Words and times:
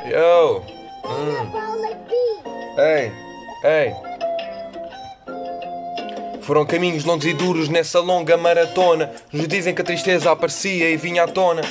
Yo! 0.00 0.62
Hum. 1.04 1.52
Ei! 2.78 3.12
Ei! 3.62 3.94
Foram 6.40 6.64
caminhos 6.66 7.04
longos 7.04 7.26
e 7.26 7.32
duros 7.34 7.68
nessa 7.68 8.00
longa 8.00 8.36
maratona. 8.36 9.12
Nos 9.32 9.46
dizem 9.46 9.74
que 9.74 9.82
a 9.82 9.84
tristeza 9.84 10.32
aparecia 10.32 10.90
e 10.90 10.96
vinha 10.96 11.24
à 11.24 11.28
tona. 11.28 11.62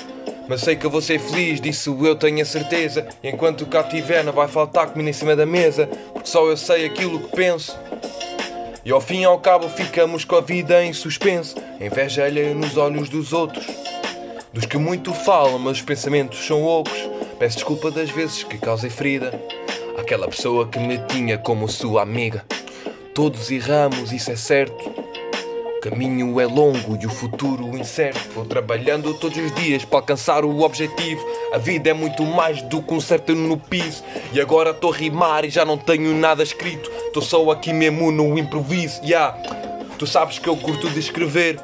Mas 0.48 0.62
sei 0.62 0.76
que 0.76 0.86
eu 0.86 0.90
vou 0.90 1.02
ser 1.02 1.20
feliz, 1.20 1.60
disso 1.60 1.98
eu 2.06 2.16
tenho 2.16 2.42
a 2.42 2.46
certeza. 2.46 3.08
Enquanto 3.24 3.66
cá 3.66 3.84
tiver, 3.84 4.24
não 4.24 4.32
vai 4.32 4.48
faltar 4.48 4.92
comida 4.92 5.10
em 5.10 5.14
cima 5.14 5.36
da 5.36 5.46
mesa. 5.46 5.88
Porque 6.14 6.30
só 6.30 6.46
eu 6.46 6.56
sei 6.56 6.86
aquilo 6.86 7.20
que 7.20 7.36
penso. 7.36 7.78
E 8.86 8.92
ao 8.92 9.02
fim 9.02 9.22
e 9.22 9.26
ao 9.26 9.40
cabo 9.40 9.68
ficamos 9.68 10.24
com 10.24 10.36
a 10.38 10.42
vida 10.42 10.82
em 10.84 10.94
suspenso. 10.94 11.58
A 11.80 11.86
inveja 11.86 12.24
alheia 12.24 12.54
nos 12.54 12.78
olhos 12.78 13.10
dos 13.10 13.34
outros. 13.34 13.66
Dos 14.54 14.66
que 14.66 14.78
muito 14.78 15.14
falam, 15.14 15.60
mas 15.60 15.78
os 15.78 15.82
pensamentos 15.82 16.46
são 16.46 16.64
ocos. 16.64 17.11
Peço 17.42 17.56
desculpa 17.56 17.90
das 17.90 18.12
vezes 18.12 18.44
que 18.44 18.56
causei 18.56 18.92
ferida. 18.92 19.34
Aquela 19.98 20.28
pessoa 20.28 20.68
que 20.68 20.78
me 20.78 21.00
tinha 21.08 21.40
como 21.40 21.68
sua 21.68 22.04
amiga. 22.04 22.46
Todos 23.16 23.50
erramos, 23.50 24.12
isso 24.12 24.30
é 24.32 24.36
certo. 24.36 24.88
O 24.88 25.82
caminho 25.82 26.40
é 26.40 26.46
longo 26.46 26.96
e 27.02 27.08
o 27.08 27.10
futuro 27.10 27.76
incerto. 27.76 28.30
Vou 28.36 28.46
trabalhando 28.46 29.16
todos 29.16 29.36
os 29.40 29.56
dias 29.56 29.84
para 29.84 29.98
alcançar 29.98 30.46
o 30.46 30.62
objetivo. 30.62 31.26
A 31.52 31.58
vida 31.58 31.90
é 31.90 31.94
muito 31.94 32.24
mais 32.24 32.62
do 32.62 32.80
que 32.80 32.94
um 32.94 33.02
certo 33.02 33.34
no 33.34 33.58
piso. 33.58 34.04
E 34.32 34.40
agora 34.40 34.70
estou 34.70 34.94
a 34.94 34.96
rimar 34.96 35.44
e 35.44 35.50
já 35.50 35.66
não 35.66 35.80
tenho 35.80 36.14
nada 36.14 36.44
escrito. 36.44 36.92
Estou 37.08 37.24
só 37.24 37.50
aqui 37.50 37.74
mesmo 37.74 38.12
no 38.12 38.38
improviso. 38.38 39.02
Yeah. 39.04 39.36
Tu 39.98 40.06
sabes 40.06 40.38
que 40.38 40.48
eu 40.48 40.56
curto 40.56 40.88
de 40.92 41.00
escrever. 41.00 41.60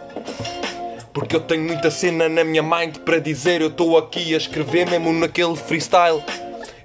Porque 1.18 1.36
eu 1.36 1.40
tenho 1.40 1.64
muita 1.64 1.90
cena 1.90 2.30
na 2.30 2.44
minha 2.44 2.62
mind 2.62 2.98
para 2.98 3.18
dizer. 3.18 3.60
Eu 3.60 3.70
estou 3.70 3.98
aqui 3.98 4.36
a 4.36 4.38
escrever 4.38 4.88
mesmo 4.88 5.12
naquele 5.12 5.56
freestyle. 5.56 6.24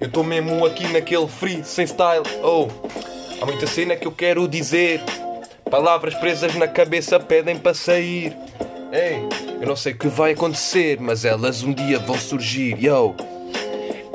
Eu 0.01 0.07
estou 0.07 0.25
mesmo 0.25 0.65
aqui 0.65 0.89
naquele 0.89 1.29
free 1.29 1.63
sem 1.63 1.87
style. 1.87 2.25
Oh, 2.43 2.67
há 3.39 3.45
muita 3.45 3.67
cena 3.67 3.95
que 3.95 4.07
eu 4.07 4.11
quero 4.11 4.49
dizer. 4.49 5.03
Palavras 5.71 6.15
presas 6.15 6.55
na 6.55 6.67
cabeça 6.67 7.21
pedem 7.21 7.59
para 7.59 7.75
sair. 7.75 8.35
Ei, 8.91 9.29
eu 9.61 9.69
não 9.69 9.77
sei 9.77 9.93
o 9.93 9.99
que 9.99 10.09
vai 10.09 10.33
acontecer, 10.33 10.99
mas 10.99 11.27
elas 11.27 11.63
um 11.63 11.75
dia 11.75 11.99
vão 11.99 12.19
surgir. 12.19 12.83
Yo, 12.83 13.15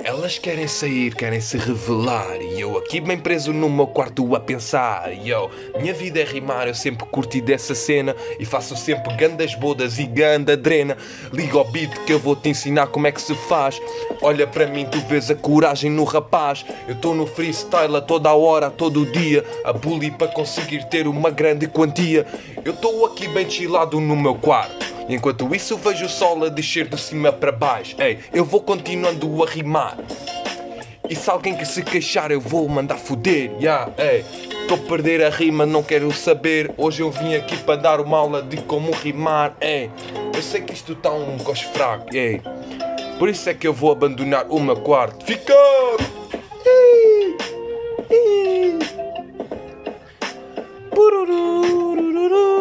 elas 0.08 0.40
querem 0.40 0.70
sair, 0.70 1.14
querem 1.14 1.42
se 1.42 1.58
revelar. 1.58 2.42
E 2.42 2.62
eu 2.62 2.78
aqui 2.78 3.02
bem 3.02 3.20
preso 3.20 3.52
no 3.52 3.70
meu 3.70 3.88
quarto 3.88 4.38
a 4.38 4.40
pensar. 4.40 5.12
Yo, 5.12 5.50
minha 5.82 5.94
vida 5.94 6.22
é 6.22 6.24
rimar, 6.24 6.66
eu 6.66 6.74
sempre 6.74 7.06
curti 7.08 7.42
dessa 7.42 7.76
cena. 7.76 8.16
E 8.40 8.46
faço 8.46 8.78
sempre 8.78 9.14
gandas 9.16 9.54
bodas 9.54 10.00
e 10.00 10.06
ganda 10.06 10.56
drena. 10.56 10.96
Liga 11.34 11.58
ao 11.58 11.66
beat 11.66 11.92
que 12.06 12.14
eu 12.14 12.20
vou 12.20 12.38
te 12.38 12.48
ensinar 12.48 12.88
como 12.88 13.06
é 13.06 13.12
que 13.12 13.22
se 13.22 13.36
faz. 13.36 13.82
Olha 14.22 14.48
para 14.48 14.66
mim, 14.66 14.86
tu 14.86 14.98
vês 15.10 15.30
a 15.30 15.36
coragem 15.36 15.92
no 15.92 16.06
rapaz. 16.06 16.66
Eu 16.88 16.96
estou 16.96 17.14
no 17.14 17.28
freestyle 17.28 17.98
a 17.98 18.02
toda 18.02 18.30
a 18.30 18.34
hora, 18.34 18.68
a 18.68 18.72
todo 18.72 19.06
dia. 19.08 19.44
A 19.66 19.74
bully 19.74 20.10
para 20.10 20.30
conseguir 20.30 20.86
ter 20.86 21.06
uma 21.06 21.30
grande 21.30 21.68
quantia. 21.68 22.26
Eu 22.64 22.72
estou 22.72 23.06
aqui 23.06 23.28
bem 23.28 23.50
chilado 23.50 24.00
no 24.00 24.16
meu 24.16 24.36
quarto. 24.36 24.97
Enquanto 25.10 25.54
isso 25.56 25.78
vejo 25.78 26.06
o 26.06 26.10
sol 26.10 26.44
a 26.44 26.50
descer 26.50 26.88
de 26.88 27.00
cima 27.00 27.32
para 27.32 27.52
baixo. 27.52 27.96
Ei, 28.00 28.20
eu 28.34 28.44
vou 28.44 28.62
continuando 28.62 29.44
a 29.44 29.48
rimar. 29.48 29.98
E 31.10 31.16
se 31.16 31.30
alguém 31.30 31.56
que 31.56 31.66
se 31.66 31.82
queixar 31.82 32.32
eu 32.32 32.42
vou 32.42 32.68
mandar 32.68 32.98
foder. 32.98 33.52
Yeah, 33.62 33.92
ei, 33.98 34.26
estou 34.62 34.78
a 34.78 34.82
perder 34.90 35.24
a 35.24 35.30
rima, 35.30 35.66
não 35.66 35.82
quero 35.82 36.12
saber. 36.12 36.74
Hoje 36.78 37.02
eu 37.02 37.10
vim 37.10 37.36
aqui 37.36 37.56
para 37.58 37.78
dar 37.78 38.02
uma 38.02 38.18
aula 38.18 38.42
de 38.42 38.58
como 38.58 38.92
rimar. 38.92 39.56
Ei, 39.62 39.90
eu 40.36 40.42
sei 40.42 40.62
que 40.62 40.74
isto 40.74 40.92
está 40.92 41.12
um 41.12 41.38
gosto 41.38 41.68
fraco. 41.70 42.14
Ei, 42.14 42.42
por 43.18 43.30
isso 43.30 43.50
é 43.50 43.54
que 43.54 43.66
eu 43.66 43.74
vou 43.74 43.92
abandonar 43.92 44.48
o 44.50 44.60
meu 44.60 44.76
quarto. 44.76 45.26
Fica! 45.26 45.54
Purururururu. 50.94 52.57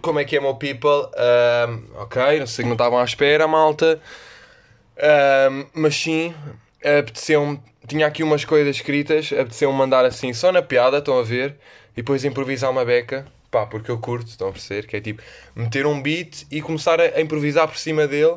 Como 0.00 0.18
é 0.18 0.24
que 0.24 0.36
é, 0.36 0.40
meu 0.40 0.54
people? 0.54 1.08
Ahm, 1.16 1.84
ok, 1.96 2.38
não 2.38 2.46
sei 2.46 2.64
que 2.64 2.68
não 2.68 2.74
estavam 2.74 2.98
à 2.98 3.04
espera, 3.04 3.46
malta. 3.46 4.00
Ahm, 4.98 5.66
mas 5.74 5.94
sim, 5.94 6.34
apeteceu-me. 6.84 7.60
Tinha 7.86 8.06
aqui 8.06 8.22
umas 8.22 8.44
coisas 8.44 8.76
escritas, 8.76 9.32
apeteceu-me 9.32 9.76
mandar 9.76 10.04
assim, 10.04 10.32
só 10.32 10.52
na 10.52 10.62
piada, 10.62 10.98
estão 10.98 11.18
a 11.18 11.22
ver? 11.22 11.56
E 11.92 11.96
depois 11.96 12.24
improvisar 12.24 12.70
uma 12.70 12.84
beca, 12.84 13.26
pá, 13.50 13.66
porque 13.66 13.90
eu 13.90 13.98
curto, 13.98 14.28
estão 14.28 14.48
a 14.48 14.52
perceber? 14.52 14.86
Que 14.86 14.96
é 14.96 15.00
tipo, 15.00 15.22
meter 15.54 15.86
um 15.86 16.00
beat 16.00 16.46
e 16.50 16.62
começar 16.62 17.00
a, 17.00 17.20
improvisar 17.20 17.66
por 17.66 17.76
cima 17.76 18.06
dele. 18.06 18.36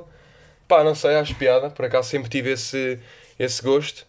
Pá, 0.68 0.84
não 0.84 0.96
sei, 0.96 1.16
acho 1.16 1.36
piada, 1.36 1.70
por 1.70 1.86
acaso 1.86 2.10
sempre 2.10 2.30
tive 2.30 2.52
esse, 2.52 3.00
esse 3.38 3.62
gosto. 3.62 4.06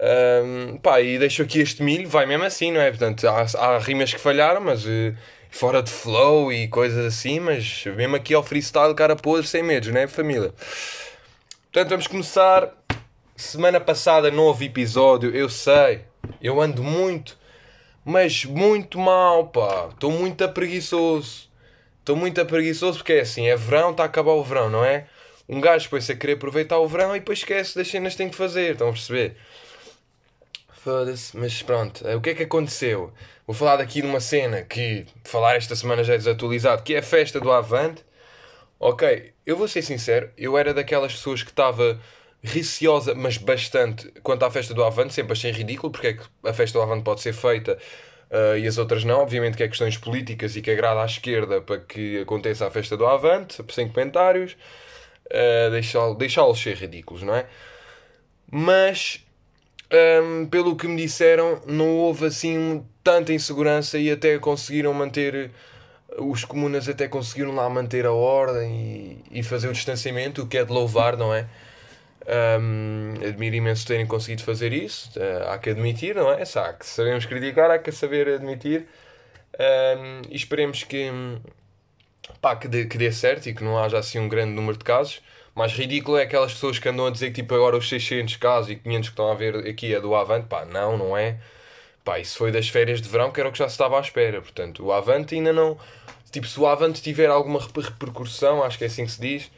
Ahm, 0.00 0.78
pá, 0.78 1.00
e 1.00 1.18
deixo 1.18 1.42
aqui 1.42 1.60
este 1.60 1.82
milho, 1.82 2.08
vai 2.08 2.26
mesmo 2.26 2.44
assim, 2.44 2.72
não 2.72 2.80
é? 2.80 2.90
Portanto, 2.90 3.26
há, 3.28 3.46
há 3.58 3.78
rimas 3.78 4.12
que 4.12 4.18
falharam, 4.20 4.60
mas 4.60 4.84
eh, 4.86 5.14
fora 5.52 5.82
de 5.82 5.90
flow 5.90 6.50
e 6.50 6.66
coisas 6.66 7.04
assim, 7.04 7.38
mas 7.38 7.84
mesmo 7.84 8.16
aqui 8.16 8.34
ao 8.34 8.42
freestyle, 8.42 8.94
cara 8.94 9.14
podre, 9.14 9.46
sem 9.46 9.62
medos, 9.62 9.90
não 9.90 10.00
é, 10.00 10.08
família? 10.08 10.52
Portanto, 11.70 11.90
vamos 11.90 12.06
começar. 12.08 12.72
Semana 13.36 13.78
passada 13.78 14.30
não 14.30 14.44
houve 14.44 14.66
episódio, 14.66 15.34
eu 15.34 15.48
sei, 15.48 16.02
eu 16.40 16.60
ando 16.60 16.82
muito, 16.82 17.38
mas 18.04 18.44
muito 18.44 18.98
mal, 18.98 19.48
pá. 19.48 19.88
Estou 19.90 20.10
muito 20.10 20.48
preguiçoso. 20.48 21.50
Estou 22.00 22.16
muito 22.16 22.44
preguiçoso 22.46 22.98
porque 22.98 23.14
é 23.14 23.20
assim, 23.20 23.46
é 23.46 23.56
verão, 23.56 23.90
está 23.90 24.04
a 24.04 24.06
acabar 24.06 24.32
o 24.32 24.42
verão, 24.42 24.68
não 24.70 24.84
é? 24.84 25.06
Um 25.48 25.60
gajo 25.60 25.84
depois 25.84 26.08
a 26.08 26.14
querer 26.14 26.34
aproveitar 26.34 26.78
o 26.78 26.88
verão 26.88 27.14
e 27.14 27.20
depois 27.20 27.38
esquece 27.40 27.76
das 27.76 27.88
cenas 27.88 28.14
que 28.14 28.18
tem 28.18 28.28
que 28.28 28.36
fazer, 28.36 28.72
estão 28.72 28.88
a 28.88 28.92
perceber? 28.92 29.36
Foda-se, 30.82 31.36
mas 31.36 31.62
pronto, 31.62 32.06
eh, 32.06 32.16
o 32.16 32.20
que 32.20 32.30
é 32.30 32.34
que 32.34 32.42
aconteceu? 32.42 33.12
Vou 33.46 33.54
falar 33.54 33.76
daqui 33.76 34.00
de 34.02 34.06
uma 34.08 34.18
cena 34.18 34.62
que 34.62 35.06
falar 35.22 35.54
esta 35.54 35.76
semana 35.76 36.02
já 36.02 36.14
é 36.14 36.18
desatualizado, 36.18 36.82
que 36.82 36.94
é 36.94 36.98
a 36.98 37.02
festa 37.02 37.38
do 37.38 37.52
Avante. 37.52 38.04
Ok, 38.80 39.32
eu 39.46 39.56
vou 39.56 39.68
ser 39.68 39.82
sincero, 39.82 40.30
eu 40.36 40.58
era 40.58 40.74
daquelas 40.74 41.12
pessoas 41.12 41.44
que 41.44 41.50
estava 41.50 42.00
receosa, 42.42 43.14
mas 43.14 43.38
bastante, 43.38 44.10
quanto 44.24 44.44
à 44.44 44.50
festa 44.50 44.74
do 44.74 44.82
Avante, 44.82 45.14
sempre 45.14 45.34
achei 45.34 45.52
ridículo, 45.52 45.92
porque 45.92 46.08
é 46.08 46.12
que 46.14 46.24
a 46.44 46.52
festa 46.52 46.78
do 46.78 46.82
Avante 46.82 47.04
pode 47.04 47.20
ser 47.20 47.32
feita 47.32 47.78
eh, 48.28 48.58
e 48.60 48.66
as 48.66 48.76
outras 48.76 49.04
não. 49.04 49.20
Obviamente 49.20 49.56
que 49.56 49.62
é 49.62 49.68
questões 49.68 49.96
políticas 49.96 50.56
e 50.56 50.62
que 50.62 50.70
agrada 50.72 51.02
à 51.02 51.06
esquerda 51.06 51.60
para 51.60 51.78
que 51.78 52.22
aconteça 52.22 52.66
a 52.66 52.70
festa 52.72 52.96
do 52.96 53.06
Avante, 53.06 53.62
sem 53.70 53.88
comentários, 53.88 54.56
uh, 55.26 55.70
deixá-los 55.70 56.18
deixá 56.18 56.42
ser 56.54 56.76
ridículos, 56.76 57.22
não 57.22 57.36
é? 57.36 57.46
Mas 58.50 59.24
Hum, 59.92 60.46
pelo 60.46 60.74
que 60.74 60.88
me 60.88 60.96
disseram, 60.96 61.60
não 61.66 61.90
houve 61.98 62.24
assim 62.24 62.82
tanta 63.04 63.32
insegurança 63.32 63.98
e 63.98 64.10
até 64.10 64.38
conseguiram 64.38 64.94
manter. 64.94 65.50
Os 66.18 66.44
comunas 66.44 66.88
até 66.88 67.08
conseguiram 67.08 67.54
lá 67.54 67.68
manter 67.68 68.06
a 68.06 68.12
ordem 68.12 69.22
e, 69.30 69.40
e 69.40 69.42
fazer 69.42 69.68
o 69.68 69.72
distanciamento, 69.72 70.42
o 70.42 70.46
que 70.46 70.58
é 70.58 70.64
de 70.64 70.72
louvar, 70.72 71.16
não 71.16 71.34
é? 71.34 71.46
Hum, 72.60 73.14
admiro 73.26 73.56
imenso 73.56 73.86
terem 73.86 74.06
conseguido 74.06 74.42
fazer 74.44 74.72
isso. 74.72 75.10
Uh, 75.18 75.50
há 75.50 75.58
que 75.58 75.70
admitir, 75.70 76.14
não 76.14 76.32
é? 76.32 76.44
Sá, 76.44 76.72
que 76.72 76.86
sabemos 76.86 77.26
criticar, 77.26 77.70
há 77.70 77.78
que 77.78 77.92
saber 77.92 78.28
admitir. 78.28 78.86
Hum, 79.58 80.22
e 80.30 80.36
esperemos 80.36 80.84
que, 80.84 81.10
pá, 82.40 82.56
que, 82.56 82.68
dê, 82.68 82.86
que 82.86 82.96
dê 82.96 83.12
certo 83.12 83.48
e 83.48 83.54
que 83.54 83.64
não 83.64 83.78
haja 83.78 83.98
assim 83.98 84.18
um 84.18 84.28
grande 84.28 84.52
número 84.52 84.78
de 84.78 84.84
casos. 84.84 85.20
Mais 85.54 85.72
ridículo 85.72 86.16
é 86.16 86.22
aquelas 86.22 86.54
pessoas 86.54 86.78
que 86.78 86.88
andam 86.88 87.06
a 87.06 87.10
dizer 87.10 87.28
que 87.28 87.42
tipo 87.42 87.54
agora 87.54 87.76
os 87.76 87.88
600 87.88 88.36
casos 88.36 88.70
e 88.70 88.76
500 88.76 89.08
que 89.08 89.12
estão 89.12 89.30
a 89.30 89.34
ver 89.34 89.56
aqui 89.68 89.94
é 89.94 90.00
do 90.00 90.14
Avante. 90.14 90.46
Pá, 90.46 90.64
não, 90.64 90.96
não 90.96 91.16
é. 91.16 91.38
Pá, 92.02 92.18
isso 92.18 92.38
foi 92.38 92.50
das 92.50 92.68
férias 92.68 93.02
de 93.02 93.08
verão 93.08 93.30
que 93.30 93.38
era 93.38 93.48
o 93.48 93.52
que 93.52 93.58
já 93.58 93.68
se 93.68 93.74
estava 93.74 93.98
à 93.98 94.00
espera. 94.00 94.40
Portanto, 94.40 94.84
o 94.84 94.92
Avante 94.92 95.34
ainda 95.34 95.52
não. 95.52 95.76
Tipo, 96.30 96.46
se 96.46 96.58
o 96.58 96.66
Avante 96.66 97.02
tiver 97.02 97.28
alguma 97.28 97.60
repercussão, 97.60 98.62
acho 98.62 98.78
que 98.78 98.84
é 98.84 98.86
assim 98.86 99.04
que 99.04 99.12
se 99.12 99.20
diz, 99.20 99.50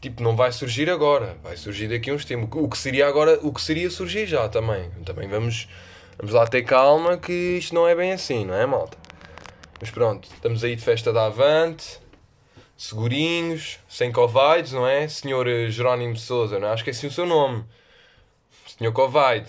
tipo, 0.00 0.22
não 0.22 0.36
vai 0.36 0.52
surgir 0.52 0.90
agora. 0.90 1.38
Vai 1.42 1.56
surgir 1.56 1.88
daqui 1.88 2.10
a 2.10 2.14
uns 2.14 2.26
tempos. 2.26 2.60
O 2.62 2.68
que 2.68 2.76
seria 2.76 3.08
agora, 3.08 3.38
o 3.42 3.52
que 3.52 3.62
seria 3.62 3.88
surgir 3.88 4.26
já 4.26 4.46
também. 4.46 4.90
Também 5.06 5.26
vamos, 5.26 5.68
vamos 6.18 6.34
lá 6.34 6.46
ter 6.46 6.62
calma 6.64 7.16
que 7.16 7.32
isto 7.32 7.74
não 7.74 7.88
é 7.88 7.94
bem 7.94 8.12
assim, 8.12 8.44
não 8.44 8.54
é, 8.54 8.66
malta? 8.66 8.98
Mas 9.80 9.90
pronto, 9.90 10.28
estamos 10.34 10.62
aí 10.62 10.76
de 10.76 10.84
festa 10.84 11.10
da 11.10 11.24
Avante 11.24 11.98
segurinhos, 12.80 13.78
sem 13.86 14.10
Covid, 14.10 14.72
não 14.72 14.86
é? 14.86 15.06
Senhor 15.06 15.46
eh, 15.46 15.68
Jerónimo 15.68 16.16
Souza, 16.16 16.58
não 16.58 16.66
é? 16.66 16.72
Acho 16.72 16.82
que 16.82 16.88
é 16.88 16.92
assim 16.92 17.08
o 17.08 17.12
seu 17.12 17.26
nome. 17.26 17.62
Senhor 18.66 18.90
Covid. 18.90 19.46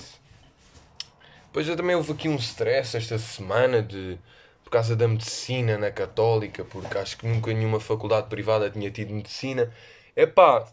Depois 1.46 1.66
eu 1.66 1.78
também 1.78 1.96
houve 1.96 2.12
aqui 2.12 2.28
um 2.28 2.36
stress 2.36 2.98
esta 2.98 3.18
semana 3.18 3.82
de 3.82 4.20
por 4.66 4.70
causa 4.70 4.98
da 4.98 5.08
medicina 5.08 5.78
na 5.78 5.90
Católica, 5.92 6.66
porque 6.66 6.98
acho 6.98 7.18
que 7.18 7.26
nunca 7.26 7.54
nenhuma 7.54 7.80
faculdade 7.80 8.28
privada 8.28 8.70
tinha 8.70 8.92
tido 8.92 9.14
medicina. 9.14 9.72
É 10.14 10.26
pá, 10.26 10.68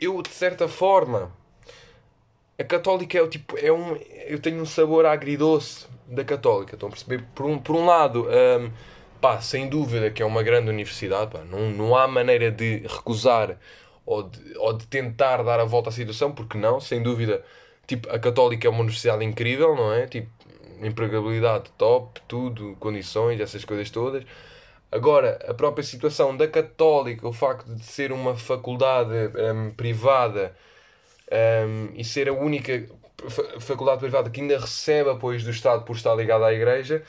eu 0.00 0.20
de 0.22 0.30
certa 0.30 0.66
forma 0.66 1.32
a 2.58 2.64
Católica 2.64 3.16
é 3.16 3.22
o 3.22 3.28
tipo, 3.28 3.56
é 3.56 3.70
um, 3.70 3.94
eu 4.26 4.40
tenho 4.40 4.60
um 4.60 4.66
sabor 4.66 5.06
agridoce 5.06 5.86
da 6.08 6.24
Católica, 6.24 6.74
estão 6.74 6.88
a 6.88 6.90
perceber? 6.90 7.24
Por 7.32 7.46
um, 7.46 7.60
por 7.60 7.76
um 7.76 7.86
lado, 7.86 8.26
um, 8.26 8.72
pá, 9.20 9.40
sem 9.40 9.68
dúvida 9.68 10.10
que 10.10 10.22
é 10.22 10.26
uma 10.26 10.42
grande 10.42 10.70
universidade, 10.70 11.30
pá, 11.30 11.40
não, 11.44 11.70
não 11.70 11.96
há 11.96 12.08
maneira 12.08 12.50
de 12.50 12.78
recusar 12.86 13.58
ou 14.06 14.24
de, 14.24 14.58
ou 14.58 14.72
de 14.72 14.86
tentar 14.86 15.42
dar 15.42 15.60
a 15.60 15.64
volta 15.64 15.90
à 15.90 15.92
situação, 15.92 16.32
porque 16.32 16.58
não, 16.58 16.80
sem 16.80 17.02
dúvida, 17.02 17.44
tipo, 17.86 18.10
a 18.10 18.18
Católica 18.18 18.66
é 18.66 18.70
uma 18.70 18.80
universidade 18.80 19.24
incrível, 19.24 19.76
não 19.76 19.92
é? 19.92 20.06
Tipo, 20.06 20.30
empregabilidade 20.82 21.70
top, 21.76 22.20
tudo, 22.26 22.76
condições, 22.80 23.40
essas 23.40 23.64
coisas 23.64 23.90
todas. 23.90 24.24
Agora, 24.90 25.38
a 25.46 25.54
própria 25.54 25.84
situação 25.84 26.36
da 26.36 26.48
Católica, 26.48 27.28
o 27.28 27.32
facto 27.32 27.72
de 27.72 27.84
ser 27.84 28.10
uma 28.12 28.36
faculdade 28.36 29.14
um, 29.54 29.70
privada 29.70 30.56
um, 31.30 31.90
e 31.94 32.04
ser 32.04 32.28
a 32.28 32.32
única 32.32 32.88
faculdade 33.60 34.00
privada 34.00 34.30
que 34.30 34.40
ainda 34.40 34.58
recebe 34.58 35.10
apoios 35.10 35.44
do 35.44 35.50
Estado 35.50 35.84
por 35.84 35.94
estar 35.94 36.14
ligada 36.14 36.46
à 36.46 36.52
Igreja, 36.52 37.04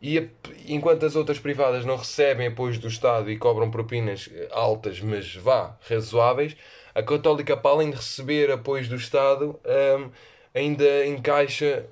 e 0.00 0.30
enquanto 0.66 1.04
as 1.04 1.16
outras 1.16 1.38
privadas 1.38 1.84
não 1.84 1.96
recebem 1.96 2.46
apoios 2.46 2.78
do 2.78 2.88
Estado 2.88 3.30
e 3.30 3.36
cobram 3.36 3.70
propinas 3.70 4.30
altas, 4.50 5.00
mas 5.00 5.34
vá, 5.34 5.76
razoáveis, 5.88 6.56
a 6.94 7.02
Católica, 7.02 7.56
para 7.56 7.70
além 7.70 7.90
de 7.90 7.96
receber 7.96 8.50
apoios 8.50 8.88
do 8.88 8.96
Estado, 8.96 9.58
um, 9.98 10.10
ainda 10.54 11.06
encaixa 11.06 11.86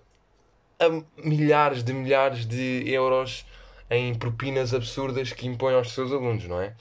milhares 1.17 1.83
de 1.83 1.93
milhares 1.93 2.47
de 2.47 2.85
euros 2.87 3.47
em 3.91 4.15
propinas 4.15 4.75
absurdas 4.75 5.33
que 5.33 5.47
impõe 5.47 5.75
aos 5.75 5.93
seus 5.93 6.13
alunos, 6.13 6.47
não 6.47 6.61
é? 6.61 6.75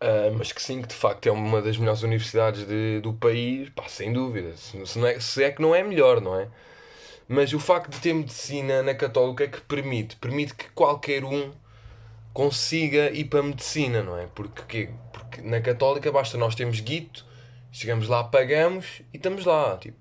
Uh, 0.00 0.36
mas 0.36 0.52
que 0.52 0.60
sim, 0.60 0.82
que 0.82 0.88
de 0.88 0.94
facto 0.94 1.26
é 1.26 1.32
uma 1.32 1.62
das 1.62 1.78
melhores 1.78 2.02
universidades 2.02 2.66
de, 2.66 3.00
do 3.00 3.14
país, 3.14 3.70
pá, 3.70 3.88
sem 3.88 4.12
dúvida. 4.12 4.54
Se, 4.56 4.84
se, 4.86 5.06
é, 5.06 5.20
se 5.20 5.44
é 5.44 5.50
que 5.50 5.62
não 5.62 5.74
é 5.74 5.82
melhor, 5.82 6.20
não 6.20 6.38
é? 6.38 6.48
Mas 7.28 7.52
o 7.52 7.58
facto 7.58 7.90
de 7.90 8.00
ter 8.00 8.14
medicina 8.14 8.82
na 8.82 8.94
Católica 8.94 9.44
é 9.44 9.48
que 9.48 9.60
permite, 9.62 10.16
permite 10.16 10.54
que 10.54 10.70
qualquer 10.70 11.24
um 11.24 11.52
consiga 12.32 13.10
ir 13.10 13.24
para 13.24 13.40
a 13.40 13.42
medicina, 13.42 14.02
não 14.02 14.16
é? 14.16 14.26
Porque, 14.34 14.90
porque 15.12 15.40
na 15.40 15.60
Católica 15.60 16.12
basta 16.12 16.38
nós 16.38 16.54
termos 16.54 16.80
guito, 16.80 17.24
chegamos 17.72 18.08
lá, 18.08 18.22
pagamos 18.22 19.02
e 19.12 19.16
estamos 19.16 19.44
lá. 19.44 19.76
Tipo, 19.78 19.96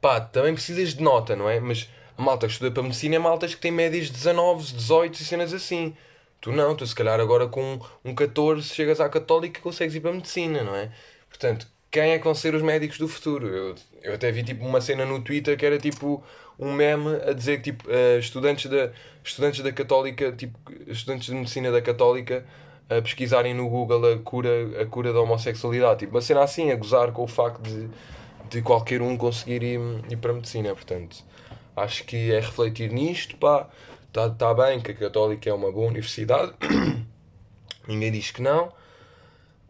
pá, 0.00 0.20
também 0.20 0.54
precisas 0.54 0.94
de 0.94 1.02
nota, 1.02 1.36
não 1.36 1.50
é? 1.50 1.60
Mas 1.60 1.90
a 2.16 2.22
malta 2.22 2.46
que 2.46 2.52
estuda 2.52 2.70
para 2.70 2.82
medicina 2.82 3.16
é 3.16 3.18
maltas 3.18 3.54
que 3.54 3.60
têm 3.60 3.70
médias 3.70 4.06
de 4.06 4.12
19, 4.12 4.72
18 4.72 5.14
e 5.14 5.24
cenas 5.24 5.52
assim. 5.52 5.94
Tu 6.40 6.52
não, 6.52 6.74
tu 6.74 6.86
se 6.86 6.94
calhar 6.94 7.18
agora 7.20 7.48
com 7.48 7.80
um 8.04 8.14
14 8.14 8.62
chegas 8.68 9.00
à 9.00 9.08
católica 9.08 9.58
e 9.58 9.62
consegues 9.62 9.94
ir 9.94 10.00
para 10.00 10.10
a 10.10 10.14
medicina, 10.14 10.62
não 10.62 10.74
é? 10.74 10.90
Portanto, 11.28 11.66
quem 11.90 12.10
é 12.10 12.18
que 12.18 12.24
vão 12.24 12.34
ser 12.34 12.54
os 12.54 12.62
médicos 12.62 12.98
do 12.98 13.08
futuro? 13.08 13.48
Eu, 13.48 13.74
eu 14.06 14.14
até 14.14 14.30
vi 14.30 14.42
tipo 14.42 14.64
uma 14.64 14.80
cena 14.80 15.04
no 15.04 15.20
Twitter 15.20 15.56
que 15.56 15.66
era 15.66 15.78
tipo 15.78 16.22
um 16.58 16.72
meme 16.72 17.16
a 17.26 17.32
dizer 17.32 17.58
que 17.58 17.72
tipo, 17.72 17.88
uh, 17.88 18.18
estudantes, 18.18 18.70
da, 18.70 18.90
estudantes 19.22 19.62
da 19.62 19.72
católica, 19.72 20.32
tipo, 20.32 20.58
estudantes 20.86 21.26
de 21.26 21.34
medicina 21.34 21.70
da 21.70 21.82
católica 21.82 22.44
a 22.88 23.02
pesquisarem 23.02 23.52
no 23.52 23.68
Google 23.68 24.12
a 24.12 24.18
cura, 24.18 24.82
a 24.82 24.86
cura 24.86 25.12
da 25.12 25.20
homossexualidade. 25.20 26.00
Tipo, 26.00 26.14
uma 26.14 26.20
cena 26.20 26.42
assim, 26.42 26.70
a 26.70 26.76
gozar 26.76 27.12
com 27.12 27.24
o 27.24 27.26
facto 27.26 27.60
de, 27.62 27.88
de 28.48 28.62
qualquer 28.62 29.02
um 29.02 29.16
conseguir 29.16 29.62
ir, 29.62 29.80
ir 30.08 30.16
para 30.16 30.30
a 30.30 30.34
medicina. 30.34 30.72
Portanto, 30.72 31.16
acho 31.74 32.04
que 32.04 32.32
é 32.32 32.40
refletir 32.40 32.92
nisto, 32.92 33.36
pá. 33.36 33.68
Está 34.06 34.30
tá 34.30 34.54
bem 34.54 34.80
que 34.80 34.92
a 34.92 34.94
Católica 34.94 35.50
é 35.50 35.52
uma 35.52 35.70
boa 35.70 35.88
universidade, 35.88 36.54
ninguém 37.86 38.10
diz 38.10 38.30
que 38.30 38.40
não, 38.40 38.72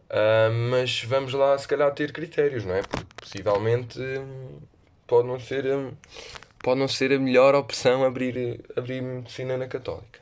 uh, 0.09 0.51
mas 0.69 1.03
vamos 1.03 1.33
lá, 1.33 1.57
se 1.57 1.67
calhar, 1.67 1.93
ter 1.93 2.11
critérios, 2.11 2.65
não 2.65 2.75
é? 2.75 2.81
Porque 2.81 3.05
possivelmente 3.15 3.99
pode 5.05 5.27
não 5.27 5.39
ser, 5.39 5.63
pode 6.63 6.79
não 6.79 6.87
ser 6.87 7.13
a 7.13 7.19
melhor 7.19 7.55
opção 7.55 8.03
abrir, 8.03 8.63
abrir 8.75 9.01
medicina 9.01 9.57
na 9.57 9.67
Católica. 9.67 10.19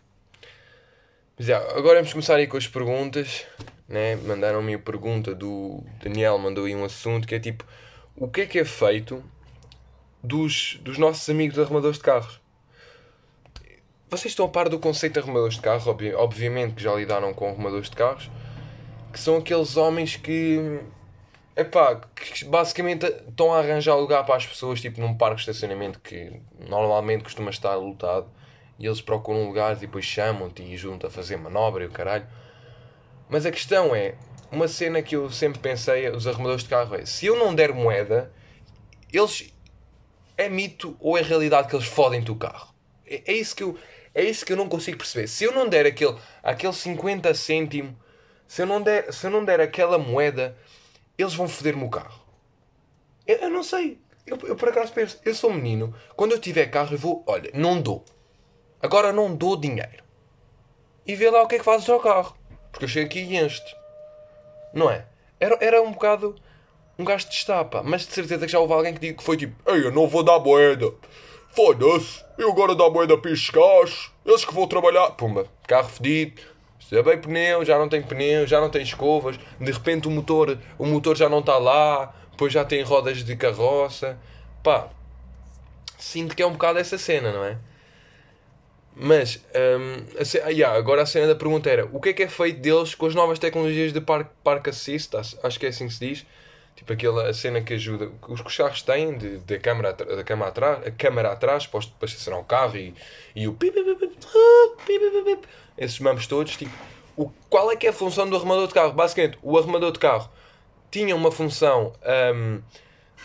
Mas 1.38 1.48
já, 1.48 1.58
agora 1.58 1.96
vamos 1.96 2.14
começar 2.14 2.36
aí 2.36 2.48
com 2.48 2.56
as 2.58 2.68
perguntas. 2.68 3.46
Né? 3.88 4.16
Mandaram-me 4.16 4.74
a 4.74 4.80
pergunta 4.80 5.36
do 5.36 5.84
Daniel, 6.02 6.38
mandou 6.38 6.66
aí 6.66 6.76
um 6.76 6.86
assunto 6.86 7.28
que 7.28 7.36
é 7.36 7.40
tipo: 7.40 7.66
o 8.16 8.28
que 8.28 8.42
é 8.42 8.46
que 8.46 8.60
é 8.60 8.66
feito 8.66 9.24
dos, 10.24 10.80
dos 10.82 10.98
nossos 10.98 11.30
amigos 11.30 11.60
arrumadores 11.60 11.98
de 11.98 12.04
carros? 12.04 12.42
Vocês 14.10 14.32
estão 14.32 14.46
a 14.46 14.50
par 14.50 14.70
do 14.70 14.80
conceito 14.80 15.14
de 15.14 15.20
arrumadores 15.20 15.56
de 15.56 15.62
carros? 15.62 15.86
Obviamente 15.88 16.76
que 16.76 16.84
já 16.84 16.96
lidaram 16.96 17.34
com 17.34 17.50
arrumadores 17.50 17.90
de 17.90 17.96
carros, 17.96 18.32
que 19.16 19.20
são 19.22 19.38
aqueles 19.38 19.78
homens 19.78 20.18
que. 20.18 20.82
Epá, 21.56 22.02
que 22.14 22.44
basicamente 22.44 23.06
estão 23.06 23.54
a 23.54 23.60
arranjar 23.60 23.96
lugar 23.96 24.26
para 24.26 24.36
as 24.36 24.46
pessoas, 24.46 24.82
tipo 24.82 25.00
num 25.00 25.16
parque 25.16 25.38
de 25.38 25.42
estacionamento 25.44 26.02
que 26.02 26.42
normalmente 26.68 27.24
costuma 27.24 27.50
estar 27.50 27.76
lotado, 27.76 28.30
e 28.78 28.86
eles 28.86 29.00
procuram 29.00 29.46
lugares 29.46 29.78
e 29.78 29.86
depois 29.86 30.04
chamam-te 30.04 30.62
e 30.62 30.74
ajudam-te 30.74 31.06
a 31.06 31.10
fazer 31.10 31.38
manobra 31.38 31.86
e 31.86 31.88
o 31.88 31.92
caralho. 31.92 32.28
Mas 33.30 33.46
a 33.46 33.52
questão 33.52 33.96
é, 33.96 34.16
uma 34.52 34.68
cena 34.68 35.02
que 35.02 35.16
eu 35.16 35.30
sempre 35.30 35.60
pensei, 35.60 36.10
os 36.10 36.28
arrumadores 36.28 36.64
de 36.64 36.70
carro 36.70 36.94
é, 36.96 37.06
se 37.06 37.26
eu 37.26 37.38
não 37.38 37.56
der 37.56 37.74
moeda, 37.74 38.34
eles 39.14 39.50
é 40.38 40.50
mito 40.50 40.98
ou 41.00 41.18
é 41.18 41.22
realidade 41.22 41.70
que 41.70 41.76
eles 41.78 41.88
fodem-te 41.88 42.32
o 42.32 42.36
carro? 42.36 42.76
É, 43.08 43.22
é, 43.28 43.34
isso 43.34 43.56
que 43.56 43.64
eu, 43.64 43.78
é 44.14 44.26
isso 44.26 44.46
que 44.46 44.52
eu 44.52 44.58
não 44.58 44.68
consigo 44.68 44.98
perceber. 44.98 45.28
Se 45.28 45.46
eu 45.46 45.54
não 45.54 45.70
der 45.70 45.86
aquele, 45.86 46.18
aquele 46.44 46.74
50 46.74 47.34
cêntimo, 47.34 47.98
se 48.48 48.62
eu 48.62 48.66
não 48.66 48.82
der, 48.82 49.12
se 49.14 49.28
eu 49.28 49.32
não 49.32 49.44
der 49.44 49.60
aquela 49.60 49.98
moeda, 49.98 50.58
eles 51.18 51.34
vão 51.34 51.48
foder-me 51.48 51.84
o 51.84 51.90
carro. 51.90 52.20
Eu, 53.26 53.38
eu 53.38 53.50
não 53.50 53.64
sei. 53.64 54.00
Eu, 54.26 54.38
eu 54.44 54.56
por 54.56 54.70
acaso 54.70 54.92
penso, 54.92 55.20
eu 55.24 55.36
sou 55.36 55.54
menino, 55.54 55.94
quando 56.16 56.32
eu 56.32 56.40
tiver 56.40 56.68
carro 56.68 56.94
eu 56.94 56.98
vou, 56.98 57.24
olha, 57.28 57.52
não 57.54 57.82
dou. 57.82 58.04
Agora 58.82 59.14
não 59.14 59.36
dou 59.36 59.56
dinheiro. 59.56 60.04
E 61.06 61.16
vê 61.16 61.30
lá 61.30 61.44
o 61.44 61.48
que 61.48 61.56
é 61.56 61.60
que 61.60 61.66
fazes 61.66 61.88
ao 61.90 62.00
carro. 62.00 62.36
Porque 62.72 62.86
eu 62.86 62.90
chego 62.90 63.06
aqui 63.06 63.20
e 63.20 63.38
encho 63.38 63.62
Não 64.74 64.90
é? 64.90 65.06
Era, 65.40 65.58
era 65.62 65.82
um 65.82 65.92
bocado 65.92 66.36
um 66.98 67.04
gajo 67.04 67.28
de 67.28 67.36
estapa. 67.36 67.84
Mas 67.84 68.06
de 68.06 68.14
certeza 68.14 68.46
que 68.46 68.52
já 68.52 68.60
houve 68.60 68.74
alguém 68.74 68.94
que, 68.94 69.14
que 69.14 69.24
foi 69.24 69.38
tipo: 69.38 69.56
Ei, 69.70 69.86
eu 69.86 69.92
não 69.92 70.08
vou 70.08 70.24
dar 70.24 70.40
moeda. 70.40 70.92
Foda-se. 71.50 72.24
Eu 72.38 72.52
agora 72.52 72.76
dá 72.76 72.90
moeda 72.90 73.18
para 73.18 73.32
estes 73.32 73.50
carros. 73.50 74.12
Eles 74.26 74.44
que 74.44 74.54
vão 74.54 74.68
trabalhar. 74.68 75.12
Pumba. 75.12 75.48
Carro 75.68 75.90
fedido. 75.90 76.42
Bem 76.90 77.18
pneu, 77.18 77.66
já 77.66 77.78
não 77.78 77.90
tem 77.90 78.02
pneu, 78.02 78.46
já 78.46 78.62
não 78.62 78.70
tem 78.70 78.82
escovas. 78.84 79.40
De 79.60 79.72
repente 79.72 80.08
o 80.08 80.12
motor, 80.12 80.58
o 80.78 80.86
motor 80.86 81.18
já 81.18 81.28
não 81.28 81.40
está 81.40 81.58
lá. 81.58 82.14
Depois 82.32 82.52
já 82.52 82.66
tem 82.66 82.84
rodas 82.84 83.24
de 83.24 83.36
carroça. 83.36 84.18
Pá. 84.62 84.90
Sinto 85.98 86.36
que 86.36 86.44
é 86.44 86.46
um 86.46 86.52
bocado 86.52 86.80
essa 86.80 86.98
cena, 86.98 87.32
não 87.32 87.44
é? 87.44 87.58
Mas, 88.96 89.44
um, 89.54 90.46
a, 90.46 90.50
yeah, 90.50 90.78
agora 90.78 91.02
a 91.02 91.06
cena 91.06 91.28
da 91.28 91.36
pergunta 91.36 91.70
era: 91.70 91.86
o 91.92 92.00
que 92.00 92.10
é 92.10 92.14
que 92.14 92.24
é 92.24 92.28
feito 92.28 92.62
deles 92.62 92.96
com 92.96 93.06
as 93.06 93.16
novas 93.16 93.40
tecnologias 93.40 93.92
de 93.92 94.00
Park, 94.00 94.28
park 94.44 94.68
Assist? 94.70 95.14
Acho 95.44 95.60
que 95.60 95.66
é 95.66 95.70
assim 95.70 95.88
que 95.88 95.94
se 95.94 96.08
diz. 96.08 96.26
Tipo 96.76 96.94
aquela 96.94 97.34
cena 97.34 97.62
que 97.62 97.74
ajuda. 97.74 98.12
Os 98.28 98.42
que 98.42 98.48
os 98.48 98.58
carros 98.58 98.82
têm, 98.82 99.18
de, 99.18 99.38
de 99.38 99.60
câmara, 99.60 99.94
da 99.94 100.24
câmara 100.24 100.50
atrás, 100.50 100.86
a 100.86 100.92
câmara 100.92 101.32
atrás, 101.32 101.66
para, 101.66 101.80
para 101.98 102.06
estacionar 102.06 102.40
o 102.40 102.44
carro 102.44 102.76
e, 102.76 102.94
e 103.36 103.48
o. 103.48 103.58
Esses 105.78 106.00
mamos 106.00 106.28
todos. 106.28 106.56
Tipo, 106.58 106.72
o, 107.16 107.30
qual 107.50 107.72
é 107.72 107.76
que 107.76 107.88
é 107.88 107.92
a 107.92 107.94
função 107.94 108.30
do 108.30 108.36
arrumador 108.36 108.68
de 108.68 108.74
carro? 108.74 108.92
Basicamente, 108.92 109.38
o 109.42 109.58
arrumador 109.58 109.92
de 109.92 110.00
carro 110.00 110.30
tinha 110.92 111.16
uma 111.16 111.32
função. 111.32 111.94
Um, 112.36 112.62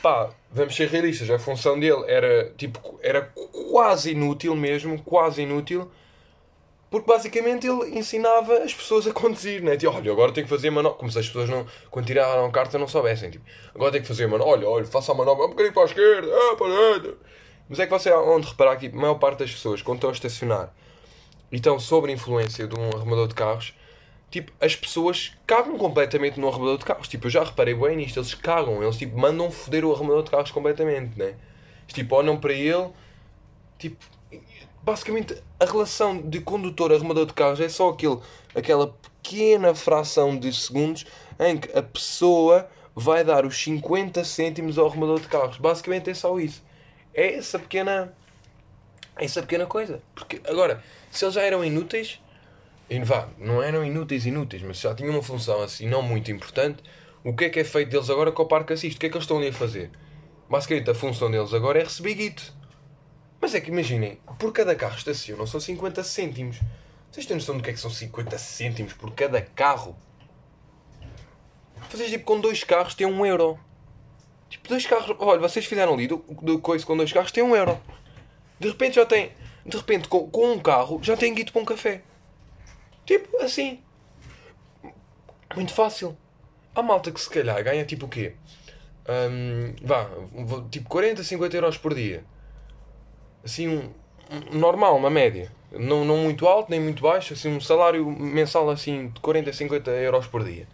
pá, 0.01 0.31
vamos 0.51 0.75
ser 0.75 0.89
realistas, 0.89 1.31
a 1.31 1.39
função 1.39 1.79
dele 1.79 2.05
era 2.07 2.53
tipo 2.57 2.99
era 3.03 3.33
quase 3.71 4.13
inútil 4.13 4.57
mesmo, 4.57 5.03
quase 5.03 5.43
inútil, 5.43 5.91
porque 6.91 7.07
basicamente 7.07 7.69
ele 7.69 7.99
ensinava 7.99 8.59
as 8.59 8.75
pessoas 8.75 9.07
a 9.07 9.13
conduzir, 9.13 9.63
né? 9.63 9.77
Tipo, 9.77 9.93
olha, 9.93 10.11
agora 10.11 10.33
tenho 10.33 10.47
que 10.47 10.53
fazer 10.53 10.71
manobra, 10.71 10.99
como 10.99 11.11
se 11.11 11.19
as 11.19 11.27
pessoas 11.27 11.49
não, 11.49 11.65
quando 11.91 12.07
tiraram 12.07 12.45
a 12.45 12.51
carta 12.51 12.79
não 12.79 12.89
soubessem, 12.89 13.31
tipo, 13.31 13.45
agora 13.75 13.93
tenho 13.93 14.03
que 14.03 14.09
fazer 14.09 14.27
manobra, 14.27 14.53
olha, 14.53 14.69
olha, 14.69 14.85
faça 14.85 15.13
a 15.13 15.15
manobra, 15.15 15.47
um 15.47 15.51
bocadinho 15.51 15.73
para 15.73 15.83
a 15.83 15.87
esquerda, 15.87 16.29
ah, 16.29 16.57
para 16.57 16.67
a 16.67 16.71
direita. 16.71 17.17
Mas 17.69 17.79
é 17.79 17.87
que 17.87 17.93
você, 17.93 18.13
onde 18.13 18.49
reparar 18.49 18.77
que 18.77 18.89
a 18.89 18.91
maior 18.91 19.15
parte 19.15 19.39
das 19.39 19.53
pessoas, 19.53 19.81
quando 19.81 19.99
estão 19.99 20.11
a 20.11 20.13
estacionar 20.13 20.75
e 21.53 21.57
estão 21.57 21.79
sob 21.79 22.09
a 22.09 22.13
influência 22.13 22.67
de 22.67 22.75
um 22.79 22.89
arrumador 22.89 23.29
de 23.29 23.35
carros, 23.35 23.73
tipo, 24.29 24.53
as 24.61 24.75
pessoas 24.75 25.33
cagam 25.47 25.79
completamente 25.79 26.41
no 26.41 26.49
arrumador 26.49 26.79
de 26.79 26.85
carros. 26.85 27.07
Tipo, 27.07 27.27
eu 27.27 27.31
já 27.31 27.45
reparei 27.45 27.75
bem 27.75 27.97
nisto, 27.97 28.19
eles 28.19 28.35
cagam, 28.35 28.83
eles 28.83 28.97
tipo, 28.97 29.17
mandam 29.17 29.53
foder 29.53 29.85
o 29.85 29.93
arrumador 29.93 30.25
de 30.25 30.31
carros 30.33 30.51
completamente, 30.51 31.17
né? 31.17 31.37
Tipo, 31.87 32.17
olham 32.17 32.37
para 32.37 32.53
ele, 32.53 32.89
tipo, 33.79 34.05
basicamente 34.83 35.37
a 35.59 35.65
relação 35.65 36.21
de 36.21 36.41
condutor 36.41 36.93
arrumador 36.93 37.27
de 37.27 37.33
carros 37.33 37.61
é 37.61 37.69
só 37.69 37.91
aquele, 37.91 38.19
aquela 38.55 38.89
pequena 38.89 39.75
fração 39.75 40.39
de 40.39 40.53
segundos 40.53 41.07
em 41.39 41.59
que 41.59 41.77
a 41.77 41.83
pessoa 41.83 42.69
vai 42.95 43.25
dar 43.25 43.45
os 43.47 43.57
50 43.63 44.25
cêntimos 44.25 44.79
ao 44.79 44.87
arrumador 44.87 45.21
de 45.21 45.29
carros. 45.29 45.59
Basicamente 45.59 46.11
é 46.11 46.15
só 46.15 46.39
isso. 46.39 46.63
É 47.15 47.35
essa 47.37 47.59
pequena. 47.59 48.13
Essa 49.17 49.43
pequena 49.43 49.67
coisa. 49.67 50.03
Porque 50.15 50.41
agora, 50.47 50.83
se 51.11 51.25
eles 51.25 51.35
já 51.35 51.43
eram 51.43 51.65
inúteis, 51.65 52.21
vá, 53.05 53.29
não 53.39 53.63
eram 53.63 53.85
inúteis, 53.85 54.27
inúteis, 54.27 54.63
mas 54.63 54.81
já 54.81 54.95
tinham 54.95 55.13
uma 55.13 55.23
função 55.23 55.63
assim 55.63 55.87
não 55.87 56.03
muito 56.03 56.31
importante. 56.31 56.83
O 57.23 57.35
que 57.35 57.45
é 57.45 57.51
que 57.51 57.61
é 57.61 57.65
feito 57.65 57.91
deles 57.91 58.09
agora 58.09 58.33
com 58.33 58.43
o 58.43 58.47
parque 58.47 58.73
assiste? 58.73 58.97
O 58.97 59.01
que 59.01 59.07
é 59.07 59.09
que 59.11 59.17
eles 59.17 59.25
estão 59.25 59.39
ali 59.39 59.49
a 59.49 59.53
fazer? 59.53 59.91
Basicamente, 60.49 60.91
a 60.91 60.95
função 60.95 61.31
deles 61.31 61.53
agora 61.53 61.79
é 61.81 61.85
receber 61.85 62.15
guito. 62.15 62.60
Mas 63.41 63.55
é 63.55 63.61
que 63.61 63.71
imaginem, 63.71 64.19
por 64.39 64.53
cada 64.53 64.75
carro 64.75 64.97
estacionam 64.97 65.47
são 65.47 65.59
50 65.59 66.05
cêntimos. 66.05 66.61
Vocês 67.11 67.27
têm 67.27 67.37
noção 67.37 67.57
do 67.57 67.63
que 67.63 67.71
é 67.71 67.73
que 67.73 67.81
são 67.81 67.91
50 67.91 68.37
cêntimos 68.39 68.93
por 68.93 69.13
cada 69.13 69.41
carro? 69.41 69.97
Vocês 71.91 72.11
tipo 72.11 72.25
com 72.25 72.41
dois 72.41 72.63
carros 72.63 72.95
têm 72.95 73.07
um 73.07 73.25
euro. 73.25 73.59
Tipo, 74.49 74.69
dois 74.69 74.87
carros. 74.87 75.17
Olha, 75.19 75.41
vocês 75.41 75.65
fizeram 75.65 75.95
ali 75.95 76.07
do, 76.07 76.19
do 76.43 76.59
coisa 76.59 76.85
com 76.85 76.97
dois 76.97 77.13
carros 77.13 77.33
têm 77.33 77.43
um 77.43 77.57
euro. 77.57 77.81
De 78.59 78.69
repente 78.69 78.97
já 78.97 79.07
tem. 79.07 79.33
De 79.65 79.77
repente 79.77 80.09
com, 80.09 80.29
com 80.31 80.53
um 80.53 80.59
carro 80.59 81.01
já 81.03 81.17
tem 81.17 81.35
guito 81.35 81.53
para 81.53 81.63
um 81.63 81.65
café. 81.65 82.03
Tipo, 83.07 83.39
assim. 83.39 83.83
Muito 85.57 85.73
fácil. 85.73 86.17
Há 86.75 86.83
malta 86.83 87.11
que 87.11 87.21
se 87.21 87.29
calhar 87.29 87.63
ganha 87.65 87.85
tipo 87.85 88.07
o 88.07 88.09
quê? 88.09 88.35
Hum, 89.09 89.75
vá, 89.83 90.09
tipo 90.71 90.89
40, 90.89 91.25
50 91.25 91.57
euros 91.57 91.79
por 91.79 91.95
dia. 91.95 92.25
Assim, 93.45 93.69
um, 93.69 93.91
um, 94.31 94.59
normal, 94.59 94.97
uma 94.97 95.11
média. 95.11 95.51
Não, 95.73 96.05
não 96.05 96.19
muito 96.19 96.47
alto, 96.47 96.71
nem 96.71 96.81
muito 96.81 97.03
baixo. 97.03 97.33
Assim, 97.33 97.49
um 97.49 97.61
salário 97.61 98.05
mensal 98.11 98.69
assim 98.71 99.09
de 99.09 99.21
40, 99.21 99.53
50 99.53 99.91
euros 99.91 100.27
por 100.27 100.45
dia. 100.45 100.67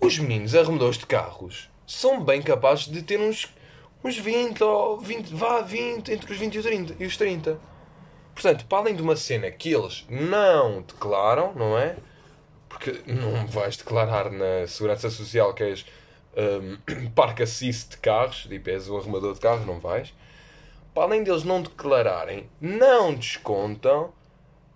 Os 0.00 0.18
meninos 0.18 0.54
arremedores 0.54 0.98
de 0.98 1.06
carros 1.06 1.68
são 1.86 2.22
bem 2.22 2.40
capazes 2.42 2.86
de 2.86 3.02
ter 3.02 3.18
uns, 3.18 3.52
uns 4.04 4.16
20 4.16 4.62
ou 4.62 4.98
20, 4.98 5.34
vá 5.34 5.60
20, 5.60 6.12
entre 6.12 6.32
os 6.32 6.38
20 6.38 6.54
e 6.54 6.58
os 6.58 6.64
30. 6.64 6.96
E 7.00 7.06
os 7.06 7.16
30. 7.16 7.60
Portanto, 8.34 8.66
para 8.66 8.78
além 8.78 8.94
de 8.94 9.02
uma 9.02 9.16
cena 9.16 9.50
que 9.50 9.72
eles 9.72 10.06
não 10.08 10.82
declaram, 10.82 11.52
não 11.54 11.76
é? 11.76 11.96
Porque 12.68 13.02
não 13.06 13.46
vais 13.48 13.76
declarar 13.76 14.30
na 14.30 14.64
Segurança 14.68 15.10
Social 15.10 15.52
que 15.54 15.64
és 15.64 15.84
um, 16.36 17.10
parque 17.10 17.42
assist 17.42 17.90
de 17.90 17.96
carros, 17.96 18.46
tipo, 18.48 18.70
és 18.70 18.88
um 18.88 18.96
arrumador 18.96 19.34
de 19.34 19.40
carros, 19.40 19.66
não 19.66 19.80
vais. 19.80 20.14
Para 20.98 21.04
além 21.04 21.22
deles 21.22 21.44
não 21.44 21.62
declararem, 21.62 22.50
não 22.60 23.14
descontam 23.14 24.12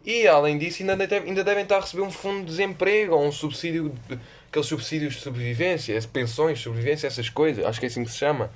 e 0.05 0.25
além 0.29 0.57
disso 0.57 0.81
ainda 0.81 0.93
ainda 0.93 1.43
devem 1.43 1.65
estar 1.65 1.79
a 1.79 1.81
receber 1.81 2.03
um 2.03 2.13
fundo 2.13 2.43
de 2.43 2.47
desemprego 2.47 3.17
ou 3.17 3.27
um 3.27 3.33
subsídio, 3.33 3.93
de, 4.09 4.21
aqueles 4.49 4.69
subsídios 4.69 5.15
de 5.15 5.21
sobrevivência, 5.21 6.01
pensões, 6.03 6.61
sobrevivência, 6.61 7.09
essas 7.09 7.29
coisas, 7.29 7.67
acho 7.67 7.81
que 7.81 7.87
é 7.87 7.89
assim 7.89 8.05
que 8.05 8.11
se 8.13 8.19
chama. 8.19 8.53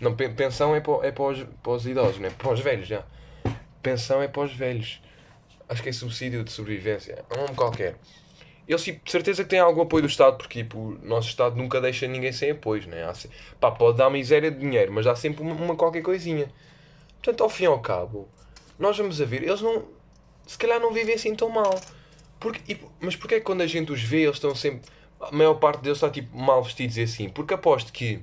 Não, 0.00 0.16
pensão 0.16 0.74
é 0.74 0.80
para, 0.80 1.06
é 1.06 1.12
para, 1.12 1.24
os, 1.24 1.46
para 1.62 1.72
os 1.72 1.86
idosos, 1.86 2.18
não 2.18 2.26
é? 2.26 2.30
Para 2.30 2.52
os 2.52 2.58
velhos 2.58 2.88
já. 2.88 3.04
Pensão 3.80 4.20
é 4.20 4.26
para 4.26 4.42
os 4.42 4.52
velhos. 4.52 5.00
Acho 5.68 5.84
que 5.84 5.90
é 5.90 5.92
subsídio 5.92 6.42
de 6.42 6.50
sobrevivência. 6.50 7.24
É 7.30 7.34
um 7.38 7.42
nome 7.42 7.54
qualquer. 7.54 7.94
Eles, 8.66 8.82
tipo, 8.82 9.04
de 9.04 9.12
certeza 9.12 9.44
que 9.44 9.50
têm 9.50 9.60
algum 9.60 9.82
apoio 9.82 10.02
do 10.02 10.08
Estado, 10.08 10.36
porque 10.36 10.64
tipo, 10.64 10.78
o 10.78 10.98
nosso 11.06 11.28
Estado 11.28 11.54
nunca 11.54 11.80
deixa 11.80 12.08
ninguém 12.08 12.32
sem 12.32 12.50
apoio, 12.50 12.88
né? 12.88 13.04
Há, 13.04 13.14
pá, 13.60 13.70
pode 13.70 13.98
dar 13.98 14.10
miséria 14.10 14.50
de 14.50 14.58
dinheiro, 14.58 14.92
mas 14.92 15.04
dá 15.04 15.14
sempre 15.14 15.42
uma, 15.42 15.54
uma, 15.54 15.76
qualquer 15.76 16.02
coisinha. 16.02 16.50
Portanto, 17.24 17.42
ao 17.42 17.48
fim 17.48 17.64
e 17.64 17.66
ao 17.66 17.80
cabo, 17.80 18.28
nós 18.78 18.98
vamos 18.98 19.20
a 19.20 19.24
ver, 19.24 19.42
eles 19.42 19.62
não. 19.62 19.84
Se 20.46 20.58
calhar 20.58 20.78
não 20.78 20.92
vivem 20.92 21.14
assim 21.14 21.34
tão 21.34 21.48
mal. 21.48 21.80
Porque, 22.38 22.60
e, 22.70 22.78
mas 23.00 23.16
porquê 23.16 23.36
é 23.36 23.38
que 23.38 23.46
quando 23.46 23.62
a 23.62 23.66
gente 23.66 23.90
os 23.90 24.02
vê, 24.02 24.24
eles 24.24 24.36
estão 24.36 24.54
sempre. 24.54 24.82
A 25.18 25.32
maior 25.32 25.54
parte 25.54 25.80
deles 25.80 25.96
está 25.96 26.10
tipo 26.10 26.36
mal 26.36 26.62
vestidos 26.62 26.98
e 26.98 27.02
assim? 27.02 27.28
Porque 27.30 27.54
aposto 27.54 27.90
que. 27.92 28.20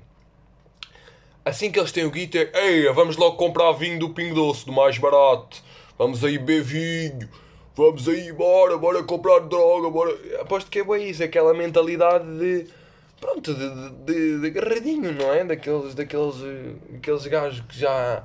Assim 1.44 1.72
que 1.72 1.80
eles 1.80 1.92
têm 1.92 2.06
o 2.06 2.12
guito, 2.12 2.38
é. 2.38 2.52
Ei, 2.54 2.94
vamos 2.94 3.18
logo 3.18 3.38
comprar 3.38 3.72
vinho 3.72 3.98
do 3.98 4.12
Pingo 4.12 4.36
Doce, 4.36 4.66
do 4.66 4.72
mais 4.72 4.98
barato. 5.00 5.64
Vamos 5.98 6.24
aí 6.24 6.38
beber 6.38 6.62
vinho 6.62 7.30
vamos 7.76 8.08
aí, 8.08 8.32
bora, 8.32 8.78
bora 8.78 9.04
comprar 9.04 9.40
droga, 9.40 9.90
bora. 9.90 10.16
Aposto 10.42 10.70
que 10.70 10.80
é 10.80 10.84
bem 10.84 11.10
isso, 11.10 11.24
aquela 11.24 11.54
mentalidade 11.54 12.26
de. 12.38 12.68
Pronto, 13.20 13.54
de, 13.54 13.90
de, 14.06 14.40
de 14.40 14.48
agarradinho, 14.48 15.12
não 15.12 15.32
é? 15.32 15.44
Daqueles, 15.44 15.94
daqueles 15.94 16.36
aqueles 16.96 17.28
gajos 17.28 17.64
que 17.68 17.78
já, 17.78 18.24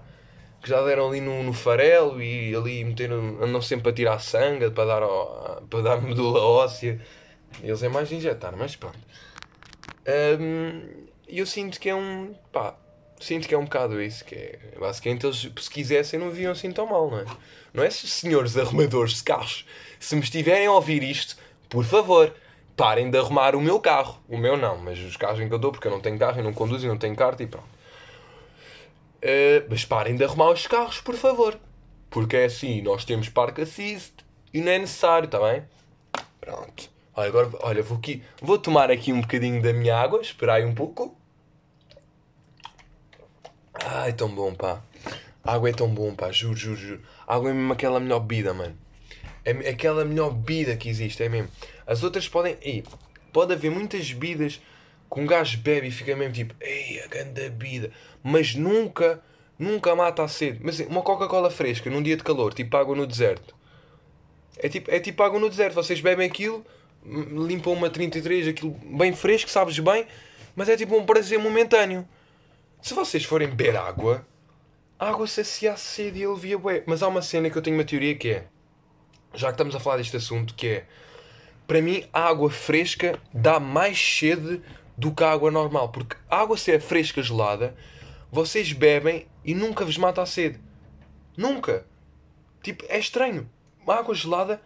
que 0.67 0.71
já 0.71 0.83
deram 0.83 1.09
ali 1.09 1.21
no, 1.21 1.45
no 1.45 1.53
farelo 1.53 2.21
e 2.21 2.53
ali 2.53 2.85
meteram, 2.85 3.39
andam 3.41 3.63
sempre 3.63 3.91
a 3.91 3.93
tirar 3.93 4.19
sangue 4.19 4.69
para 4.71 4.85
dar, 4.85 5.03
ao, 5.05 5.63
para 5.71 5.81
dar 5.81 6.03
medula 6.03 6.41
óssea. 6.41 7.01
Eles 7.63 7.85
é 7.85 7.89
mais 7.89 8.11
injetar, 8.11 8.57
mas 8.57 8.75
pronto. 8.75 8.99
Um, 10.41 11.07
eu 11.29 11.47
sinto 11.47 11.79
que 11.79 11.89
é 11.89 11.95
um. 11.95 12.35
pá, 12.53 12.75
sinto 13.21 13.47
que 13.47 13.55
é 13.55 13.59
um 13.59 13.63
bocado 13.63 14.03
isso, 14.03 14.25
que 14.25 14.35
é 14.35 14.59
basicamente 14.79 15.25
eles 15.25 15.49
se 15.57 15.71
quisessem 15.71 16.19
não 16.19 16.31
viam 16.31 16.51
assim 16.51 16.73
tão 16.73 16.85
mal, 16.85 17.09
não 17.09 17.21
é? 17.21 17.25
Não 17.73 17.85
é 17.85 17.91
senhores 17.91 18.57
arrumadores 18.57 19.15
de 19.15 19.23
carros, 19.23 19.65
se 20.01 20.17
me 20.17 20.23
estiverem 20.23 20.67
a 20.67 20.73
ouvir 20.73 21.05
isto, 21.05 21.37
por 21.69 21.85
favor, 21.85 22.35
parem 22.77 23.09
de 23.09 23.17
arrumar 23.19 23.55
o 23.55 23.61
meu 23.61 23.79
carro. 23.79 24.21
O 24.29 24.37
meu 24.37 24.57
não, 24.57 24.79
mas 24.79 24.99
os 24.99 25.17
carros 25.17 25.39
em 25.39 25.47
que 25.47 25.55
eu 25.55 25.61
dou, 25.61 25.71
porque 25.71 25.87
eu 25.87 25.93
não 25.93 26.01
tenho 26.01 26.19
carro, 26.19 26.41
eu 26.41 26.45
não 26.45 26.53
conduzo 26.53 26.87
e 26.87 26.89
não 26.89 26.99
tenho 26.99 27.15
carta 27.15 27.45
e 27.45 27.47
pronto. 27.47 27.76
Uh, 29.17 29.67
mas 29.69 29.85
parem 29.85 30.17
de 30.17 30.25
arrumar 30.25 30.51
os 30.51 30.67
carros, 30.67 31.01
por 31.01 31.15
favor. 31.15 31.59
Porque 32.11 32.37
é 32.37 32.45
assim, 32.45 32.83
nós 32.83 33.05
temos 33.05 33.29
Park 33.29 33.59
Assist 33.61 34.13
e 34.53 34.61
não 34.61 34.71
é 34.73 34.79
necessário, 34.79 35.27
está 35.27 35.39
bem? 35.41 35.65
Pronto. 36.41 36.91
Olha, 37.15 37.29
agora, 37.29 37.51
olha, 37.61 37.83
vou, 37.83 37.99
aqui, 37.99 38.23
vou 38.41 38.59
tomar 38.59 38.91
aqui 38.91 39.13
um 39.13 39.21
bocadinho 39.21 39.61
da 39.63 39.73
minha 39.73 39.97
água, 39.97 40.21
esperar 40.21 40.57
aí 40.57 40.65
um 40.65 40.75
pouco. 40.75 41.17
Ai, 43.75 44.13
tão 44.13 44.29
bom, 44.29 44.55
pá. 44.55 44.83
A 45.43 45.55
água 45.55 45.71
é 45.71 45.73
tão 45.73 45.89
bom, 45.89 46.15
pá, 46.15 46.31
juro, 46.31 46.57
juro, 46.57 46.77
juro. 46.77 47.03
A 47.27 47.35
água 47.35 47.51
é 47.51 47.53
mesmo 47.53 47.73
aquela 47.73 47.99
melhor 47.99 48.21
bebida, 48.21 48.53
mano. 48.53 48.77
É 49.45 49.71
aquela 49.71 50.05
melhor 50.05 50.31
bebida 50.31 50.77
que 50.77 50.89
existe, 50.89 51.23
é 51.23 51.29
mesmo. 51.29 51.51
As 51.87 52.03
outras 52.03 52.29
podem. 52.29 52.57
Ei, 52.61 52.85
pode 53.33 53.53
haver 53.53 53.71
muitas 53.71 54.13
bebidas 54.13 54.61
que 55.11 55.21
um 55.21 55.27
gajo 55.27 55.59
bebe 55.59 55.89
e 55.89 55.91
fica 55.91 56.15
mesmo 56.17 56.33
tipo, 56.33 56.55
ei, 56.61 57.01
a 57.03 57.07
grande 57.07 57.49
bebida. 57.51 57.91
Mas 58.23 58.55
nunca, 58.55 59.23
nunca 59.59 59.95
mata 59.95 60.23
a 60.23 60.29
sede. 60.29 60.61
Mas 60.63 60.81
uma 60.81 61.03
Coca-Cola 61.03 61.51
fresca 61.51 61.91
num 61.91 62.03
dia 62.03 62.17
de 62.17 62.23
calor, 62.23 62.53
tipo 62.53 62.77
água 62.77 62.95
no 62.97 63.07
deserto. 63.07 63.55
É 64.59 64.69
tipo, 64.69 64.91
é 64.91 64.99
tipo 64.99 65.23
água 65.23 65.39
no 65.39 65.49
deserto. 65.49 65.75
Vocês 65.75 66.01
bebem 66.01 66.27
aquilo, 66.27 66.65
limpam 67.05 67.73
uma 67.73 67.91
33, 67.91 68.49
aquilo 68.49 68.71
bem 68.71 69.13
fresco, 69.13 69.51
sabes 69.51 69.79
bem, 69.79 70.07
mas 70.55 70.69
é 70.69 70.77
tipo 70.77 70.97
um 70.97 71.05
prazer 71.05 71.39
momentâneo. 71.39 72.07
Se 72.83 72.95
vocês 72.95 73.25
forem 73.25 73.49
beber 73.49 73.77
água, 73.77 74.27
a 74.99 75.11
água 75.11 75.27
sacia 75.27 75.73
a 75.73 75.77
sede 75.77 76.21
e 76.21 76.23
ele 76.23 76.37
via 76.37 76.59
bué. 76.59 76.83
Mas 76.87 77.03
há 77.03 77.09
uma 77.09 77.23
cena 77.23 77.51
que 77.51 77.57
eu 77.57 77.63
tenho 77.63 77.77
uma 77.77 77.85
teoria 77.85 78.15
que 78.15 78.31
é, 78.31 78.47
já 79.35 79.49
que 79.49 79.55
estamos 79.55 79.75
a 79.75 79.81
falar 79.81 79.99
deste 79.99 80.17
assunto, 80.17 80.55
que 80.55 80.67
é, 80.69 80.85
para 81.67 81.83
mim, 81.83 82.05
a 82.13 82.29
água 82.29 82.49
fresca 82.49 83.19
dá 83.35 83.59
mais 83.59 83.99
sede 83.99 84.63
do 84.97 85.13
que 85.13 85.23
a 85.23 85.31
água 85.31 85.51
normal. 85.51 85.91
Porque 85.91 86.17
a 86.29 86.41
água 86.41 86.57
se 86.57 86.73
é 86.73 86.81
fresca, 86.81 87.23
gelada, 87.23 87.77
vocês 88.31 88.73
bebem 88.73 89.27
e 89.45 89.55
nunca 89.55 89.85
vos 89.85 89.99
mata 89.99 90.23
a 90.23 90.27
sede. 90.27 90.61
Nunca. 91.37 91.87
Tipo, 92.63 92.85
é 92.89 92.99
estranho. 92.99 93.49
A 93.87 93.95
água 93.95 94.15
gelada 94.15 94.61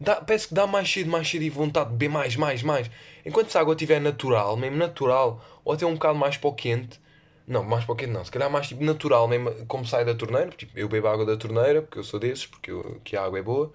dá, 0.00 0.16
parece 0.16 0.48
que 0.48 0.54
dá 0.54 0.66
mais 0.66 0.90
sede, 0.90 1.08
mais 1.08 1.28
sede 1.28 1.44
e 1.44 1.50
vontade 1.50 1.90
de 1.90 1.96
beber 1.96 2.12
mais, 2.12 2.36
mais, 2.36 2.62
mais. 2.62 2.90
Enquanto 3.24 3.50
se 3.50 3.58
a 3.58 3.60
água 3.60 3.74
estiver 3.74 4.00
natural, 4.00 4.56
mesmo 4.56 4.76
natural, 4.76 5.44
ou 5.64 5.72
até 5.72 5.86
um 5.86 5.94
bocado 5.94 6.18
mais 6.18 6.36
para 6.36 6.48
o 6.48 6.54
quente, 6.54 7.00
não, 7.46 7.62
mais 7.62 7.84
para 7.84 7.92
o 7.92 7.96
quente 7.96 8.10
não. 8.12 8.24
Se 8.24 8.30
calhar 8.30 8.50
mais 8.50 8.68
tipo 8.68 8.82
natural, 8.82 9.28
mesmo 9.28 9.66
como 9.66 9.86
sai 9.86 10.04
da 10.04 10.14
torneira. 10.14 10.50
Tipo, 10.50 10.78
eu 10.78 10.88
bebo 10.88 11.08
água 11.08 11.26
da 11.26 11.36
torneira, 11.36 11.82
porque 11.82 11.98
eu 11.98 12.04
sou 12.04 12.18
desses, 12.18 12.46
porque 12.46 12.70
eu, 12.70 13.00
que 13.04 13.16
a 13.16 13.24
água 13.24 13.38
é 13.38 13.42
boa. 13.42 13.72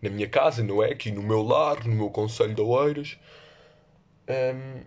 Na 0.00 0.08
minha 0.08 0.28
casa, 0.28 0.62
não 0.62 0.82
é? 0.82 0.92
Aqui 0.92 1.10
no 1.10 1.22
meu 1.22 1.42
lar, 1.42 1.84
no 1.84 1.94
meu 1.94 2.10
conselho 2.10 2.54
de 2.54 2.60
Oeiras. 2.60 3.18
Um, 4.28 4.82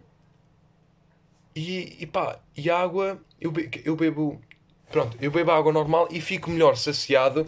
e, 1.55 1.97
e 1.99 2.05
pá, 2.05 2.39
e 2.55 2.69
a 2.69 2.79
água, 2.79 3.19
eu, 3.39 3.51
be, 3.51 3.69
eu 3.85 3.95
bebo. 3.95 4.41
Pronto, 4.91 5.17
eu 5.21 5.31
bebo 5.31 5.51
água 5.51 5.71
normal 5.71 6.07
e 6.11 6.19
fico 6.19 6.49
melhor 6.49 6.75
saciado 6.75 7.47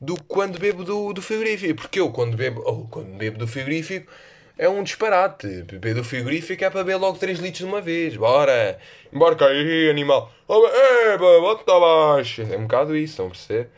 do 0.00 0.14
que 0.14 0.24
quando 0.28 0.58
bebo 0.58 0.84
do, 0.84 1.12
do 1.12 1.22
frigorífico. 1.22 1.74
Porque 1.74 2.00
eu, 2.00 2.10
quando 2.10 2.36
bebo, 2.36 2.62
oh, 2.64 2.86
quando 2.88 3.16
bebo 3.16 3.38
do 3.38 3.46
frigorífico, 3.46 4.10
é 4.56 4.68
um 4.68 4.82
disparate. 4.82 5.62
Beber 5.62 5.94
do 5.94 6.04
frigorífico 6.04 6.64
é 6.64 6.70
para 6.70 6.84
beber 6.84 6.96
logo 6.96 7.18
3 7.18 7.38
litros 7.38 7.58
de 7.58 7.64
uma 7.64 7.80
vez. 7.80 8.16
Bora! 8.16 8.78
Embarca 9.12 9.46
aí, 9.46 9.90
animal! 9.90 10.32
Eba, 10.48 11.40
bota 11.40 11.76
abaixo! 11.76 12.42
É 12.42 12.56
um 12.56 12.62
bocado 12.62 12.96
isso, 12.96 13.22
não 13.22 13.30
perceber? 13.30 13.70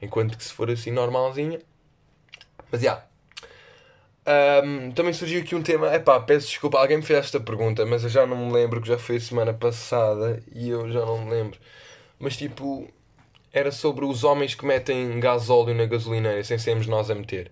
Enquanto 0.00 0.36
que 0.36 0.44
se 0.44 0.52
for 0.52 0.70
assim 0.70 0.92
normalzinha. 0.92 1.60
Mas 2.70 2.80
já. 2.80 2.92
Yeah. 2.92 3.11
Um, 4.24 4.92
também 4.92 5.12
surgiu 5.12 5.40
aqui 5.40 5.54
um 5.54 5.62
tema. 5.62 5.92
Epá, 5.94 6.20
peço 6.20 6.48
desculpa, 6.48 6.78
alguém 6.78 6.98
me 6.98 7.02
fez 7.02 7.18
esta 7.18 7.40
pergunta, 7.40 7.84
mas 7.84 8.04
eu 8.04 8.10
já 8.10 8.26
não 8.26 8.36
me 8.36 8.52
lembro 8.52 8.80
que 8.80 8.88
já 8.88 8.98
foi 8.98 9.16
a 9.16 9.20
semana 9.20 9.52
passada 9.52 10.42
e 10.54 10.68
eu 10.68 10.90
já 10.90 11.00
não 11.00 11.24
me 11.24 11.30
lembro. 11.30 11.58
Mas 12.18 12.36
tipo, 12.36 12.88
era 13.52 13.72
sobre 13.72 14.04
os 14.04 14.24
homens 14.24 14.54
que 14.54 14.64
metem 14.64 15.18
gasóleo 15.20 15.74
na 15.74 15.86
gasolineira 15.86 16.42
sem 16.44 16.58
sermos 16.58 16.86
nós 16.86 17.10
a 17.10 17.14
meter. 17.14 17.50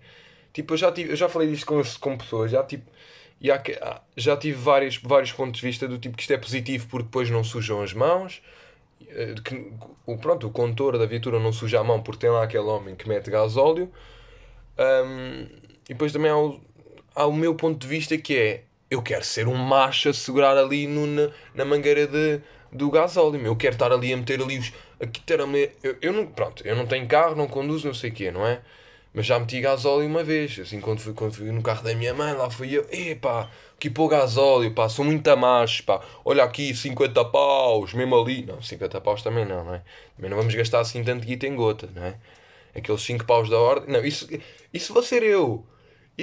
Tipo, 0.53 0.75
eu 0.75 0.79
já, 0.79 0.93
tive, 0.93 1.13
eu 1.13 1.17
já 1.17 1.29
falei 1.29 1.49
disto 1.51 1.67
com, 1.67 1.83
com 2.01 2.17
pessoas, 2.19 2.51
já 2.51 2.63
tipo. 2.63 2.91
Já, 3.43 3.63
já 4.17 4.37
tive 4.37 4.59
vários, 4.59 4.99
vários 4.99 5.33
pontos 5.33 5.61
de 5.61 5.67
vista 5.67 5.89
do 5.89 5.99
tipo 5.99 6.15
que 6.15 6.23
isto 6.23 6.33
é 6.35 6.37
positivo 6.37 6.87
porque 6.91 7.05
depois 7.05 7.31
não 7.31 7.43
sujam 7.43 7.81
as 7.83 7.95
mãos. 7.95 8.43
Eh, 9.09 9.35
que, 9.43 9.73
o, 10.07 10.19
pronto, 10.19 10.47
o 10.47 10.51
condutor 10.51 10.99
da 10.99 11.07
viatura 11.07 11.41
não 11.41 11.53
suja 11.53 11.81
a 11.81 11.85
mão 11.85 12.03
porque 12.03 12.21
tem 12.21 12.31
lá 12.31 12.45
aquele 12.45 12.65
homem 12.65 12.95
que 12.95 13.09
mete 13.09 13.31
gasóleo. 13.31 13.91
Um, 14.79 15.47
e 15.91 15.93
depois 15.93 16.13
também 16.13 16.31
há 16.31 16.39
o, 16.39 16.61
há 17.17 17.27
o 17.27 17.33
meu 17.33 17.53
ponto 17.57 17.81
de 17.81 17.89
vista 17.89 18.17
que 18.17 18.37
é 18.37 18.63
eu 18.89 19.03
quero 19.03 19.25
ser 19.25 19.49
um 19.49 19.57
macho 19.57 20.09
a 20.09 20.15
segurar 20.15 20.57
ali 20.57 20.87
no, 20.87 21.05
na, 21.05 21.31
na 21.53 21.65
mangueira 21.65 22.07
de, 22.07 22.41
do 22.71 22.89
gasóleo. 22.93 23.45
Eu 23.45 23.57
quero 23.57 23.75
estar 23.75 23.91
ali 23.91 24.13
a 24.13 24.17
meter 24.17 24.41
ali 24.41 24.59
os. 24.59 24.73
Aqui 25.01 25.21
ter 25.21 25.41
a 25.41 25.47
me... 25.49 25.69
eu, 25.83 25.97
eu 26.01 26.13
não, 26.13 26.27
pronto, 26.27 26.65
eu 26.65 26.77
não 26.77 26.87
tenho 26.87 27.09
carro, 27.09 27.35
não 27.35 27.49
conduzo, 27.49 27.89
não 27.89 27.95
sei 27.95 28.11
o 28.11 28.13
quê, 28.13 28.31
não 28.31 28.47
é? 28.47 28.61
Mas 29.13 29.27
já 29.27 29.37
meti 29.41 29.61
gasóleo 29.61 30.07
uma 30.07 30.23
vez, 30.23 30.61
assim, 30.61 30.81
quando 30.81 31.01
fui, 31.01 31.13
quando 31.13 31.35
fui 31.35 31.51
no 31.51 31.61
carro 31.61 31.83
da 31.83 31.93
minha 31.93 32.15
mãe, 32.15 32.35
lá 32.35 32.49
fui 32.49 32.73
eu, 32.73 32.87
epá, 32.93 33.51
que 33.81 33.91
pôr 33.91 34.09
gasóleo, 34.09 34.73
pá, 34.73 34.89
são 34.89 35.05
muito 35.05 35.37
machos, 35.37 35.81
pá. 35.81 36.01
Olha 36.25 36.45
aqui, 36.45 36.73
50 36.73 37.25
paus, 37.25 37.93
mesmo 37.95 38.17
ali. 38.17 38.45
Não, 38.47 38.63
50 38.63 39.01
paus 39.01 39.23
também 39.23 39.45
não, 39.45 39.65
não 39.65 39.75
é? 39.75 39.83
Também 40.15 40.31
não 40.31 40.37
vamos 40.37 40.55
gastar 40.55 40.81
assim 40.81 41.03
tanto 41.03 41.27
guita 41.27 41.49
em 41.49 41.57
gota, 41.57 41.89
não 41.93 42.05
é? 42.05 42.15
Aqueles 42.77 43.03
5 43.03 43.25
paus 43.25 43.51
da 43.51 43.59
ordem. 43.59 43.93
Não, 43.93 44.05
isso, 44.05 44.29
isso 44.73 44.95
vou 44.95 45.03
ser 45.03 45.25
eu. 45.25 45.65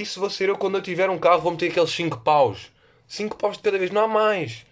Isso 0.01 0.19
vou 0.19 0.29
ser 0.29 0.49
eu 0.49 0.57
quando 0.57 0.77
eu 0.77 0.81
tiver 0.81 1.09
um 1.09 1.17
carro, 1.17 1.41
vou 1.41 1.51
meter 1.51 1.71
aqueles 1.71 1.89
5 1.89 2.19
paus. 2.19 2.71
5 3.07 3.35
paus 3.35 3.57
de 3.57 3.63
cada 3.63 3.79
vez, 3.79 3.89
não 3.89 4.03
há 4.03 4.07
mais. 4.07 4.63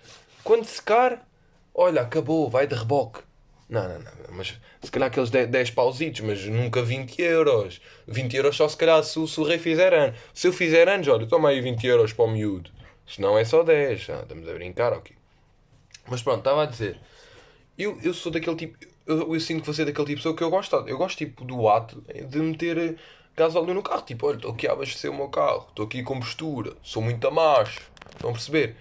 Quando 0.44 0.65
secar, 0.65 1.27
olha, 1.74 2.01
acabou, 2.01 2.48
vai 2.48 2.67
de 2.67 2.75
reboque. 2.75 3.22
Não, 3.67 3.89
não, 3.89 3.98
não, 3.98 4.12
mas 4.34 4.60
se 4.84 4.91
calhar 4.91 5.08
aqueles 5.08 5.32
10, 5.32 5.50
10 5.50 5.72
pausitos, 5.72 6.22
mas 6.22 6.46
nunca 6.46 6.84
20 6.84 7.20
euros. 7.24 7.82
20 8.08 8.36
euros 8.36 8.55
só 8.55 8.70
se 8.70 8.77
calhar 8.77 9.03
se, 9.03 9.27
se 9.27 9.39
o 9.39 9.44
rei 9.44 9.58
fizer 9.58 9.91
anos. 9.96 10.20
Se 10.32 10.48
eu 10.48 10.53
fizer 10.53 10.88
anos, 10.88 11.08
olha, 11.08 11.25
toma 11.25 11.50
aí 11.50 11.60
20 11.60 11.88
euros 11.88 12.13
para 12.13 12.25
o 12.25 12.32
miúdo. 12.32 12.70
Se 13.08 13.20
não 13.20 13.36
é 13.36 13.44
só 13.44 13.63
10, 13.63 14.10
ah, 14.12 14.20
estamos 14.22 14.48
a 14.48 14.53
brincar, 14.53 14.94
ok. 14.94 15.15
Mas 16.08 16.22
pronto, 16.22 16.38
estava 16.38 16.62
a 16.62 16.65
dizer. 16.67 17.00
Eu, 17.75 17.98
eu 18.03 18.13
sou 18.13 18.32
daquele 18.32 18.55
tipo. 18.55 18.77
Eu, 19.08 19.34
eu 19.34 19.39
sinto 19.39 19.62
que 19.62 19.67
você 19.67 19.82
é 19.82 19.86
daquele 19.86 20.05
tipo 20.05 20.17
de 20.17 20.22
pessoa 20.22 20.36
que 20.36 20.44
eu 20.44 20.51
gosto. 20.51 20.75
Eu 20.88 21.00
gosto 21.00 21.17
tipo 21.17 21.44
do 21.44 21.67
ato 21.67 22.01
de 22.01 22.38
meter 22.38 22.98
gasóleo 23.36 23.74
no 23.74 23.84
carro. 23.84 24.01
Tipo, 24.01 24.27
olha, 24.27 24.36
estou 24.36 24.51
aqui 24.51 24.68
a 24.68 24.72
abastecer 24.72 25.12
o 25.12 25.15
meu 25.15 25.30
carro, 25.30 25.65
estou 25.70 25.86
aqui 25.86 26.04
com 26.04 26.20
postura, 26.20 26.74
sou 26.82 27.01
muito 27.01 27.32
macho. 27.32 27.82
Estão 28.13 28.30
a 28.30 28.34
perceber? 28.34 28.75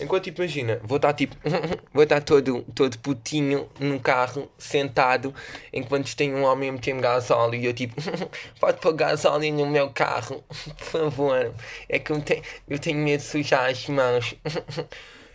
Enquanto, 0.00 0.24
tipo, 0.24 0.40
imagina, 0.40 0.80
vou 0.82 0.96
estar 0.96 1.12
tipo, 1.12 1.36
vou 1.92 2.02
estar 2.02 2.22
todo, 2.22 2.62
todo 2.74 2.98
putinho 3.00 3.68
no 3.78 4.00
carro, 4.00 4.50
sentado, 4.56 5.34
enquanto 5.72 6.16
tem 6.16 6.34
um 6.34 6.44
homem 6.44 6.70
a 6.70 6.72
meter-me 6.72 7.02
gasóleo 7.02 7.60
e 7.60 7.66
eu 7.66 7.74
tipo, 7.74 7.94
pode 8.58 8.80
pôr 8.80 8.94
gasóleo 8.94 9.52
no 9.52 9.66
meu 9.66 9.90
carro, 9.90 10.42
por 10.48 10.74
favor, 10.74 11.54
é 11.86 11.98
que 11.98 12.10
eu, 12.10 12.20
te, 12.22 12.42
eu 12.66 12.78
tenho 12.78 12.98
medo 12.98 13.20
de 13.20 13.26
sujar 13.26 13.68
as 13.68 13.86
mãos. 13.88 14.34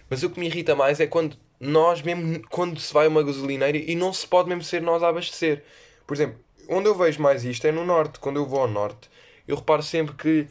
Mas 0.10 0.24
o 0.24 0.30
que 0.32 0.40
me 0.40 0.48
irrita 0.48 0.76
mais 0.76 1.00
é 1.00 1.06
quando 1.06 1.38
nós, 1.60 2.02
mesmo 2.02 2.42
quando 2.50 2.80
se 2.80 2.92
vai 2.92 3.06
a 3.06 3.10
uma 3.10 3.24
gasolineira 3.24 3.78
e 3.78 3.96
não 3.96 4.12
se 4.12 4.26
pode 4.26 4.50
mesmo 4.50 4.64
ser 4.64 4.82
nós 4.82 5.04
a 5.04 5.10
abastecer. 5.10 5.64
Por 6.08 6.16
exemplo, 6.16 6.40
onde 6.70 6.88
eu 6.88 6.96
vejo 6.96 7.22
mais 7.22 7.44
isto 7.44 7.66
é 7.66 7.72
no 7.72 7.86
norte. 7.86 8.20
Quando 8.20 8.38
eu 8.38 8.46
vou 8.46 8.62
ao 8.62 8.68
norte, 8.68 9.10
eu 9.48 9.56
reparo 9.56 9.84
sempre 9.84 10.16
que 10.16 10.48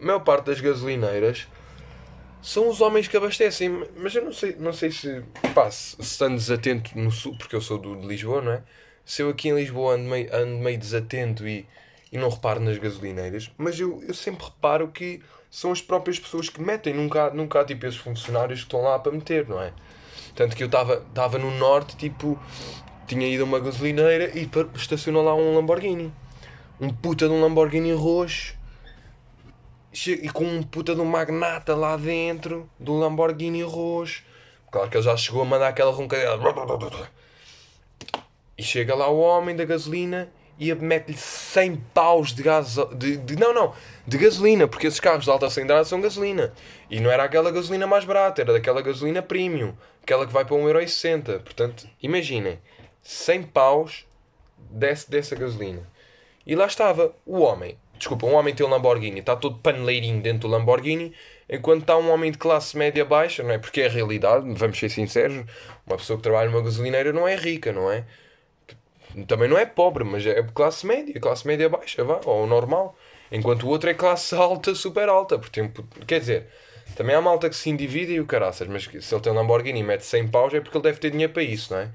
a 0.00 0.04
maior 0.04 0.20
parte 0.20 0.46
das 0.46 0.60
gasolineiras 0.60 1.46
são 2.40 2.68
os 2.68 2.80
homens 2.80 3.08
que 3.08 3.16
abastecem. 3.16 3.86
Mas 3.96 4.14
eu 4.14 4.24
não 4.24 4.32
sei, 4.32 4.56
não 4.58 4.72
sei 4.72 4.90
se, 4.90 5.22
pá, 5.54 5.70
se 5.70 6.00
estando 6.00 6.36
desatento 6.36 6.98
no 6.98 7.10
sul, 7.10 7.36
porque 7.38 7.56
eu 7.56 7.60
sou 7.60 7.78
do, 7.78 7.96
de 7.96 8.06
Lisboa, 8.06 8.42
não 8.42 8.52
é? 8.52 8.62
Se 9.04 9.22
eu 9.22 9.28
aqui 9.30 9.48
em 9.48 9.54
Lisboa 9.54 9.94
ando 9.94 10.08
meio, 10.08 10.34
ando 10.34 10.58
meio 10.58 10.78
desatento 10.78 11.46
e, 11.46 11.66
e 12.10 12.18
não 12.18 12.28
reparo 12.28 12.60
nas 12.60 12.78
gasolineiras, 12.78 13.50
mas 13.58 13.78
eu, 13.78 14.02
eu 14.06 14.14
sempre 14.14 14.44
reparo 14.44 14.88
que 14.88 15.20
são 15.50 15.72
as 15.72 15.82
próprias 15.82 16.18
pessoas 16.18 16.48
que 16.48 16.62
metem, 16.62 16.94
nunca, 16.94 17.30
nunca 17.30 17.60
há 17.60 17.64
tipo 17.64 17.84
esses 17.84 17.98
funcionários 17.98 18.60
que 18.60 18.66
estão 18.66 18.82
lá 18.82 18.98
para 18.98 19.12
meter, 19.12 19.48
não 19.48 19.60
é? 19.60 19.72
Tanto 20.34 20.56
que 20.56 20.62
eu 20.62 20.66
estava 20.66 21.38
no 21.38 21.50
norte, 21.50 21.96
tipo, 21.96 22.40
tinha 23.12 23.28
ido 23.28 23.42
a 23.42 23.46
uma 23.46 23.60
gasolineira 23.60 24.30
e 24.34 24.48
estacionou 24.74 25.22
lá 25.22 25.34
um 25.34 25.54
Lamborghini. 25.54 26.12
Um 26.80 26.88
puta 26.88 27.26
de 27.28 27.32
um 27.32 27.42
Lamborghini 27.42 27.92
roxo 27.92 28.56
e 30.06 30.28
com 30.30 30.44
um 30.44 30.62
puta 30.62 30.94
de 30.94 31.00
um 31.02 31.04
magnata 31.04 31.76
lá 31.76 31.96
dentro 31.96 32.68
do 32.78 32.98
Lamborghini 32.98 33.62
roxo. 33.62 34.22
Claro 34.70 34.88
que 34.88 34.96
ele 34.96 35.04
já 35.04 35.14
chegou 35.16 35.42
a 35.42 35.44
mandar 35.44 35.68
aquela 35.68 35.92
roncadela. 35.92 37.10
E 38.56 38.62
chega 38.62 38.94
lá 38.94 39.08
o 39.08 39.20
homem 39.20 39.54
da 39.54 39.66
gasolina 39.66 40.32
e 40.58 40.74
mete-lhe 40.74 41.16
100 41.16 41.76
paus 41.92 42.32
de 42.32 42.42
gás. 42.42 42.76
De, 42.94 43.18
de, 43.18 43.36
não, 43.36 43.52
não, 43.52 43.74
de 44.06 44.16
gasolina, 44.16 44.66
porque 44.66 44.86
esses 44.86 45.00
carros 45.00 45.24
de 45.24 45.30
alta 45.30 45.50
cilindrada 45.50 45.84
são 45.84 46.00
gasolina. 46.00 46.54
E 46.90 46.98
não 46.98 47.10
era 47.10 47.24
aquela 47.24 47.50
gasolina 47.50 47.86
mais 47.86 48.06
barata, 48.06 48.40
era 48.40 48.54
daquela 48.54 48.80
gasolina 48.80 49.20
premium, 49.20 49.74
aquela 50.02 50.26
que 50.26 50.32
vai 50.32 50.46
para 50.46 50.56
1,60€. 50.56 51.40
Portanto, 51.40 51.86
imaginem, 52.02 52.58
100 53.02 53.42
paus 53.44 54.06
desse, 54.56 55.10
dessa 55.10 55.34
gasolina. 55.34 55.82
E 56.46 56.54
lá 56.54 56.66
estava 56.66 57.14
o 57.24 57.40
homem 57.40 57.76
Desculpa, 58.02 58.26
um 58.26 58.34
homem 58.34 58.52
tem 58.52 58.66
um 58.66 58.68
Lamborghini, 58.68 59.20
está 59.20 59.36
todo 59.36 59.58
paneleirinho 59.58 60.20
dentro 60.20 60.48
do 60.48 60.48
Lamborghini, 60.48 61.12
enquanto 61.48 61.82
está 61.82 61.96
um 61.96 62.10
homem 62.10 62.32
de 62.32 62.38
classe 62.38 62.76
média 62.76 63.04
baixa, 63.04 63.44
não 63.44 63.52
é? 63.52 63.58
Porque 63.58 63.80
é 63.80 63.86
a 63.86 63.88
realidade, 63.88 64.44
vamos 64.54 64.76
ser 64.76 64.88
sinceros, 64.88 65.44
uma 65.86 65.96
pessoa 65.96 66.16
que 66.16 66.24
trabalha 66.24 66.50
numa 66.50 66.62
gasolineira 66.62 67.12
não 67.12 67.28
é 67.28 67.36
rica, 67.36 67.70
não 67.72 67.88
é? 67.88 68.04
Também 69.28 69.48
não 69.48 69.56
é 69.56 69.64
pobre, 69.64 70.02
mas 70.02 70.26
é 70.26 70.42
classe 70.42 70.84
média, 70.84 71.20
classe 71.20 71.46
média 71.46 71.68
baixa, 71.68 72.02
vá, 72.02 72.20
ou 72.24 72.44
normal. 72.44 72.96
Enquanto 73.30 73.62
o 73.62 73.68
outro 73.68 73.88
é 73.88 73.94
classe 73.94 74.34
alta, 74.34 74.74
super 74.74 75.08
alta. 75.08 75.38
Porque, 75.38 75.70
quer 76.04 76.18
dizer, 76.18 76.48
também 76.96 77.14
há 77.14 77.20
malta 77.20 77.48
que 77.48 77.54
se 77.54 77.70
individe 77.70 78.14
e 78.14 78.20
o 78.20 78.26
caraças, 78.26 78.66
mas 78.66 78.82
se 78.82 79.14
ele 79.14 79.22
tem 79.22 79.32
um 79.32 79.36
Lamborghini 79.36 79.78
e 79.78 79.84
mete 79.84 80.04
100 80.04 80.26
paus 80.26 80.52
é 80.52 80.60
porque 80.60 80.76
ele 80.76 80.82
deve 80.82 80.98
ter 80.98 81.10
dinheiro 81.12 81.32
para 81.32 81.44
isso, 81.44 81.72
não 81.72 81.82
é? 81.82 81.90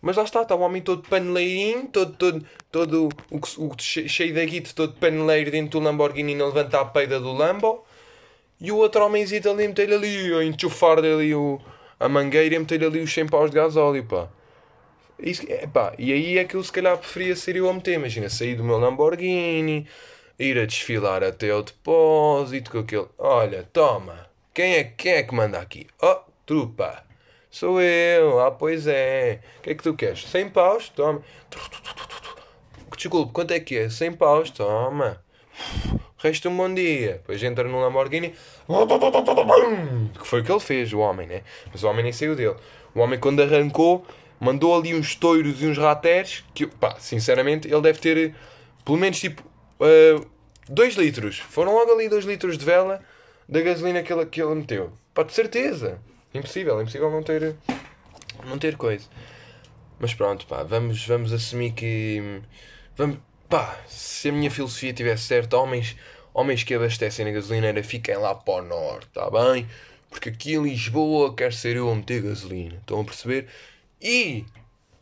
Mas 0.00 0.16
lá 0.16 0.24
está, 0.24 0.42
está 0.42 0.54
o 0.54 0.60
homem 0.60 0.82
todo 0.82 1.08
paneleirinho, 1.08 1.88
todo, 1.88 2.12
todo, 2.16 2.46
todo 2.70 3.08
o, 3.30 3.36
o, 3.38 3.72
cheio 3.78 4.34
da 4.34 4.44
guita, 4.44 4.70
todo 4.74 4.94
paneleiro 4.94 5.50
dentro 5.50 5.80
do 5.80 5.84
Lamborghini 5.84 6.40
a 6.40 6.46
levantar 6.46 6.80
a 6.80 6.84
peida 6.84 7.18
do 7.18 7.32
Lambo. 7.32 7.84
E 8.60 8.70
o 8.72 8.76
outro 8.76 9.04
homenzito 9.04 9.50
ali 9.50 9.68
meter 9.68 9.92
ali, 9.92 10.32
a 10.34 10.44
enchufar 10.44 10.98
ali 10.98 11.34
o, 11.34 11.60
a 11.98 12.08
mangueira 12.08 12.54
e 12.54 12.58
meter 12.58 12.84
ali 12.84 13.00
os 13.00 13.12
100 13.12 13.26
paus 13.28 13.50
de 13.50 13.56
gasóleo, 13.56 14.04
pá. 14.04 14.28
Isso, 15.18 15.44
é, 15.48 15.66
pá. 15.66 15.94
E 15.98 16.12
aí 16.12 16.38
é 16.38 16.44
que 16.44 16.54
eu 16.54 16.62
se 16.62 16.72
calhar 16.72 16.96
preferia 16.96 17.34
ser 17.34 17.56
eu 17.56 17.68
a 17.68 17.72
meter. 17.72 17.94
Imagina, 17.94 18.28
sair 18.28 18.54
do 18.54 18.64
meu 18.64 18.78
Lamborghini, 18.78 19.86
ir 20.38 20.58
a 20.58 20.66
desfilar 20.66 21.22
até 21.24 21.50
ao 21.50 21.62
depósito 21.62 22.70
com 22.70 22.78
aquele. 22.78 23.06
Olha, 23.18 23.62
toma. 23.72 24.26
Quem 24.54 24.74
é, 24.74 24.84
quem 24.84 25.12
é 25.12 25.22
que 25.22 25.34
manda 25.34 25.58
aqui? 25.58 25.86
Oh, 26.02 26.20
trupa. 26.44 27.05
Sou 27.58 27.80
eu. 27.80 28.38
Ah, 28.38 28.50
pois 28.50 28.86
é. 28.86 29.40
O 29.58 29.62
que 29.62 29.70
é 29.70 29.74
que 29.74 29.82
tu 29.82 29.94
queres? 29.94 30.28
100 30.28 30.50
paus? 30.50 30.90
Toma. 30.90 31.22
Desculpe, 32.94 33.32
quanto 33.32 33.52
é 33.52 33.60
que 33.60 33.78
é? 33.78 33.88
100 33.88 34.12
paus? 34.12 34.50
Toma. 34.50 35.24
Resta 36.18 36.50
um 36.50 36.56
bom 36.58 36.74
dia. 36.74 37.12
Depois 37.12 37.42
entra 37.42 37.66
no 37.66 37.80
Lamborghini. 37.80 38.34
Que 40.20 40.26
foi 40.26 40.42
o 40.42 40.44
que 40.44 40.52
ele 40.52 40.60
fez, 40.60 40.92
o 40.92 40.98
homem, 40.98 41.26
né? 41.26 41.44
Mas 41.72 41.82
o 41.82 41.88
homem 41.88 42.02
nem 42.02 42.12
saiu 42.12 42.36
dele. 42.36 42.56
O 42.94 43.00
homem, 43.00 43.18
quando 43.18 43.42
arrancou, 43.42 44.04
mandou 44.38 44.76
ali 44.76 44.94
uns 44.94 45.14
toiros 45.14 45.62
e 45.62 45.66
uns 45.66 45.78
rateres. 45.78 46.44
Que, 46.52 46.66
pá, 46.66 46.96
sinceramente, 46.98 47.68
ele 47.68 47.80
deve 47.80 47.98
ter 47.98 48.34
pelo 48.84 48.98
menos 48.98 49.18
tipo 49.18 49.42
2 50.68 50.94
uh, 50.94 51.00
litros. 51.00 51.38
Foram 51.38 51.74
logo 51.74 51.90
ali 51.90 52.06
2 52.06 52.26
litros 52.26 52.58
de 52.58 52.66
vela 52.66 53.00
da 53.48 53.62
gasolina 53.62 54.02
que 54.02 54.12
ele, 54.12 54.26
que 54.26 54.42
ele 54.42 54.56
meteu. 54.56 54.92
Pá, 55.14 55.22
de 55.22 55.32
certeza. 55.32 55.98
Impossível, 56.36 56.80
impossível 56.80 57.10
não 57.10 57.22
ter, 57.22 57.56
não 58.44 58.58
ter 58.58 58.76
coisa. 58.76 59.08
Mas 59.98 60.12
pronto, 60.12 60.46
pá, 60.46 60.62
vamos, 60.62 61.06
vamos 61.06 61.32
assumir 61.32 61.72
que. 61.72 62.42
Vamos, 62.96 63.18
pá, 63.48 63.78
se 63.86 64.28
a 64.28 64.32
minha 64.32 64.50
filosofia 64.50 64.92
tivesse 64.92 65.24
certo, 65.24 65.54
homens, 65.54 65.96
homens 66.34 66.62
que 66.62 66.74
abastecem 66.74 67.24
na 67.24 67.30
gasolineira 67.30 67.82
fiquem 67.82 68.16
lá 68.16 68.34
para 68.34 68.62
o 68.62 68.66
norte, 68.66 69.08
tá 69.08 69.30
bem? 69.30 69.66
Porque 70.10 70.28
aqui 70.28 70.54
em 70.54 70.62
Lisboa 70.62 71.34
quer 71.34 71.52
ser 71.52 71.76
eu 71.76 71.90
a 71.90 71.94
meter 71.94 72.22
gasolina, 72.22 72.76
estão 72.76 73.00
a 73.00 73.04
perceber? 73.04 73.48
E 74.00 74.44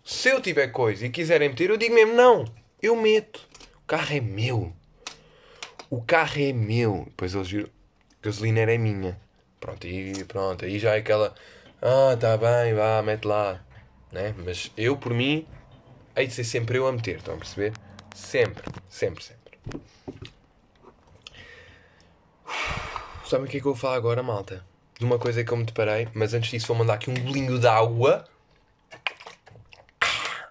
se 0.04 0.28
eu 0.28 0.40
tiver 0.40 0.68
coisa 0.68 1.06
e 1.06 1.10
quiserem 1.10 1.48
meter, 1.48 1.70
eu 1.70 1.76
digo 1.76 1.94
mesmo 1.94 2.14
não, 2.14 2.44
eu 2.80 2.94
meto. 2.94 3.48
O 3.82 3.86
carro 3.86 4.16
é 4.16 4.20
meu. 4.20 4.72
O 5.90 6.00
carro 6.02 6.40
é 6.40 6.52
meu. 6.52 7.04
Depois 7.06 7.34
eles 7.34 7.50
viram, 7.50 7.70
gasolineira 8.22 8.74
é 8.74 8.78
minha. 8.78 9.20
Pronto, 9.64 9.86
e 9.86 10.24
pronto, 10.24 10.66
aí 10.66 10.78
já 10.78 10.94
é 10.94 10.98
aquela. 10.98 11.34
Ah, 11.80 12.14
tá 12.20 12.36
bem, 12.36 12.74
vá, 12.74 13.00
mete 13.00 13.24
lá. 13.24 13.64
Né? 14.12 14.34
Mas 14.44 14.70
eu, 14.76 14.94
por 14.94 15.14
mim, 15.14 15.46
hei 16.14 16.26
de 16.26 16.34
ser 16.34 16.44
sempre 16.44 16.76
eu 16.76 16.86
a 16.86 16.92
meter, 16.92 17.16
estão 17.16 17.34
a 17.34 17.38
perceber? 17.38 17.72
Sempre, 18.14 18.62
sempre, 18.90 19.24
sempre. 19.24 19.58
Sabem 23.24 23.46
o 23.46 23.48
que 23.48 23.56
é 23.56 23.60
que 23.60 23.66
eu 23.66 23.72
vou 23.72 23.74
falar 23.74 23.96
agora, 23.96 24.22
malta? 24.22 24.62
De 24.98 25.04
uma 25.06 25.18
coisa 25.18 25.42
que 25.42 25.50
eu 25.50 25.56
me 25.56 25.64
deparei, 25.64 26.08
mas 26.12 26.34
antes 26.34 26.50
disso 26.50 26.66
vou 26.66 26.76
mandar 26.76 26.94
aqui 26.94 27.08
um 27.08 27.14
bolinho 27.14 27.58
de 27.58 27.66
água. 27.66 28.26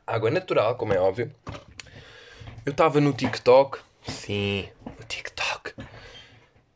Água 0.08 0.32
natural, 0.32 0.76
como 0.76 0.91
é 0.91 0.99
óbvio. 0.99 1.32
Eu 2.65 2.71
estava 2.71 2.99
no 2.99 3.13
TikTok. 3.13 3.78
Sim. 4.08 4.67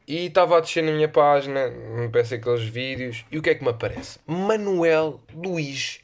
E 0.07 0.27
estava 0.27 0.57
a 0.57 0.61
descer 0.61 0.83
na 0.83 0.91
minha 0.93 1.09
página, 1.09 1.67
me 1.69 2.07
peço 2.07 2.33
aqueles 2.33 2.63
vídeos, 2.63 3.25
e 3.29 3.37
o 3.37 3.41
que 3.41 3.49
é 3.49 3.55
que 3.55 3.63
me 3.63 3.69
aparece? 3.69 4.19
Manuel 4.25 5.19
Luís 5.33 5.99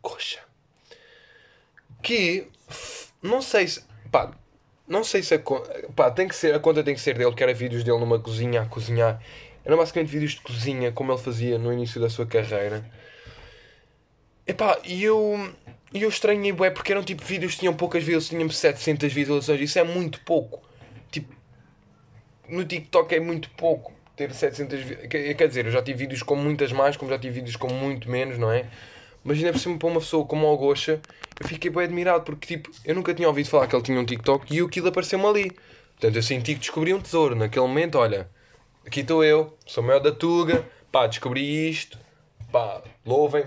Coxa. 0.00 0.38
Que 2.00 2.46
não 3.20 3.42
sei 3.42 3.66
se. 3.66 3.82
Pá, 4.12 4.30
não 4.86 5.02
sei 5.02 5.24
se 5.24 5.34
a 5.34 5.40
pá, 5.96 6.10
tem 6.10 6.28
que 6.28 6.36
ser, 6.36 6.54
a 6.54 6.60
conta 6.60 6.84
tem 6.84 6.94
que 6.94 7.00
ser 7.00 7.18
dele, 7.18 7.30
porque 7.30 7.42
era 7.42 7.52
vídeos 7.52 7.82
dele 7.82 7.98
numa 7.98 8.20
cozinha 8.20 8.62
a 8.62 8.66
cozinhar. 8.66 9.20
Eram 9.64 9.76
basicamente 9.76 10.10
vídeos 10.10 10.32
de 10.32 10.40
cozinha, 10.40 10.92
como 10.92 11.12
ele 11.12 11.20
fazia 11.20 11.58
no 11.58 11.72
início 11.72 12.00
da 12.00 12.08
sua 12.08 12.26
carreira. 12.26 12.88
Epá, 14.46 14.78
e 14.84 15.02
eu, 15.02 15.52
eu 15.94 16.08
estranhei, 16.08 16.52
bué, 16.52 16.70
porque 16.70 16.92
eram 16.92 17.02
tipo 17.02 17.24
vídeos 17.24 17.54
que 17.54 17.60
tinham 17.60 17.74
poucas 17.74 18.04
visualizações, 18.04 18.38
tinham 18.38 18.50
700 18.50 19.12
visualizações, 19.12 19.60
isso 19.60 19.78
é 19.78 19.84
muito 19.84 20.20
pouco. 20.20 20.62
No 22.52 22.66
TikTok 22.66 23.14
é 23.14 23.18
muito 23.18 23.48
pouco. 23.50 23.92
ter 24.14 24.30
700 24.30 24.78
vi- 24.78 25.08
quer 25.08 25.48
dizer, 25.48 25.64
eu 25.64 25.72
já 25.72 25.82
tive 25.82 26.00
vídeos 26.00 26.22
com 26.22 26.36
muitas 26.36 26.70
mais, 26.70 26.98
como 26.98 27.10
já 27.10 27.18
tive 27.18 27.36
vídeos 27.36 27.56
com 27.56 27.72
muito 27.72 28.10
menos, 28.10 28.36
não 28.38 28.52
é? 28.52 28.66
Mas 29.24 29.38
ainda 29.38 29.52
por 29.52 29.58
cima 29.58 29.78
para 29.78 29.88
uma 29.88 30.00
pessoa 30.00 30.26
como 30.26 30.46
o 30.46 30.56
Gosha, 30.58 31.00
eu 31.40 31.48
fiquei 31.48 31.70
bem 31.70 31.84
admirado 31.84 32.22
porque 32.22 32.46
tipo, 32.46 32.70
eu 32.84 32.94
nunca 32.94 33.14
tinha 33.14 33.26
ouvido 33.26 33.48
falar 33.48 33.66
que 33.66 33.74
ele 33.74 33.82
tinha 33.82 33.98
um 33.98 34.04
TikTok 34.04 34.54
e 34.54 34.60
aquilo 34.60 34.88
apareceu-me 34.88 35.24
ali. 35.24 35.50
Portanto, 35.92 36.14
eu 36.14 36.22
senti 36.22 36.52
que 36.52 36.60
descobri 36.60 36.92
um 36.92 37.00
tesouro. 37.00 37.34
Naquele 37.34 37.66
momento, 37.66 37.96
olha, 37.96 38.28
aqui 38.86 39.00
estou 39.00 39.24
eu, 39.24 39.56
sou 39.64 39.82
o 39.82 39.86
maior 39.86 40.00
da 40.00 40.12
Tuga, 40.12 40.62
pá, 40.92 41.06
descobri 41.06 41.70
isto, 41.70 41.98
pá, 42.52 42.82
louvem. 43.06 43.46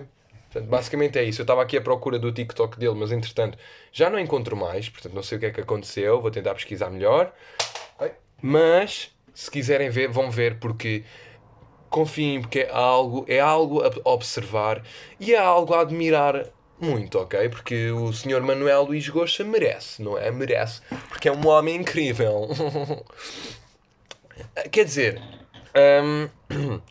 Portanto, 0.51 0.67
basicamente 0.67 1.19
é 1.19 1.23
isso. 1.23 1.41
Eu 1.41 1.43
estava 1.43 1.61
aqui 1.61 1.77
à 1.77 1.81
procura 1.81 2.17
do 2.17 2.31
TikTok 2.31 2.79
dele, 2.79 2.95
mas 2.95 3.11
entretanto 3.11 3.55
já 3.93 4.09
não 4.09 4.17
encontro 4.17 4.57
mais, 4.57 4.89
portanto 4.89 5.13
não 5.13 5.21
sei 5.21 5.37
o 5.37 5.41
que 5.41 5.45
é 5.45 5.51
que 5.51 5.61
aconteceu, 5.61 6.19
vou 6.19 6.31
tentar 6.31 6.55
pesquisar 6.55 6.89
melhor. 6.89 7.31
Mas, 8.47 9.10
se 9.34 9.49
quiserem 9.49 9.89
ver, 9.89 10.08
vão 10.08 10.29
ver 10.29 10.60
porque 10.60 11.03
confiem 11.89 12.39
porque 12.41 12.60
é 12.60 12.69
algo, 12.71 13.25
é 13.27 13.39
algo 13.39 13.81
a 13.81 14.10
observar 14.12 14.84
e 15.19 15.34
é 15.34 15.39
algo 15.39 15.73
a 15.73 15.81
admirar 15.81 16.45
muito, 16.79 17.17
ok? 17.17 17.49
Porque 17.49 17.89
o 17.89 18.13
Sr. 18.13 18.41
Manuel 18.41 18.84
Luís 18.84 19.10
Goxa 19.10 19.43
merece, 19.43 19.99
não 20.03 20.15
é? 20.15 20.29
Merece, 20.29 20.84
porque 21.10 21.27
é 21.27 21.31
um 21.31 21.47
homem 21.47 21.77
incrível. 21.77 22.47
Quer 24.71 24.86
dizer, 24.86 25.19
hum, 26.03 26.29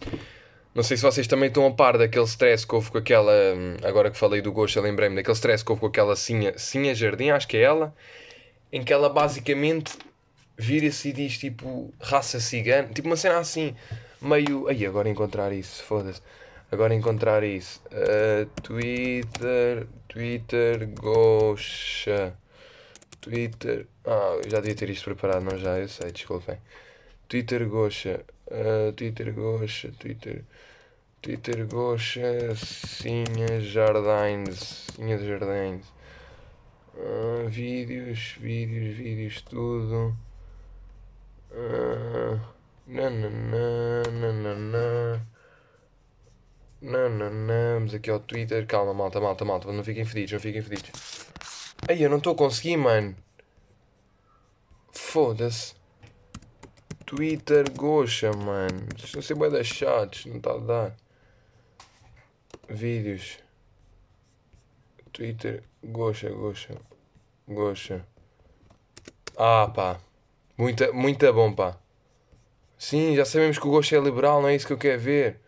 não 0.75 0.83
sei 0.83 0.97
se 0.97 1.05
vocês 1.05 1.29
também 1.29 1.47
estão 1.47 1.65
a 1.69 1.71
par 1.71 1.97
daquele 1.97 2.25
stress 2.25 2.67
que 2.67 2.75
houve 2.75 2.91
com 2.91 2.99
aquela. 2.99 3.33
hum, 3.33 3.77
Agora 3.85 4.11
que 4.11 4.19
falei 4.19 4.43
do 4.43 4.51
Goxa, 4.51 4.81
lembrei-me 4.81 5.15
daquele 5.15 5.37
stress 5.37 5.65
que 5.65 5.71
houve 5.71 5.83
com 5.83 5.87
aquela 5.87 6.17
Sinha, 6.17 6.59
Sinha 6.59 6.97
Jardim, 6.97 7.31
acho 7.31 7.47
que 7.47 7.57
é 7.59 7.63
ela, 7.63 7.95
em 8.73 8.83
que 8.83 8.93
ela 8.93 9.09
basicamente 9.09 9.97
vira-se 10.57 11.09
e 11.09 11.13
diz 11.13 11.39
tipo 11.39 11.93
raça 12.01 12.41
cigana, 12.41 12.89
tipo 12.89 13.09
uma 13.09 13.17
cena 13.17 13.39
assim, 13.39 13.75
meio. 14.21 14.69
Ai, 14.69 14.85
agora 14.87 15.09
encontrar 15.09 15.53
isso, 15.53 15.83
foda-se. 15.85 16.21
Agora 16.71 16.95
encontrar 16.95 17.45
isso. 17.45 17.81
Uh, 17.87 18.47
Twitter. 18.61 19.87
Twitter 20.09 20.89
Goxa. 20.89 22.37
Twitter. 23.21 23.87
Ah, 24.05 24.41
eu 24.43 24.51
já 24.51 24.61
devia 24.61 24.75
ter 24.75 24.91
isto 24.91 25.05
preparado, 25.05 25.45
não 25.45 25.57
já, 25.59 25.79
eu 25.79 25.89
sei, 25.89 26.11
desculpem. 26.11 26.59
Twitter 27.29 27.69
Goxa. 27.69 28.25
Uh, 28.47 28.93
Twitter 28.93 29.33
Goxa. 29.33 29.93
Twitter. 29.99 30.45
Twitter 31.23 31.67
Goxa. 31.67 32.55
Sinha 32.57 33.61
Jardins. 33.61 34.87
Sinha 34.97 35.19
de 35.19 35.27
Jardins. 35.29 35.87
Ah, 36.97 37.47
vídeos, 37.49 38.37
vídeos, 38.41 38.97
vídeos, 38.97 39.43
tudo. 39.43 40.17
Nananã. 42.87 44.03
Vamos 47.75 47.95
aqui 47.95 48.11
ao 48.11 48.21
Twitter. 48.21 48.67
Calma, 48.67 48.93
malta, 48.93 49.21
malta, 49.21 49.45
malta. 49.45 49.73
Não 49.73 49.85
fiquem 49.85 50.05
fedidos, 50.05 50.33
não 50.33 50.41
fiquem 50.41 50.63
fedidos. 50.63 50.91
Ai, 51.89 52.05
eu 52.05 52.11
não 52.11 52.19
estou 52.19 52.33
a 52.35 52.37
conseguir, 52.37 52.77
mano. 52.77 53.17
Foda-se. 54.93 55.75
Twitter 57.07 57.71
Goxa, 57.71 58.33
mano. 58.33 58.87
Vocês 58.97 59.05
estão 59.05 59.21
a 59.21 59.23
ser 59.23 59.35
bué 59.35 59.51
das 59.51 59.67
chatos, 59.67 60.27
não 60.27 60.37
está 60.37 60.53
a 60.53 60.59
dar. 60.59 60.97
Vídeos. 62.69 63.39
Twitter 65.13 65.63
Goxa, 65.83 66.31
Goxa. 66.31 66.75
Goxa. 67.47 68.07
Ah, 69.37 69.69
pá. 69.69 70.01
Muita, 70.57 70.93
muita 70.93 71.33
bom, 71.33 71.53
pá. 71.53 71.77
Sim, 72.79 73.17
já 73.17 73.25
sabemos 73.25 73.59
que 73.59 73.67
o 73.67 73.71
Goxa 73.71 73.97
é 73.97 74.01
liberal, 74.01 74.43
não 74.43 74.49
é 74.49 74.55
isso 74.55 74.67
que 74.67 74.73
eu 74.73 74.79
quero 74.79 75.01
ver. 75.01 75.41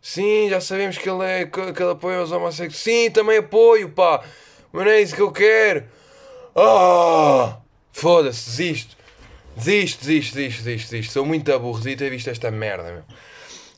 Sim, 0.00 0.48
já 0.48 0.60
sabemos 0.60 0.96
que 0.96 1.08
ele 1.08 1.24
é 1.24 1.44
que, 1.44 1.72
que 1.72 1.82
ele 1.82 1.92
apoia 1.92 2.22
os 2.22 2.32
homossexuais. 2.32 2.76
Sim, 2.76 3.10
também 3.10 3.38
apoio, 3.38 3.90
pá. 3.90 4.24
Mas 4.72 4.84
não 4.84 4.92
é 4.92 5.00
isso 5.00 5.14
que 5.14 5.22
eu 5.22 5.30
quero. 5.30 5.84
Ah! 6.56 7.58
Foda-se, 7.92 8.48
desisto. 8.48 8.96
Desisto, 9.56 10.04
desisto, 10.04 10.36
desisto, 10.36 10.64
desisto, 10.64 10.90
desisto. 10.90 11.12
Sou 11.12 11.26
muito 11.26 11.52
aborrecido 11.52 11.90
de 11.90 11.96
ter 11.96 12.10
visto 12.10 12.30
esta 12.30 12.50
merda, 12.50 12.92
meu. 12.92 13.04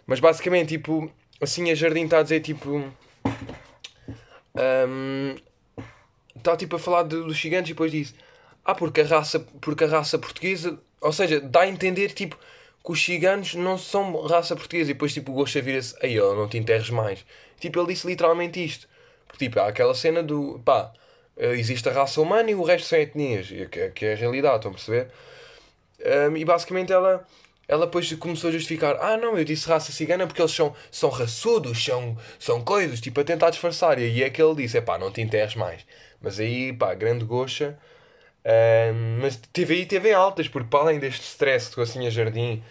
Mas 0.06 0.20
basicamente, 0.20 0.68
tipo, 0.68 1.10
assim 1.40 1.70
a 1.70 1.74
Jardim 1.74 2.04
está 2.04 2.18
a 2.18 2.22
dizer, 2.22 2.40
tipo. 2.40 2.84
Está 6.36 6.56
tipo 6.56 6.76
a 6.76 6.78
falar 6.78 7.04
dos 7.04 7.36
gigantes 7.36 7.70
e 7.70 7.72
depois 7.72 7.90
diz: 7.90 8.14
Ah, 8.64 8.74
porque 8.74 9.00
a 9.00 9.06
raça, 9.06 9.40
porque 9.60 9.84
a 9.84 9.88
raça 9.88 10.18
portuguesa. 10.18 10.78
Ou 11.00 11.12
seja, 11.12 11.40
dá 11.40 11.62
a 11.62 11.68
entender, 11.68 12.12
tipo, 12.12 12.36
que 12.84 12.92
os 12.92 13.02
ciganos 13.04 13.54
não 13.54 13.76
são 13.78 14.26
raça 14.26 14.54
portuguesa. 14.56 14.90
E 14.90 14.94
depois, 14.94 15.12
tipo, 15.12 15.32
o 15.32 15.34
Gosha 15.34 15.60
vira-se: 15.60 15.94
Aí, 16.02 16.18
ó, 16.20 16.34
não 16.34 16.48
te 16.48 16.58
enterres 16.58 16.90
mais. 16.90 17.24
Tipo, 17.58 17.80
ele 17.80 17.88
disse 17.94 18.06
literalmente 18.06 18.64
isto. 18.64 18.88
Porque, 19.26 19.46
tipo, 19.46 19.60
há 19.60 19.68
aquela 19.68 19.94
cena 19.94 20.22
do. 20.22 20.60
Pá, 20.64 20.92
eh, 21.36 21.52
existe 21.56 21.88
a 21.88 21.92
raça 21.92 22.20
humana 22.20 22.50
e 22.50 22.54
o 22.54 22.62
resto 22.62 22.88
são 22.88 22.98
etnias. 22.98 23.48
Que, 23.48 23.90
que 23.90 24.06
é 24.06 24.12
a 24.14 24.16
realidade, 24.16 24.56
estão 24.56 24.70
a 24.70 24.74
perceber? 24.74 25.08
Um, 26.04 26.36
e 26.36 26.44
basicamente 26.44 26.92
ela, 26.92 27.24
ela 27.68 27.86
depois 27.86 28.12
começou 28.14 28.50
a 28.50 28.52
justificar: 28.52 28.96
Ah, 29.00 29.16
não, 29.16 29.38
eu 29.38 29.44
disse 29.44 29.68
raça 29.68 29.92
cigana 29.92 30.26
porque 30.26 30.42
eles 30.42 30.52
são, 30.52 30.74
são 30.90 31.10
raçudos, 31.10 31.84
são, 31.84 32.16
são 32.38 32.62
coisas, 32.62 33.00
tipo, 33.00 33.20
a 33.20 33.24
tentar 33.24 33.50
disfarçar. 33.50 33.98
E 33.98 34.04
aí 34.04 34.22
é 34.22 34.30
que 34.30 34.42
ele 34.42 34.54
disse: 34.56 34.78
É 34.78 34.80
pá, 34.80 34.98
não 34.98 35.10
te 35.12 35.20
enterres 35.20 35.54
mais. 35.56 35.84
Mas 36.20 36.38
aí, 36.40 36.72
pá, 36.72 36.94
grande 36.94 37.24
gocha. 37.24 37.78
Mas 39.20 39.36
teve 39.52 39.74
aí, 39.74 39.86
teve 39.86 40.12
altas, 40.12 40.48
porque 40.48 40.68
para 40.68 40.80
além 40.80 40.98
deste 40.98 41.22
stress 41.22 41.74
com 41.74 41.80
a 41.80 41.86
Sinha 41.86 42.10
Jardim 42.10 42.62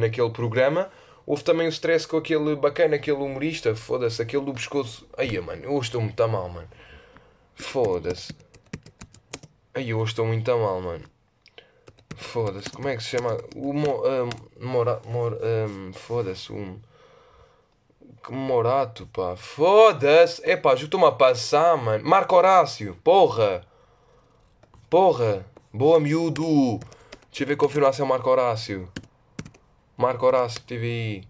naquele 0.00 0.30
programa, 0.30 0.90
houve 1.26 1.44
também 1.44 1.66
o 1.66 1.70
stress 1.70 2.06
com 2.06 2.16
aquele 2.16 2.56
bacana, 2.56 2.96
aquele 2.96 3.18
humorista, 3.18 3.74
foda-se, 3.74 4.22
aquele 4.22 4.44
do 4.44 4.54
pescoço. 4.54 5.06
Aí, 5.16 5.38
mano, 5.40 5.70
hoje 5.70 5.88
estou 5.88 6.00
muito 6.00 6.22
a 6.22 6.28
mal, 6.28 6.48
mano. 6.48 6.68
Foda-se. 7.54 8.32
Aí, 9.74 9.92
hoje 9.92 10.12
estou 10.12 10.24
muito 10.26 10.50
a 10.50 10.56
mal, 10.56 10.80
mano. 10.80 11.04
Foda-se, 12.16 12.70
como 12.70 12.88
é 12.88 12.96
que 12.96 13.02
se 13.02 13.10
chama? 13.10 13.38
O 13.54 13.72
mo, 13.72 14.02
um, 14.04 14.66
mora, 14.66 15.00
mor, 15.04 15.38
um, 15.40 15.92
foda-se, 15.92 16.52
um. 16.52 16.80
Morato, 18.28 19.06
pá. 19.06 19.36
Foda-se. 19.36 20.42
É 20.48 20.56
pá, 20.56 20.74
estou-me 20.74 21.06
a 21.06 21.12
passar, 21.12 21.76
mano. 21.76 22.04
Marco 22.04 22.34
Horácio, 22.34 22.96
porra. 23.04 23.64
Porra. 24.90 25.44
Boa, 25.70 26.00
miúdo. 26.00 26.80
Deixa 27.30 27.42
eu 27.42 27.46
ver 27.46 27.56
confirmar 27.56 27.92
se 27.92 28.00
é 28.00 28.04
o 28.04 28.06
Marco 28.06 28.30
Horácio. 28.30 28.90
Marco 29.98 30.24
Horácio, 30.24 30.62
TVI. 30.62 31.28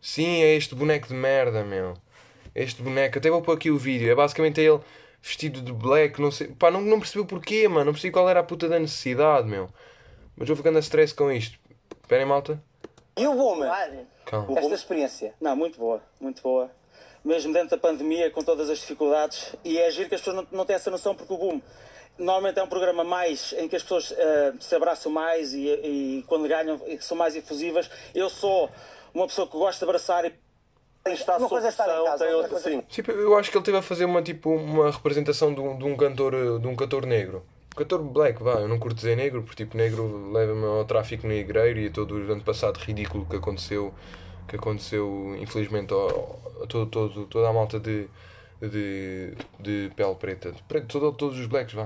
Sim, 0.00 0.40
é 0.40 0.54
este 0.54 0.74
boneco 0.74 1.06
de 1.06 1.12
merda, 1.12 1.62
meu. 1.62 1.92
Este 2.54 2.80
boneco. 2.80 3.18
Até 3.18 3.28
vou 3.28 3.42
pôr 3.42 3.52
aqui 3.52 3.70
o 3.70 3.76
vídeo. 3.76 4.10
É 4.10 4.14
basicamente 4.14 4.62
ele 4.62 4.80
vestido 5.20 5.60
de 5.60 5.70
black. 5.70 6.18
Não 6.18 6.30
sei. 6.30 6.48
Pá, 6.48 6.70
não, 6.70 6.80
não 6.80 6.98
percebi 6.98 7.20
o 7.20 7.26
porquê, 7.26 7.68
mano. 7.68 7.84
Não 7.84 7.92
percebi 7.92 8.10
qual 8.10 8.26
era 8.26 8.40
a 8.40 8.42
puta 8.42 8.66
da 8.70 8.78
necessidade, 8.78 9.46
meu. 9.46 9.68
Mas 10.34 10.48
vou 10.48 10.56
ficando 10.56 10.78
a 10.78 10.80
stress 10.80 11.14
com 11.14 11.30
isto. 11.30 11.58
Esperem, 12.00 12.24
malta. 12.24 12.58
E 13.18 13.26
o 13.26 13.32
Woman? 13.32 13.68
Calma. 14.24 14.58
Esta 14.58 14.74
experiência? 14.74 15.34
Não, 15.38 15.54
muito 15.54 15.78
boa, 15.78 16.02
muito 16.18 16.40
boa. 16.40 16.70
Mesmo 17.22 17.52
dentro 17.52 17.70
da 17.70 17.76
pandemia, 17.76 18.30
com 18.30 18.42
todas 18.42 18.70
as 18.70 18.78
dificuldades, 18.78 19.54
e 19.62 19.76
é 19.76 19.90
giro 19.90 20.08
que 20.08 20.14
as 20.14 20.22
pessoas 20.22 20.36
não, 20.36 20.58
não 20.58 20.64
têm 20.64 20.76
essa 20.76 20.90
noção, 20.90 21.14
porque 21.14 21.34
o 21.34 21.36
Boom 21.36 21.60
normalmente 22.18 22.58
é 22.58 22.62
um 22.62 22.66
programa 22.68 23.04
mais 23.04 23.54
em 23.56 23.68
que 23.68 23.76
as 23.76 23.82
pessoas 23.82 24.12
eh, 24.16 24.52
se 24.60 24.74
abraçam 24.74 25.10
mais 25.10 25.54
e, 25.54 25.68
e 25.68 26.24
quando 26.26 26.48
ganham 26.48 26.80
são 27.00 27.16
mais 27.16 27.36
efusivas. 27.36 27.88
Eu 28.14 28.28
sou 28.28 28.70
uma 29.14 29.26
pessoa 29.26 29.46
que 29.46 29.56
gosta 29.56 29.84
de 29.84 29.88
abraçar 29.88 30.24
e 30.24 30.32
tem 31.04 31.14
estado 31.14 31.38
Uma 31.38 31.48
sob 31.48 31.50
coisa 31.50 31.68
é 31.68 31.70
estar 31.70 31.84
em 31.84 31.86
pressão, 31.86 32.04
casa, 32.04 32.24
tem 32.24 32.34
outra 32.34 32.54
outra 32.54 32.62
coisa 32.62 32.68
é- 32.68 32.82
sim. 32.82 32.86
Tipo, 32.88 33.10
eu 33.12 33.38
acho 33.38 33.50
que 33.50 33.56
ele 33.56 33.64
teve 33.64 33.78
a 33.78 33.82
fazer 33.82 34.04
uma, 34.04 34.22
tipo, 34.22 34.50
uma 34.50 34.90
representação 34.90 35.54
de 35.54 35.60
um, 35.60 35.78
de 35.78 35.84
um 35.84 35.96
cantor 35.96 36.34
eh, 36.34 36.58
de 36.58 36.66
um 36.66 36.76
cantor 36.76 37.06
negro. 37.06 37.44
Cantor 37.76 38.02
black, 38.02 38.42
vá, 38.42 38.54
eu 38.54 38.68
não 38.68 38.78
curto 38.78 38.96
dizer 38.96 39.16
negro, 39.16 39.42
porque 39.44 39.64
tipo, 39.64 39.76
negro 39.76 40.32
leva-me 40.32 40.64
ao 40.64 40.84
tráfico 40.84 41.26
negreiro 41.28 41.78
e 41.78 41.86
a 41.86 41.90
todo 41.92 42.16
o 42.16 42.32
ano 42.32 42.42
passado 42.42 42.76
ridículo 42.78 43.24
que 43.24 43.36
aconteceu, 43.36 43.94
que 44.48 44.56
aconteceu 44.56 45.36
infelizmente 45.40 45.94
a 45.94 46.66
todo, 46.66 46.86
todo, 46.86 47.26
toda 47.26 47.48
a 47.48 47.52
malta 47.52 47.78
de, 47.78 48.08
de, 48.60 49.34
de 49.60 49.90
pele 49.94 50.14
preta. 50.14 50.54
Todo, 50.88 51.12
todos 51.12 51.38
os 51.38 51.46
blacks, 51.46 51.74
vá. 51.74 51.84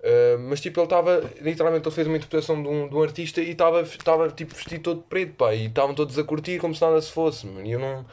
Uh, 0.00 0.38
mas 0.48 0.60
tipo, 0.62 0.80
ele 0.80 0.86
estava, 0.86 1.30
literalmente, 1.42 1.86
ele 1.86 1.94
fez 1.94 2.06
uma 2.06 2.16
interpretação 2.16 2.62
de 2.62 2.68
um, 2.68 2.88
de 2.88 2.94
um 2.94 3.02
artista 3.02 3.42
e 3.42 3.50
estava 3.50 3.84
tipo 4.30 4.54
vestido 4.54 4.82
todo 4.82 5.02
preto, 5.02 5.34
pá, 5.34 5.54
e 5.54 5.66
estavam 5.66 5.94
todos 5.94 6.18
a 6.18 6.24
curtir 6.24 6.58
como 6.58 6.74
se 6.74 6.80
nada 6.80 7.00
se 7.02 7.12
fosse, 7.12 7.46
mano. 7.46 7.66
E 7.66 7.72
eu 7.72 7.78
não, 7.78 8.06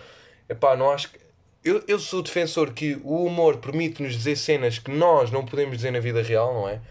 epá, 0.49 0.75
não 0.75 0.91
acho 0.91 1.11
que. 1.11 1.19
Eu, 1.63 1.83
eu 1.87 1.99
sou 1.99 2.21
defensor 2.21 2.71
que 2.73 2.99
o 3.03 3.25
humor 3.25 3.57
permite-nos 3.57 4.13
dizer 4.13 4.35
cenas 4.35 4.79
que 4.79 4.91
nós 4.91 5.31
não 5.31 5.45
podemos 5.45 5.77
dizer 5.77 5.91
na 5.91 5.99
vida 5.99 6.21
real, 6.21 6.53
não 6.53 6.69
é? 6.69 6.81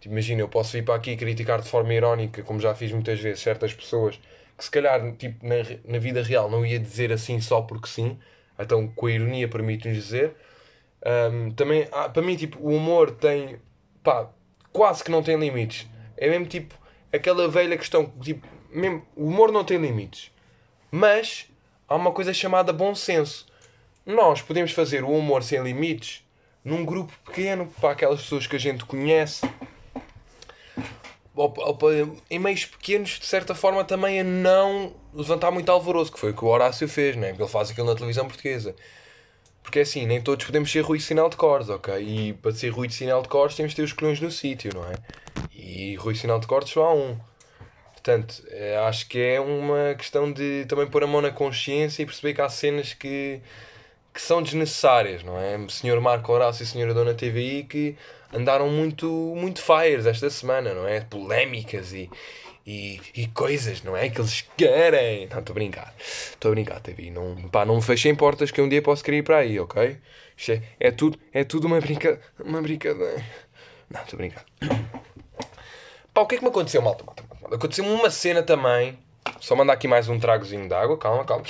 Tipo, 0.00 0.12
imagina, 0.14 0.42
eu 0.42 0.48
posso 0.48 0.72
vir 0.72 0.84
para 0.84 0.94
aqui 0.94 1.16
criticar 1.16 1.60
de 1.60 1.68
forma 1.68 1.94
irónica, 1.94 2.42
como 2.42 2.60
já 2.60 2.74
fiz 2.74 2.92
muitas 2.92 3.18
vezes, 3.20 3.40
certas 3.40 3.72
pessoas 3.72 4.20
que 4.56 4.64
se 4.64 4.70
calhar 4.70 5.12
tipo, 5.16 5.46
na, 5.46 5.54
na 5.84 5.98
vida 5.98 6.22
real 6.22 6.50
não 6.50 6.64
ia 6.64 6.78
dizer 6.78 7.12
assim 7.12 7.40
só 7.40 7.62
porque 7.62 7.88
sim, 7.88 8.18
então 8.58 8.86
com 8.88 9.06
a 9.06 9.12
ironia 9.12 9.48
permite-nos 9.48 9.96
dizer. 9.96 10.34
Um, 11.04 11.50
também, 11.50 11.86
ah, 11.92 12.08
para 12.08 12.22
mim, 12.22 12.34
tipo, 12.36 12.58
o 12.58 12.74
humor 12.74 13.10
tem, 13.10 13.58
pá, 14.02 14.30
quase 14.72 15.04
que 15.04 15.10
não 15.10 15.22
tem 15.22 15.38
limites. 15.38 15.86
É 16.16 16.28
mesmo 16.28 16.46
tipo 16.46 16.74
aquela 17.12 17.48
velha 17.48 17.76
questão, 17.76 18.12
tipo, 18.20 18.46
mesmo, 18.70 19.06
o 19.14 19.26
humor 19.26 19.52
não 19.52 19.64
tem 19.64 19.78
limites. 19.78 20.30
Mas 20.90 21.48
há 21.88 21.94
uma 21.94 22.12
coisa 22.12 22.32
chamada 22.32 22.72
bom 22.72 22.94
senso. 22.94 23.46
Nós 24.04 24.42
podemos 24.42 24.72
fazer 24.72 25.04
o 25.04 25.10
humor 25.10 25.42
sem 25.42 25.62
limites 25.62 26.24
num 26.64 26.84
grupo 26.84 27.12
pequeno 27.24 27.66
para 27.80 27.90
aquelas 27.90 28.22
pessoas 28.22 28.46
que 28.46 28.56
a 28.56 28.60
gente 28.60 28.84
conhece. 28.84 29.48
Em 32.30 32.38
meios 32.38 32.64
pequenos, 32.64 33.18
de 33.18 33.26
certa 33.26 33.54
forma, 33.54 33.84
também 33.84 34.20
a 34.20 34.24
não 34.24 34.94
levantar 35.12 35.50
muito 35.50 35.70
alvoroço, 35.70 36.12
que 36.12 36.18
foi 36.18 36.30
o 36.30 36.34
que 36.34 36.44
o 36.44 36.48
Horácio 36.48 36.88
fez, 36.88 37.16
né? 37.16 37.28
Porque 37.30 37.42
ele 37.42 37.50
faz 37.50 37.70
aquilo 37.70 37.86
na 37.88 37.94
televisão 37.94 38.26
portuguesa. 38.26 38.74
Porque 39.64 39.78
é 39.78 39.82
assim, 39.82 40.06
nem 40.06 40.20
todos 40.20 40.44
podemos 40.44 40.70
ser 40.70 40.82
Rui 40.82 41.00
Sinal 41.00 41.28
de 41.28 41.36
Cores, 41.36 41.68
ok? 41.70 41.94
E 41.98 42.32
para 42.34 42.52
ser 42.52 42.68
Rui 42.68 42.86
de 42.86 42.94
Sinal 42.94 43.22
de 43.22 43.28
Cores 43.28 43.56
temos 43.56 43.72
de 43.72 43.76
ter 43.76 43.82
os 43.82 43.92
colhões 43.92 44.20
no 44.20 44.30
sítio, 44.30 44.72
não 44.74 44.84
é? 44.84 44.94
E 45.52 45.96
Rui 45.96 46.14
Sinal 46.14 46.38
de 46.38 46.46
Cores 46.46 46.68
só 46.68 46.84
há 46.84 46.94
um. 46.94 47.18
Portanto, 47.92 48.44
é, 48.50 48.76
acho 48.76 49.08
que 49.08 49.18
é 49.18 49.40
uma 49.40 49.94
questão 49.94 50.30
de 50.30 50.66
também 50.68 50.86
pôr 50.86 51.02
a 51.02 51.06
mão 51.06 51.22
na 51.22 51.30
consciência 51.30 52.02
e 52.02 52.06
perceber 52.06 52.34
que 52.34 52.42
há 52.42 52.48
cenas 52.50 52.92
que, 52.92 53.40
que 54.12 54.20
são 54.20 54.42
desnecessárias, 54.42 55.24
não 55.24 55.38
é? 55.38 55.56
Sr. 55.68 55.98
Marco 56.00 56.30
Horácio 56.30 56.62
e 56.62 56.64
a 56.64 56.66
Sra. 56.66 56.92
Dona 56.92 57.14
TVI 57.14 57.64
que 57.64 57.96
andaram 58.34 58.68
muito, 58.68 59.06
muito 59.36 59.62
fires 59.62 60.06
esta 60.06 60.28
semana, 60.28 60.74
não 60.74 60.86
é? 60.86 61.00
Polémicas 61.00 61.92
e, 61.92 62.10
e, 62.66 63.00
e 63.14 63.26
coisas, 63.28 63.82
não 63.82 63.96
é? 63.96 64.08
Que 64.08 64.20
eles 64.20 64.42
querem. 64.56 65.28
Não, 65.28 65.38
estou 65.38 65.52
a 65.52 65.54
brincar. 65.54 65.94
Estou 65.98 66.50
a 66.50 66.54
brincar, 66.54 66.80
TV. 66.80 67.10
Não, 67.10 67.48
pá, 67.48 67.64
não 67.64 67.76
me 67.76 67.82
fechem 67.82 68.14
portas 68.14 68.50
que 68.50 68.60
um 68.60 68.68
dia 68.68 68.82
posso 68.82 69.04
querer 69.04 69.18
ir 69.18 69.22
para 69.22 69.38
aí, 69.38 69.58
ok? 69.58 69.98
É, 70.48 70.62
é, 70.80 70.90
tudo, 70.90 71.18
é 71.32 71.44
tudo 71.44 71.66
uma, 71.66 71.80
brinca, 71.80 72.20
uma 72.40 72.60
brincadeira. 72.60 73.24
Não, 73.88 74.02
estou 74.02 74.16
a 74.16 74.18
brincar. 74.18 74.44
Pá, 76.12 76.22
o 76.22 76.26
que 76.26 76.34
é 76.34 76.38
que 76.38 76.44
me 76.44 76.50
aconteceu, 76.50 76.82
malta? 76.82 77.04
malta, 77.04 77.22
malta? 77.40 77.56
Aconteceu-me 77.56 77.90
uma 77.90 78.10
cena 78.10 78.42
também. 78.42 78.98
Só 79.40 79.54
mandar 79.54 79.74
aqui 79.74 79.86
mais 79.86 80.08
um 80.08 80.18
tragozinho 80.18 80.66
de 80.68 80.74
água. 80.74 80.98
Calma, 80.98 81.24
calma. 81.24 81.44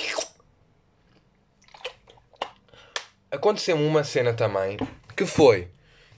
Aconteceu-me 3.31 3.85
uma 3.85 4.03
cena 4.03 4.33
também. 4.33 4.77
Que 5.15 5.25
foi... 5.25 5.69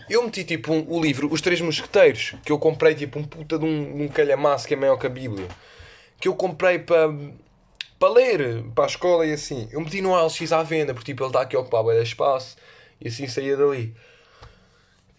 Eu 0.10 0.24
meti 0.24 0.44
tipo 0.44 0.74
um, 0.74 0.86
o 0.90 1.02
livro 1.02 1.32
Os 1.32 1.42
Três 1.42 1.62
Mosqueteiros. 1.62 2.36
Que 2.44 2.52
eu 2.52 2.60
comprei 2.60 2.96
tipo 2.96 3.20
um 3.20 3.24
puta 3.24 3.58
de 3.58 3.66
um, 3.66 4.04
um 4.04 4.08
calhamaço 4.08 4.68
que 4.68 4.74
é 4.74 4.78
maior 4.78 4.98
que 4.98 5.08
a 5.08 5.10
Bíblia. 5.10 5.48
Que 6.20 6.28
eu 6.28 6.36
comprei 6.36 6.80
para... 6.80 7.10
Para 8.00 8.14
ler, 8.14 8.64
para 8.76 8.84
a 8.84 8.88
escola 8.88 9.26
e 9.26 9.34
assim. 9.34 9.68
Eu 9.72 9.82
meti 9.82 10.02
no 10.02 10.16
LX 10.16 10.52
à 10.52 10.62
venda. 10.64 10.94
Porque 10.94 11.12
tipo 11.12 11.24
ele 11.24 11.30
está 11.30 11.42
aqui 11.42 11.56
a 11.56 11.60
ocupar 11.60 11.84
bem 11.84 12.02
espaço. 12.02 12.56
E 13.02 13.08
assim 13.08 13.28
saía 13.28 13.58
dali. 13.58 13.96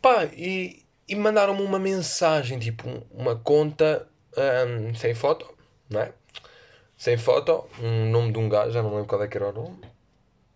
Pá, 0.01 0.29
e 0.33 0.85
e 1.09 1.17
mandaram-me 1.17 1.63
uma 1.63 1.79
mensagem, 1.79 2.59
tipo, 2.59 3.03
uma 3.11 3.35
conta 3.35 4.07
um, 4.37 4.95
sem 4.95 5.15
foto, 5.15 5.49
não 5.89 6.01
é? 6.01 6.13
Sem 6.97 7.17
foto, 7.17 7.65
um 7.81 8.11
nome 8.11 8.33
de 8.33 8.39
um 8.39 8.49
gajo, 8.49 8.73
já 8.73 8.83
não 8.83 8.91
lembro 8.91 9.07
qual 9.07 9.23
é 9.23 9.29
que 9.29 9.37
era 9.37 9.49
o 9.49 9.53
nome, 9.53 9.79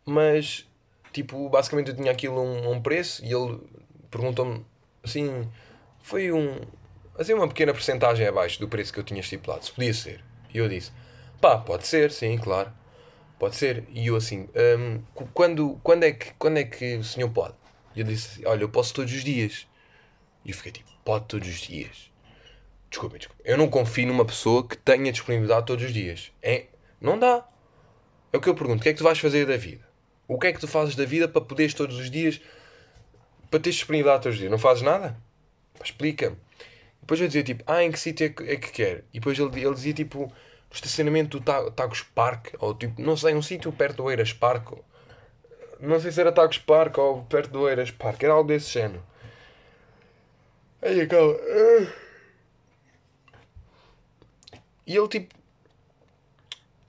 mas, 0.05 0.67
tipo, 1.13 1.49
basicamente 1.49 1.91
eu 1.91 1.97
tinha 1.97 2.13
aquilo 2.13 2.39
a 2.39 2.43
um, 2.43 2.73
um 2.73 2.83
preço 2.83 3.25
e 3.25 3.33
ele 3.33 3.61
perguntou-me, 4.13 4.65
assim, 5.03 5.51
foi 6.03 6.31
um, 6.31 6.61
assim, 7.19 7.33
uma 7.33 7.49
pequena 7.49 7.73
porcentagem 7.73 8.27
abaixo 8.27 8.61
do 8.61 8.69
preço 8.69 8.93
que 8.93 9.01
eu 9.01 9.05
tinha 9.05 9.21
estipulado, 9.21 9.65
se 9.65 9.73
podia 9.73 9.95
ser. 9.95 10.23
E 10.55 10.59
eu 10.59 10.69
disse, 10.69 10.93
pá, 11.41 11.59
pode 11.59 11.87
ser, 11.87 12.13
sim, 12.13 12.39
claro, 12.39 12.73
pode 13.39 13.57
ser. 13.57 13.85
E 13.89 14.07
eu 14.07 14.17
assim, 14.17 14.49
um, 14.79 15.03
quando, 15.33 15.81
quando, 15.83 16.05
é 16.05 16.13
que, 16.13 16.33
quando 16.35 16.59
é 16.59 16.65
que 16.65 16.97
o 16.97 17.05
senhor 17.05 17.31
pode? 17.31 17.55
E 17.97 18.01
eu 18.01 18.07
disse, 18.07 18.47
olha, 18.47 18.63
eu 18.63 18.69
posso 18.69 18.95
todos 18.95 19.13
os 19.13 19.25
dias. 19.25 19.67
E 20.45 20.51
eu 20.51 20.55
fiquei 20.55 20.73
tipo, 20.73 20.91
pode 21.05 21.25
todos 21.27 21.49
os 21.49 21.61
dias. 21.61 22.11
Desculpa, 22.91 23.19
desculpa. 23.19 23.43
Eu 23.45 23.57
não 23.57 23.69
confio 23.69 24.07
numa 24.07 24.25
pessoa 24.25 24.67
que 24.67 24.77
tenha 24.77 25.11
disponibilidade 25.11 25.67
todos 25.67 25.85
os 25.85 25.93
dias. 25.93 26.31
É, 26.43 26.67
não 27.01 27.19
dá. 27.19 27.47
É 28.31 28.37
o 28.37 28.41
que 28.41 28.49
eu 28.49 28.55
pergunto. 28.55 28.81
O 28.81 28.83
que 28.83 28.91
é 28.91 28.93
que 28.93 28.99
tu 28.99 29.05
vais 29.05 29.19
fazer 29.19 29.47
da 29.47 29.57
vida? 29.57 29.87
O 30.29 30.39
que 30.39 30.47
é 30.49 30.53
que 30.53 30.61
tu 30.61 30.69
fazes 30.69 30.95
da 30.95 31.05
vida 31.05 31.27
para 31.27 31.41
poderes 31.41 31.73
todos 31.75 31.99
os 31.99 32.11
dias, 32.11 32.41
para 33.53 33.61
teres 33.61 33.77
disponibilidade 33.77 34.23
todos 34.23 34.37
os 34.37 34.39
dias? 34.41 34.51
Não 34.51 34.59
fazes 34.59 34.83
nada? 34.83 35.15
Explica-me. 35.85 36.37
Depois 37.03 37.21
eu 37.21 37.27
dizia 37.27 37.43
tipo, 37.43 37.63
ah, 37.67 37.85
em 37.85 37.93
que 37.93 37.99
sítio 37.99 38.27
é 38.27 38.29
que, 38.31 38.43
é 38.45 38.57
que 38.57 38.73
quer? 38.73 39.05
E 39.13 39.21
depois 39.21 39.39
ele, 39.39 39.61
ele 39.61 39.75
dizia 39.75 39.93
tipo, 39.93 40.21
no 40.21 40.33
estacionamento 40.73 41.39
do 41.39 41.71
Tagos 41.73 42.03
Park, 42.03 42.55
ou 42.59 42.75
tipo, 42.75 43.03
não 43.03 43.15
sei, 43.15 43.35
um 43.35 43.43
sítio 43.43 43.71
perto 43.71 43.99
do 43.99 44.11
Eiras 44.11 44.33
Park. 44.33 44.73
Não 45.79 46.01
sei 46.01 46.11
se 46.11 46.21
era 46.21 46.33
Tagos 46.33 46.59
Park 46.59 46.97
ou 46.97 47.25
perto 47.25 47.51
do 47.51 47.69
Eiras 47.69 47.91
Park, 47.91 48.23
era 48.23 48.33
algo 48.33 48.49
desse 48.49 48.71
género. 48.71 49.03
Aí, 50.81 51.07
calma. 51.07 51.35
E 54.87 54.97
ele 54.97 55.09
tipo. 55.09 55.42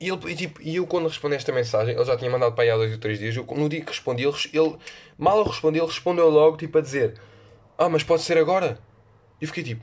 E, 0.04 0.08
ele, 0.10 0.32
e, 0.32 0.36
tipo, 0.36 0.60
e 0.60 0.76
eu 0.76 0.86
quando 0.86 1.08
respondi 1.08 1.34
esta 1.34 1.50
mensagem, 1.50 1.94
ele 1.94 2.04
já 2.04 2.14
tinha 2.14 2.30
mandado 2.30 2.54
para 2.54 2.64
aí 2.64 2.70
há 2.70 2.76
dois 2.76 2.92
ou 2.92 2.98
três 2.98 3.18
dias. 3.18 3.34
Eu, 3.34 3.44
no 3.44 3.68
dia 3.70 3.80
que 3.80 3.88
respondi, 3.88 4.22
ele, 4.22 4.36
ele 4.52 4.76
mal 5.16 5.38
eu 5.38 5.44
respondi, 5.44 5.78
ele 5.78 5.86
respondeu 5.86 6.28
logo 6.28 6.58
tipo 6.58 6.76
a 6.76 6.80
dizer: 6.82 7.14
Ah, 7.78 7.88
mas 7.88 8.02
pode 8.02 8.22
ser 8.22 8.36
agora? 8.36 8.78
E 9.40 9.46
fiquei 9.46 9.62
tipo. 9.62 9.82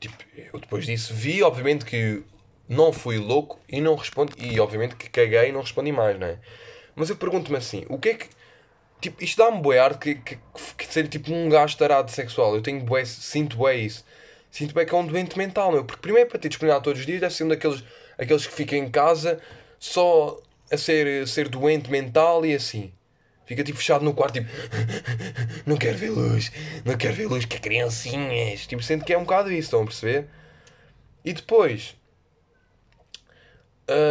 Tipo, 0.00 0.16
eu 0.54 0.58
depois 0.58 0.86
disso 0.86 1.12
vi, 1.12 1.42
obviamente 1.42 1.84
que 1.84 2.22
não 2.66 2.94
fui 2.94 3.18
louco 3.18 3.60
e 3.68 3.78
não 3.78 3.94
respondi. 3.94 4.32
E 4.38 4.58
obviamente 4.58 4.96
que 4.96 5.10
caguei 5.10 5.50
e 5.50 5.52
não 5.52 5.60
respondi 5.60 5.92
mais, 5.92 6.18
não 6.18 6.26
é? 6.26 6.38
Mas 6.96 7.10
eu 7.10 7.16
pergunto-me 7.16 7.58
assim: 7.58 7.84
o 7.90 7.98
que 7.98 8.08
é 8.08 8.14
que 8.14 8.28
Tipo, 9.00 9.24
isto 9.24 9.38
dá-me 9.38 9.62
bué 9.62 9.78
ar 9.78 9.98
que, 9.98 10.14
que, 10.16 10.38
que, 10.76 10.86
ser 10.86 11.08
tipo 11.08 11.32
um 11.32 11.48
gajo 11.48 11.76
tarado 11.76 12.10
sexual. 12.10 12.54
Eu 12.54 12.60
tenho 12.60 12.80
bué, 12.84 13.04
sinto 13.06 13.56
bué 13.56 13.76
isso. 13.76 14.04
Sinto 14.50 14.74
bué 14.74 14.84
que 14.84 14.94
é 14.94 14.98
um 14.98 15.06
doente 15.06 15.38
mental, 15.38 15.72
meu. 15.72 15.84
Porque 15.84 16.02
primeiro 16.02 16.28
para 16.28 16.38
ter 16.38 16.48
disponibilidade 16.48 16.84
todos 16.84 17.00
os 17.00 17.06
dias 17.06 17.20
deve 17.20 17.32
ser 17.32 17.44
um 17.44 17.48
daqueles 17.48 17.82
aqueles 18.20 18.46
que 18.46 18.52
fica 18.52 18.76
em 18.76 18.88
casa 18.90 19.40
só 19.78 20.38
a 20.70 20.76
ser, 20.76 21.22
a 21.22 21.26
ser 21.26 21.48
doente 21.48 21.90
mental 21.90 22.44
e 22.44 22.54
assim. 22.54 22.92
Fica 23.46 23.64
tipo 23.64 23.78
fechado 23.78 24.04
no 24.04 24.14
quarto, 24.14 24.34
tipo, 24.34 24.48
não 25.66 25.76
quero 25.76 25.98
ver 25.98 26.10
luz, 26.10 26.52
não 26.84 26.96
quero 26.96 27.14
ver 27.14 27.26
luz, 27.26 27.44
que 27.44 27.58
criancinhas. 27.58 28.66
Tipo, 28.66 28.80
sinto 28.82 29.04
que 29.04 29.12
é 29.12 29.18
um 29.18 29.22
bocado 29.22 29.50
isso, 29.50 29.62
estão 29.62 29.82
a 29.82 29.84
perceber? 29.84 30.28
E 31.24 31.32
depois, 31.32 31.96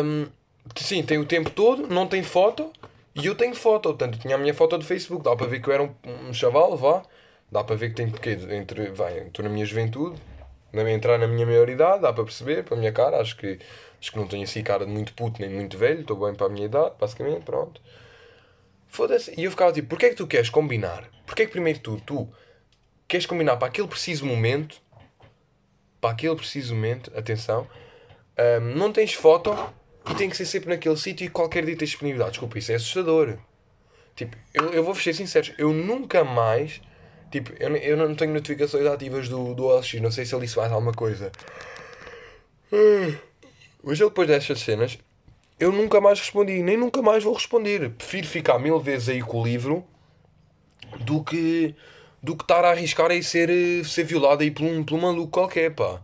hum, 0.03 0.27
sim, 0.75 1.01
tem 1.03 1.17
o 1.17 1.25
tempo 1.25 1.49
todo, 1.51 1.87
não 1.87 2.05
tem 2.05 2.21
foto, 2.21 2.69
e 3.15 3.25
eu 3.25 3.35
tenho 3.35 3.55
foto, 3.55 3.89
portanto, 3.89 4.19
tinha 4.19 4.35
a 4.35 4.37
minha 4.37 4.53
foto 4.53 4.77
do 4.77 4.83
Facebook, 4.83 5.23
dá 5.23 5.35
para 5.35 5.47
ver 5.47 5.61
que 5.61 5.69
eu 5.69 5.73
era 5.73 5.83
um, 5.83 5.95
um 6.27 6.33
chaval, 6.33 6.75
vá. 6.75 7.03
Dá 7.51 7.63
para 7.63 7.75
ver 7.75 7.89
que 7.89 7.95
tenho 7.95 8.11
porque 8.11 8.31
entre, 8.31 8.91
vai, 8.91 9.19
estou 9.19 9.43
na 9.43 9.49
minha 9.49 9.65
juventude, 9.65 10.21
na 10.71 10.89
entrar 10.91 11.17
na 11.17 11.27
minha 11.27 11.45
maioridade, 11.45 12.01
dá 12.01 12.13
para 12.13 12.23
perceber, 12.23 12.63
para 12.63 12.75
a 12.75 12.79
minha 12.79 12.91
cara, 12.91 13.19
acho 13.19 13.35
que 13.35 13.57
acho 13.99 14.11
que 14.11 14.17
não 14.17 14.27
tenho 14.27 14.43
assim 14.43 14.63
cara 14.63 14.85
de 14.85 14.91
muito 14.91 15.13
puto 15.13 15.41
nem 15.41 15.49
muito 15.49 15.77
velho, 15.77 16.01
estou 16.01 16.17
bem 16.17 16.33
para 16.33 16.47
a 16.47 16.49
minha 16.49 16.65
idade, 16.65 16.95
basicamente, 16.99 17.43
pronto. 17.43 17.81
Foda-se. 18.87 19.33
E 19.37 19.43
eu 19.43 19.51
ficava 19.51 19.71
tipo, 19.71 19.87
porquê 19.89 20.07
é 20.07 20.09
que 20.09 20.15
tu 20.15 20.27
queres 20.27 20.49
combinar? 20.49 21.09
Porquê 21.25 21.43
é 21.43 21.45
que 21.45 21.51
primeiro 21.51 21.79
tu, 21.79 22.01
tu 22.05 22.27
queres 23.07 23.25
combinar 23.25 23.57
para 23.57 23.67
aquele 23.67 23.87
preciso 23.87 24.25
momento, 24.25 24.81
para 26.01 26.11
aquele 26.11 26.35
preciso 26.35 26.73
momento, 26.73 27.11
atenção, 27.15 27.67
um, 28.37 28.75
não 28.75 28.91
tens 28.91 29.13
foto 29.13 29.53
e 30.09 30.15
tem 30.15 30.29
que 30.29 30.37
ser 30.37 30.45
sempre 30.45 30.69
naquele 30.69 30.97
sítio 30.97 31.25
e 31.25 31.29
qualquer 31.29 31.65
dia 31.65 31.77
tens 31.77 31.89
disponibilidade. 31.89 32.31
Desculpa, 32.31 32.57
isso 32.57 32.71
é 32.71 32.75
assustador. 32.75 33.37
Tipo, 34.15 34.35
eu, 34.53 34.73
eu 34.73 34.83
vou 34.83 34.95
ser 34.95 35.13
sincero, 35.13 35.53
eu 35.57 35.71
nunca 35.71 36.23
mais. 36.23 36.81
Tipo, 37.31 37.51
eu, 37.59 37.75
eu 37.75 37.97
não 37.97 38.15
tenho 38.15 38.33
notificações 38.33 38.85
ativas 38.85 39.29
do, 39.29 39.53
do 39.53 39.65
OLX, 39.65 39.93
não 40.01 40.11
sei 40.11 40.25
se 40.25 40.33
ele 40.33 40.45
isso 40.45 40.55
faz 40.55 40.71
alguma 40.71 40.93
coisa. 40.93 41.31
Mas 43.83 43.99
ele 43.99 44.09
depois 44.09 44.27
destas 44.27 44.59
cenas, 44.59 44.97
eu 45.59 45.71
nunca 45.71 46.01
mais 46.01 46.19
respondi, 46.19 46.61
nem 46.61 46.77
nunca 46.77 47.01
mais 47.01 47.23
vou 47.23 47.33
responder. 47.33 47.89
Prefiro 47.91 48.27
ficar 48.27 48.59
mil 48.59 48.79
vezes 48.79 49.09
aí 49.09 49.21
com 49.21 49.41
o 49.41 49.43
livro 49.43 49.85
do 51.01 51.23
que 51.23 51.75
do 52.21 52.35
que 52.35 52.43
estar 52.43 52.65
a 52.65 52.71
arriscar 52.71 53.11
aí 53.11 53.23
ser, 53.23 53.49
ser 53.85 54.03
violado 54.03 54.43
aí 54.43 54.51
por 54.51 54.63
um, 54.63 54.83
por 54.83 54.95
um 54.95 55.01
maluco 55.01 55.31
qualquer, 55.31 55.73
pá. 55.73 56.01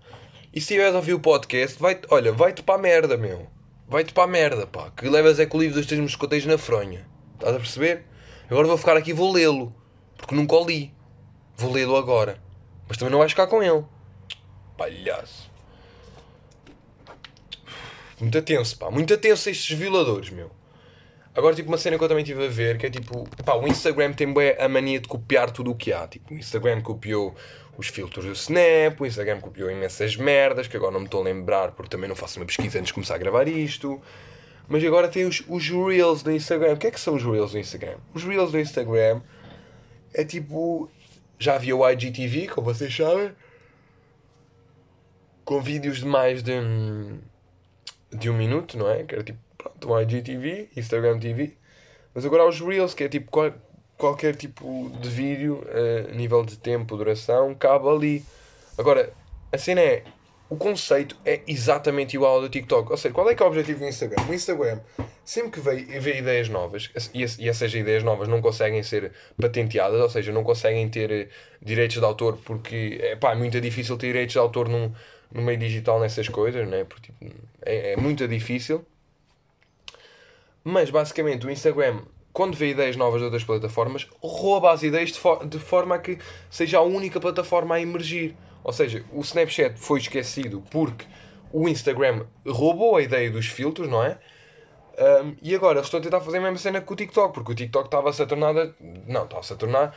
E 0.54 0.62
se 0.62 0.68
tiveres 0.68 0.94
a 0.94 0.98
ouvir 0.98 1.14
o 1.14 1.20
podcast, 1.20 1.78
vai 1.78 2.00
olha, 2.10 2.32
vai-te 2.32 2.64
para 2.64 2.76
a 2.76 2.78
merda, 2.78 3.18
meu 3.18 3.48
vai-te 3.88 4.14
para 4.14 4.24
a 4.24 4.28
merda, 4.28 4.68
pá. 4.68 4.92
Que 4.92 5.08
levas 5.10 5.40
é 5.40 5.46
com 5.46 5.58
o 5.58 5.62
livro 5.62 5.78
dos 5.78 5.86
três 5.86 6.02
moscoteiros 6.02 6.48
na 6.48 6.58
fronha. 6.58 7.06
Estás 7.36 7.56
a 7.56 7.60
perceber? 7.60 8.06
Agora 8.50 8.68
vou 8.68 8.78
ficar 8.78 8.98
aqui 8.98 9.12
e 9.12 9.14
vou 9.14 9.32
lê-lo. 9.32 9.74
Porque 10.18 10.36
nunca 10.36 10.56
o 10.56 10.66
li. 10.66 10.94
Vou 11.56 11.72
lê-lo 11.72 11.96
agora. 11.96 12.42
Mas 12.88 12.98
também 12.98 13.12
não 13.12 13.20
vais 13.20 13.32
ficar 13.32 13.48
com 13.48 13.62
ele. 13.62 13.84
Palhaço. 14.78 15.52
Muito 18.20 18.42
tenso, 18.42 18.78
pá. 18.78 18.90
Muito 18.90 19.18
tenso 19.18 19.50
estes 19.50 19.78
violadores, 19.78 20.30
meu. 20.30 20.52
Agora, 21.36 21.54
tipo, 21.54 21.68
uma 21.70 21.78
cena 21.78 21.98
que 21.98 22.04
eu 22.04 22.08
também 22.08 22.24
estive 22.24 22.46
a 22.46 22.50
ver, 22.50 22.78
que 22.78 22.86
é 22.86 22.90
tipo, 22.90 23.28
pá, 23.44 23.56
o 23.56 23.68
Instagram 23.68 24.14
tem 24.14 24.34
bem 24.34 24.56
a 24.58 24.70
mania 24.70 25.02
de 25.02 25.08
copiar 25.08 25.52
tudo 25.52 25.72
o 25.72 25.76
que 25.76 25.92
há. 25.92 26.08
Tipo, 26.08 26.34
o 26.34 26.38
Instagram 26.38 26.82
copiou 26.82 27.36
os 27.78 27.88
filtros 27.88 28.26
do 28.26 28.32
Snap, 28.32 29.02
o 29.02 29.06
Instagram 29.06 29.42
copiou 29.42 29.70
imensas 29.70 30.16
merdas, 30.16 30.68
que 30.68 30.78
agora 30.78 30.94
não 30.94 31.02
me 31.02 31.08
estou 31.08 31.20
a 31.20 31.26
lembrar 31.26 31.74
porque 31.74 31.90
também 31.90 32.08
não 32.08 32.16
faço 32.16 32.40
uma 32.40 32.46
pesquisa 32.46 32.80
antes 32.80 32.88
de 32.88 32.94
começar 32.94 33.16
a 33.16 33.18
gravar 33.18 33.50
isto. 33.50 34.02
Mas 34.68 34.84
agora 34.84 35.10
tem 35.10 35.26
os, 35.26 35.44
os 35.48 35.68
Reels 35.68 36.24
do 36.24 36.32
Instagram. 36.32 36.74
O 36.74 36.78
que 36.78 36.88
é 36.88 36.92
que 36.92 37.00
são 37.00 37.16
os 37.16 37.24
Reels 37.24 37.52
do 37.52 37.60
Instagram? 37.60 37.98
Os 38.14 38.24
Reels 38.24 38.52
do 38.52 38.60
Instagram 38.60 39.22
é 40.14 40.24
tipo. 40.24 40.90
Já 41.38 41.56
havia 41.56 41.76
o 41.76 41.88
IGTV, 41.88 42.48
como 42.48 42.74
vocês 42.74 42.96
sabem, 42.96 43.34
com 45.44 45.62
vídeos 45.62 45.98
de 45.98 46.06
mais 46.06 46.42
de. 46.42 46.54
De 48.12 48.30
um 48.30 48.38
minuto, 48.38 48.78
não 48.78 48.90
é? 48.90 49.04
Que 49.04 49.16
era 49.16 49.24
tipo, 49.24 49.40
pronto, 49.58 49.90
o 49.90 50.02
IGTV, 50.02 50.70
Instagram 50.76 51.20
TV. 51.20 51.54
Mas 52.14 52.26
agora 52.26 52.44
há 52.44 52.48
os 52.48 52.60
Reels, 52.60 52.94
que 52.94 53.04
é 53.04 53.10
tipo 53.10 53.30
qual, 53.30 53.52
qualquer 53.98 54.36
tipo 54.36 54.92
de 55.02 55.10
vídeo, 55.10 55.64
uh, 55.66 56.16
nível 56.16 56.44
de 56.46 56.58
tempo, 56.58 56.96
duração, 56.96 57.54
cabe 57.56 57.88
ali. 57.88 58.26
Agora, 58.78 59.12
a 59.52 59.58
cena 59.58 59.82
é, 59.82 60.04
o 60.50 60.56
conceito 60.56 61.16
é 61.26 61.42
exatamente 61.48 62.16
igual 62.16 62.36
ao 62.36 62.42
do 62.42 62.50
TikTok. 62.50 62.92
Ou 62.92 62.98
seja, 62.98 63.14
qual 63.14 63.30
é 63.30 63.36
que 63.36 63.42
é 63.42 63.46
o 63.46 63.50
objetivo 63.50 63.80
do 63.80 63.86
Instagram? 63.86 64.24
O 64.30 64.34
Instagram, 64.34 64.80
sempre 65.24 65.52
que 65.52 65.60
vê, 65.60 66.00
vê 66.00 66.20
ideias 66.20 66.50
novas, 66.50 66.92
e, 67.14 67.26
e 67.40 67.50
essas 67.50 67.74
ideias 67.74 68.04
novas 68.04 68.28
não 68.28 68.42
conseguem 68.42 68.84
ser 68.84 69.12
patenteadas, 69.40 70.00
ou 70.00 70.10
seja, 70.10 70.32
não 70.32 70.44
conseguem 70.44 70.88
ter 70.88 71.12
eh, 71.12 71.28
direitos 71.62 71.98
de 71.98 72.06
autor, 72.06 72.38
porque 72.46 73.00
epá, 73.02 73.32
é 73.32 73.36
muito 73.36 73.60
difícil 73.60 73.98
ter 73.98 74.08
direitos 74.08 74.34
de 74.34 74.40
autor 74.40 74.70
num, 74.70 74.94
no 75.36 75.42
meio 75.42 75.60
digital 75.60 76.00
nessas 76.00 76.30
coisas, 76.30 76.68
né? 76.68 76.86
porque 76.86 77.12
tipo, 77.12 77.36
é, 77.62 77.94
é 77.94 77.98
muito 77.98 78.28
difícil. 78.28 78.86
Mas 80.64 80.90
basicamente 80.90 81.46
o 81.46 81.52
Instagram, 81.52 82.00
quando 82.32 82.56
vê 82.56 82.70
ideias 82.70 82.96
novas 82.96 83.20
de 83.20 83.26
outras 83.26 83.44
plataformas, 83.44 84.08
rouba 84.22 84.72
as 84.72 84.82
ideias 84.82 85.12
de, 85.12 85.20
for 85.20 85.46
de 85.46 85.60
forma 85.60 85.96
a 85.96 86.00
que 86.00 86.18
seja 86.50 86.78
a 86.78 86.82
única 86.82 87.20
plataforma 87.20 87.76
a 87.76 87.82
emergir. 87.82 88.36
Ou 88.64 88.74
seja, 88.74 89.04
o 89.12 89.22
Snapchat 89.22 89.78
foi 89.78 90.00
esquecido 90.00 90.64
porque 90.72 91.06
o 91.52 91.68
Instagram 91.68 92.26
roubou 92.48 92.96
a 92.96 93.02
ideia 93.02 93.30
dos 93.30 93.46
filtros, 93.46 93.88
não 93.88 94.04
é? 94.04 94.18
Um, 94.98 95.36
e 95.42 95.54
agora 95.54 95.80
eles 95.80 95.88
estão 95.88 96.00
a 96.00 96.04
tentar 96.04 96.22
fazer 96.22 96.38
a 96.38 96.42
mesma 96.42 96.58
cena 96.58 96.80
com 96.80 96.94
o 96.94 96.98
TikTok, 96.98 97.34
porque 97.34 97.52
o 97.52 97.56
TikTok 97.56 97.86
estava-se 97.86 98.24
a 98.24 98.26
tornar. 98.26 98.54
Não, 99.06 99.26
estava-se 99.26 99.54
a 99.54 99.56
tornar 99.56 99.96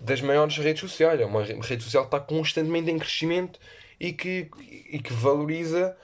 das 0.00 0.20
maiores 0.20 0.56
redes 0.58 0.80
sociais. 0.80 1.20
É 1.20 1.24
uma 1.24 1.44
rede 1.44 1.82
social 1.82 2.02
que 2.02 2.08
está 2.08 2.20
constantemente 2.20 2.90
em 2.90 2.98
crescimento 2.98 3.58
e 4.00 4.12
que, 4.12 4.50
e 4.90 4.98
que 4.98 5.12
valoriza. 5.12 5.96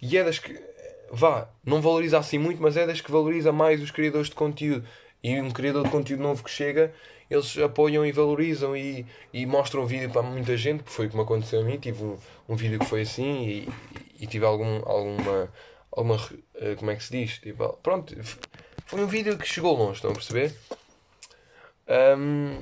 E 0.00 0.16
é 0.16 0.22
das 0.22 0.38
que. 0.38 0.56
Vá, 1.10 1.48
não 1.64 1.80
valoriza 1.80 2.18
assim 2.18 2.38
muito, 2.38 2.60
mas 2.62 2.76
é 2.76 2.86
das 2.86 3.00
que 3.00 3.10
valoriza 3.10 3.50
mais 3.50 3.82
os 3.82 3.90
criadores 3.90 4.28
de 4.28 4.34
conteúdo. 4.34 4.86
E 5.24 5.40
um 5.40 5.50
criador 5.50 5.84
de 5.84 5.90
conteúdo 5.90 6.22
novo 6.22 6.44
que 6.44 6.50
chega 6.50 6.92
eles 7.30 7.58
apoiam 7.58 8.06
e 8.06 8.12
valorizam 8.12 8.76
e, 8.76 9.06
e 9.32 9.44
mostram 9.44 9.82
o 9.82 9.86
vídeo 9.86 10.10
para 10.10 10.22
muita 10.22 10.56
gente, 10.56 10.82
que 10.82 10.90
foi 10.90 11.08
como 11.08 11.22
aconteceu 11.22 11.60
a 11.60 11.64
mim, 11.64 11.78
tive 11.78 12.02
um, 12.02 12.18
um 12.48 12.56
vídeo 12.56 12.78
que 12.78 12.86
foi 12.86 13.02
assim 13.02 13.44
e, 13.46 13.68
e 14.20 14.26
tive 14.26 14.46
algum, 14.46 14.80
alguma, 14.88 15.52
alguma, 15.92 16.16
eh, 16.54 16.74
como 16.76 16.90
é 16.90 16.96
que 16.96 17.04
se 17.04 17.12
diz? 17.12 17.38
Tipo, 17.38 17.74
pronto, 17.82 18.16
foi 18.86 19.00
um 19.00 19.06
vídeo 19.06 19.36
que 19.36 19.46
chegou 19.46 19.76
longe, 19.76 19.96
estão 19.96 20.10
a 20.10 20.14
perceber? 20.14 20.54
Um, 21.86 22.60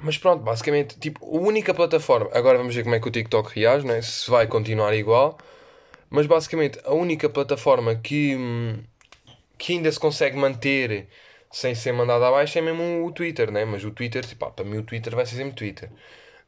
mas 0.00 0.16
pronto, 0.18 0.42
basicamente, 0.42 0.98
tipo, 0.98 1.24
a 1.24 1.40
única 1.40 1.74
plataforma, 1.74 2.30
agora 2.32 2.58
vamos 2.58 2.74
ver 2.74 2.82
como 2.82 2.94
é 2.94 3.00
que 3.00 3.08
o 3.08 3.10
TikTok 3.10 3.58
reage, 3.58 3.86
né? 3.86 4.00
se 4.02 4.30
vai 4.30 4.46
continuar 4.46 4.94
igual, 4.94 5.38
mas 6.10 6.26
basicamente 6.26 6.78
a 6.84 6.92
única 6.94 7.28
plataforma 7.28 7.94
que, 7.96 8.36
hum, 8.36 8.82
que 9.58 9.74
ainda 9.74 9.90
se 9.92 10.00
consegue 10.00 10.36
manter 10.36 11.08
sem 11.50 11.74
ser 11.74 11.92
mandado 11.92 12.24
abaixo 12.24 12.58
é 12.58 12.62
mesmo 12.62 13.04
o 13.06 13.12
Twitter, 13.12 13.50
né? 13.50 13.64
Mas 13.64 13.84
o 13.84 13.90
Twitter, 13.90 14.24
tipo, 14.24 14.50
para 14.50 14.64
mim 14.64 14.78
o 14.78 14.82
Twitter 14.84 15.14
vai 15.14 15.26
ser 15.26 15.36
sempre 15.36 15.54
Twitter. 15.54 15.90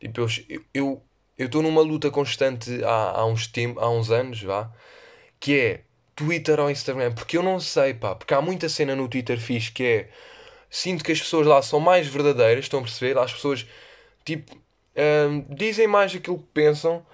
Tipo, 0.00 0.26
eu 0.72 1.02
eu 1.38 1.46
estou 1.46 1.62
numa 1.62 1.83
luta 1.83 2.11
constante 2.11 2.83
há, 2.85 3.20
há 3.20 3.26
uns 3.26 3.46
tempo, 3.48 3.80
há 3.80 3.90
uns 3.90 4.11
anos, 4.11 4.42
vá, 4.42 4.72
que 5.40 5.59
é 5.59 5.85
Twitter 6.14 6.61
ou 6.61 6.70
Instagram, 6.70 7.12
porque 7.14 7.37
eu 7.37 7.42
não 7.42 7.59
sei, 7.61 7.94
pá, 7.94 8.14
porque 8.14 8.35
há 8.35 8.40
muita 8.40 8.68
cena 8.68 8.94
no 8.96 9.09
Twitter 9.09 9.38
fixe 9.40 9.72
que 9.72 9.85
é 9.85 10.11
sinto 10.74 11.04
que 11.04 11.12
as 11.12 11.20
pessoas 11.20 11.46
lá 11.46 11.62
são 11.62 11.78
mais 11.78 12.08
verdadeiras, 12.08 12.64
estão 12.64 12.80
a 12.80 12.82
perceber? 12.82 13.16
As 13.16 13.32
pessoas 13.32 13.64
tipo 14.24 14.56
hum, 14.56 15.44
dizem 15.48 15.87
mais 15.87 16.12
aquilo 16.12 16.38
que 16.38 16.48
pensam 16.52 17.06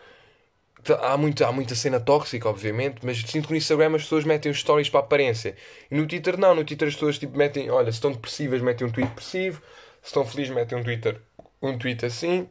há 1.02 1.14
muita, 1.18 1.46
há 1.46 1.52
muita 1.52 1.74
cena 1.74 2.00
tóxica, 2.00 2.48
obviamente, 2.48 3.00
mas 3.04 3.18
sinto 3.18 3.48
que 3.48 3.52
no 3.52 3.58
Instagram 3.58 3.94
as 3.96 4.02
pessoas 4.04 4.24
metem 4.24 4.50
os 4.50 4.60
stories 4.60 4.88
para 4.88 5.00
a 5.00 5.02
aparência. 5.02 5.54
E 5.90 5.94
no 5.94 6.06
Twitter 6.06 6.38
não, 6.38 6.54
no 6.54 6.64
Twitter 6.64 6.88
as 6.88 6.94
pessoas 6.94 7.18
tipo, 7.18 7.36
metem, 7.36 7.70
olha, 7.70 7.92
se 7.92 7.98
estão 7.98 8.12
depressivas 8.12 8.62
metem 8.62 8.86
um 8.86 8.90
tweet 8.90 9.10
depressivo, 9.10 9.60
se 10.00 10.06
estão 10.06 10.24
felizes 10.24 10.54
metem 10.54 10.78
um 10.78 10.82
Twitter, 10.82 11.20
um 11.60 11.76
tweet 11.76 12.06
assim. 12.06 12.48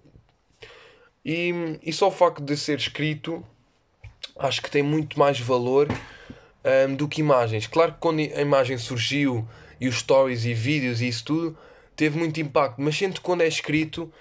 E, 1.26 1.80
e 1.82 1.92
só 1.92 2.10
o 2.10 2.12
facto 2.12 2.44
de 2.44 2.56
ser 2.56 2.78
escrito 2.78 3.44
acho 4.38 4.62
que 4.62 4.70
tem 4.70 4.84
muito 4.84 5.18
mais 5.18 5.40
valor 5.40 5.88
um, 6.88 6.96
do 6.96 7.08
que 7.08 7.22
imagens. 7.22 7.66
Claro 7.66 7.94
que 7.94 8.00
quando 8.00 8.20
a 8.20 8.42
imagem 8.42 8.78
surgiu 8.78 9.48
e 9.80 9.88
os 9.88 10.00
stories 10.00 10.46
e 10.46 10.54
vídeos 10.54 11.02
e 11.02 11.08
isso 11.08 11.26
tudo 11.26 11.58
teve 11.96 12.18
muito 12.18 12.40
impacto, 12.40 12.82
mas 12.82 12.96
sinto 12.96 13.16
que 13.16 13.22
quando 13.22 13.42
é 13.42 13.48
escrito 13.48 14.12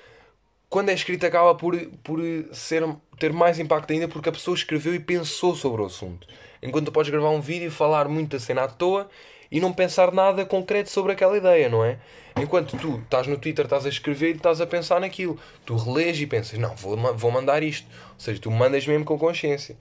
quando 0.68 0.90
é 0.90 0.94
escrito 0.94 1.24
acaba 1.24 1.54
por, 1.54 1.74
por 2.02 2.20
ser, 2.52 2.84
ter 3.18 3.32
mais 3.32 3.58
impacto 3.58 3.92
ainda 3.92 4.06
porque 4.06 4.28
a 4.28 4.32
pessoa 4.32 4.54
escreveu 4.54 4.94
e 4.94 5.00
pensou 5.00 5.54
sobre 5.54 5.80
o 5.80 5.86
assunto. 5.86 6.26
Enquanto 6.62 6.92
podes 6.92 7.10
gravar 7.10 7.30
um 7.30 7.40
vídeo 7.40 7.68
e 7.68 7.70
falar 7.70 8.08
muita 8.08 8.38
cena 8.38 8.64
à 8.64 8.68
toa 8.68 9.08
e 9.50 9.60
não 9.60 9.72
pensar 9.72 10.12
nada 10.12 10.44
concreto 10.44 10.90
sobre 10.90 11.12
aquela 11.12 11.36
ideia, 11.36 11.68
não 11.68 11.84
é? 11.84 11.98
Enquanto 12.36 12.76
tu 12.76 12.98
estás 12.98 13.26
no 13.26 13.38
Twitter, 13.38 13.64
estás 13.64 13.86
a 13.86 13.88
escrever 13.88 14.34
e 14.34 14.36
estás 14.36 14.60
a 14.60 14.66
pensar 14.66 15.00
naquilo. 15.00 15.38
Tu 15.64 15.74
relês 15.74 16.20
e 16.20 16.26
pensas, 16.26 16.58
não, 16.58 16.74
vou, 16.76 16.96
vou 17.14 17.30
mandar 17.30 17.62
isto. 17.62 17.86
Ou 18.12 18.20
seja, 18.20 18.40
tu 18.40 18.50
mandas 18.50 18.86
mesmo 18.86 19.04
com 19.04 19.18
consciência. 19.18 19.76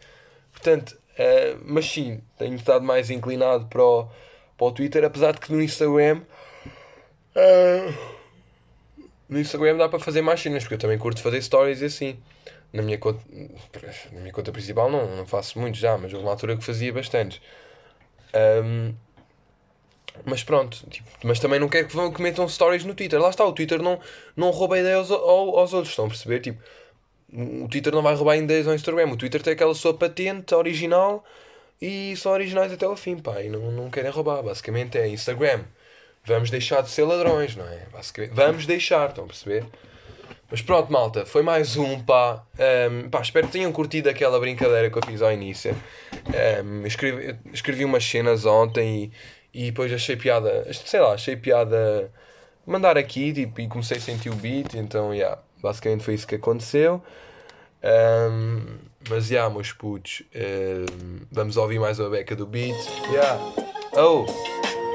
Portanto, 0.52 0.98
uh, 1.20 1.62
mas 1.66 1.86
sim, 1.86 2.22
tenho 2.38 2.56
estado 2.56 2.84
mais 2.84 3.10
inclinado 3.10 3.66
para 3.66 3.84
o, 3.84 4.08
para 4.58 4.68
o 4.68 4.72
Twitter, 4.72 5.04
apesar 5.04 5.34
de 5.34 5.40
que 5.40 5.52
no 5.52 5.62
Instagram. 5.62 6.22
Uh, 7.36 7.94
no 9.30 9.40
Instagram 9.40 9.78
dá 9.78 9.90
para 9.90 10.00
fazer 10.00 10.22
mais 10.22 10.42
cenas, 10.42 10.64
porque 10.64 10.76
eu 10.76 10.80
também 10.80 10.98
curto 10.98 11.22
fazer 11.22 11.42
stories 11.42 11.84
assim. 11.84 12.18
Na 12.74 12.82
minha 12.82 12.98
conta, 12.98 13.22
na 14.12 14.20
minha 14.20 14.34
conta 14.34 14.52
principal 14.52 14.90
não, 14.92 15.16
não 15.16 15.26
faço 15.26 15.60
muito 15.60 15.78
já, 15.78 15.98
mas 15.98 16.12
houve 16.14 16.26
uma 16.26 16.32
altura 16.32 16.58
que 16.58 16.64
fazia 16.64 16.92
bastante. 16.92 17.42
Um, 18.64 18.94
mas 20.26 20.44
pronto, 20.44 20.86
tipo, 20.90 21.08
mas 21.24 21.40
também 21.40 21.60
não 21.60 21.70
quero 21.70 21.88
que, 21.88 21.96
vão, 21.96 22.12
que 22.12 22.22
metam 22.22 22.48
stories 22.50 22.84
no 22.84 22.96
Twitter. 22.96 23.20
Lá 23.22 23.30
está, 23.30 23.46
o 23.46 23.54
Twitter 23.54 23.82
não, 23.82 24.00
não 24.36 24.50
rouba 24.50 24.80
ideias 24.80 25.12
aos, 25.12 25.22
aos 25.22 25.74
outros, 25.74 25.90
estão 25.90 26.06
a 26.06 26.10
perceber? 26.10 26.40
Tipo, 26.40 26.62
o 27.32 27.68
Twitter 27.68 27.94
não 27.94 28.02
vai 28.02 28.16
roubar 28.16 28.38
ideias 28.38 28.68
ao 28.68 28.74
Instagram. 28.74 29.12
O 29.12 29.18
Twitter 29.18 29.42
tem 29.42 29.54
aquela 29.54 29.76
sua 29.76 29.94
patente 29.94 30.56
original 30.56 31.24
e 31.82 32.16
são 32.18 32.32
originais 32.32 32.72
até 32.72 32.86
ao 32.86 32.96
fim, 32.96 33.18
pá. 33.18 33.42
E 33.42 33.50
não, 33.50 33.72
não 33.72 33.90
querem 33.90 34.12
roubar. 34.12 34.42
Basicamente 34.44 34.98
é 34.98 35.08
Instagram 35.08 35.64
vamos 36.28 36.50
deixar 36.50 36.82
de 36.82 36.90
ser 36.90 37.04
ladrões, 37.04 37.56
não 37.56 37.66
é? 37.66 37.88
Vamos 38.34 38.66
deixar, 38.66 39.10
estão 39.10 39.24
a 39.24 39.28
perceber? 39.28 39.66
Mas 40.52 40.62
pronto, 40.62 40.92
malta, 40.92 41.26
foi 41.26 41.42
mais 41.42 41.78
um, 41.78 42.00
pá. 42.00 42.44
Um, 42.92 43.10
pá 43.10 43.22
espero 43.22 43.48
que 43.48 43.54
tenham 43.54 43.72
curtido 43.72 44.10
aquela 44.10 44.40
brincadeira 44.40 44.90
que 44.90 44.98
eu 44.98 45.02
fiz 45.06 45.22
ao 45.22 45.32
início. 45.32 45.76
Um, 46.64 46.86
escrevi, 46.86 47.38
escrevi 47.54 47.86
umas 47.86 48.04
cenas 48.04 48.46
ontem 48.46 49.12
e, 49.54 49.64
e 49.64 49.66
depois 49.72 49.92
achei 49.92 50.16
piada, 50.18 50.72
sei 50.74 51.00
lá, 51.00 51.14
achei 51.14 51.36
piada 51.36 52.12
mandar 52.66 52.98
aqui 52.98 53.34
tipo, 53.34 53.62
e 53.62 53.68
comecei 53.68 53.98
a 53.98 54.02
sentir 54.02 54.30
o 54.30 54.36
beat, 54.36 54.74
então, 54.74 55.14
yeah, 55.14 55.42
basicamente 55.62 56.04
foi 56.04 56.14
isso 56.14 56.28
que 56.28 56.36
aconteceu. 56.36 57.02
Um, 57.84 58.78
mas, 59.10 59.28
já, 59.28 59.36
yeah, 59.36 59.54
meus 59.54 59.72
putos, 59.72 60.24
vamos 61.32 61.58
ouvir 61.58 61.80
mais 61.80 62.00
uma 62.00 62.10
beca 62.10 62.36
do 62.36 62.46
beat. 62.46 62.76
Yeah. 63.12 63.40
Oh! 63.96 64.26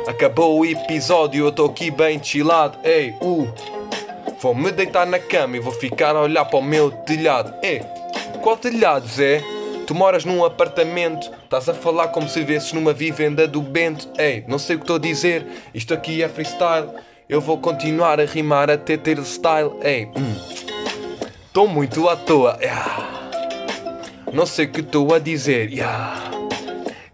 Acabou 0.07 0.59
o 0.59 0.67
episódio, 0.67 1.45
eu 1.45 1.49
estou 1.51 1.67
aqui 1.67 1.91
bem 1.91 2.23
chillado. 2.23 2.77
Ei, 2.83 3.15
uh, 3.23 3.49
vou 4.41 4.55
me 4.55 4.73
deitar 4.73 5.07
na 5.07 5.19
cama 5.19 5.57
e 5.57 5.61
vou 5.61 5.73
ficar 5.73 6.17
a 6.17 6.23
olhar 6.23 6.45
para 6.45 6.59
o 6.59 6.63
meu 6.63 6.91
telhado. 6.91 7.55
Ei, 7.63 7.81
qual 8.43 8.57
telhado, 8.57 9.07
Zé? 9.07 9.43
Tu 9.87 9.95
moras 9.95 10.25
num 10.25 10.45
apartamento, 10.45 11.31
estás 11.45 11.69
a 11.69 11.75
falar 11.75 12.09
como 12.09 12.29
se 12.29 12.41
vivesses 12.41 12.73
numa 12.73 12.93
vivenda 12.93 13.47
do 13.47 13.61
Bento. 13.61 14.09
Ei, 14.19 14.45
não 14.49 14.59
sei 14.59 14.75
o 14.75 14.79
que 14.81 14.85
estou 14.85 14.97
a 14.97 15.01
dizer, 15.01 15.47
isto 15.73 15.95
aqui 15.95 16.23
é 16.23 16.29
freestyle. 16.29 16.89
Eu 17.29 17.41
vou 17.41 17.59
continuar 17.59 18.21
a 18.21 18.25
rimar 18.25 18.71
até 18.71 18.97
ter 18.97 19.19
style. 19.25 19.71
Ei, 19.83 20.09
estou 21.47 21.67
hum, 21.67 21.69
muito 21.69 22.09
à 22.09 22.17
toa. 22.17 22.59
Yeah. 22.61 23.22
Não 24.33 24.47
sei 24.47 24.65
o 24.65 24.71
que 24.71 24.81
estou 24.81 25.15
a 25.15 25.19
dizer. 25.19 25.71
Yeah. 25.71 26.31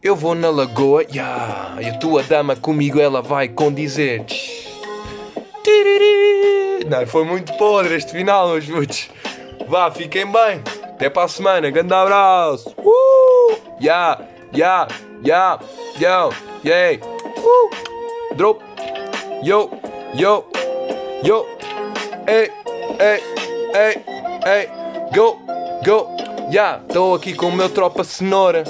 Eu 0.00 0.14
vou 0.14 0.34
na 0.34 0.48
lagoa, 0.50 1.02
yeah, 1.02 1.76
e 1.82 1.86
a 1.86 1.98
tua 1.98 2.22
dama 2.22 2.54
comigo 2.54 3.00
ela 3.00 3.20
vai 3.20 3.48
condizer. 3.48 4.24
Não, 6.88 7.06
foi 7.06 7.24
muito 7.24 7.52
podre 7.58 7.96
este 7.96 8.12
final, 8.12 8.48
meus 8.50 8.66
putos. 8.66 9.10
Vá, 9.66 9.90
fiquem 9.90 10.24
bem. 10.24 10.62
Até 10.84 11.10
para 11.10 11.24
a 11.24 11.28
semana. 11.28 11.70
Grande 11.70 11.92
abraço. 11.92 12.72
Uh! 12.78 13.56
Yeah, 13.82 14.24
yeah, 14.54 14.88
yeah, 15.24 15.60
yo, 16.00 16.32
yeah. 16.64 17.04
Uh! 17.36 18.34
Drop. 18.36 18.62
Yo, 19.42 19.70
yo, 20.14 20.44
yo. 21.22 21.46
Ei, 22.26 22.50
ei, 23.00 23.22
ei, 23.74 24.02
ei. 24.46 24.68
Go, 25.14 25.38
go. 25.84 26.27
Yeah, 26.50 26.80
estou 26.86 27.14
aqui 27.14 27.34
com 27.34 27.48
o 27.48 27.52
meu 27.52 27.68
tropa 27.68 28.02
cenoura. 28.02 28.64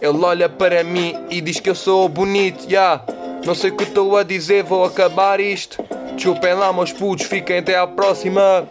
Ele 0.00 0.24
olha 0.24 0.48
para 0.48 0.84
mim 0.84 1.16
e 1.28 1.40
diz 1.40 1.58
que 1.58 1.68
eu 1.68 1.74
sou 1.74 2.08
bonito, 2.08 2.64
yeah. 2.70 3.02
Não 3.44 3.54
sei 3.54 3.70
o 3.70 3.76
que 3.76 3.82
estou 3.82 4.16
a 4.16 4.22
dizer, 4.22 4.62
vou 4.62 4.84
acabar 4.84 5.40
isto. 5.40 5.82
Chupem 6.16 6.54
lá, 6.54 6.72
meus 6.72 6.92
putos, 6.92 7.26
fiquem 7.26 7.58
até 7.58 7.76
à 7.76 7.86
próxima. 7.86 8.68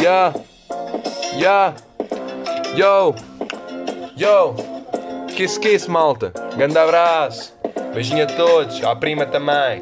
Yeah, 0.00 0.34
yeah, 1.34 1.74
yo, 2.76 3.14
yo. 4.16 4.54
esquece, 5.28 5.54
esquece, 5.54 5.90
malta. 5.90 6.32
Grande 6.56 6.78
abraço. 6.78 7.52
Beijinho 7.92 8.22
a 8.22 8.26
todos. 8.26 8.82
À 8.84 8.94
prima 8.94 9.26
também. 9.26 9.76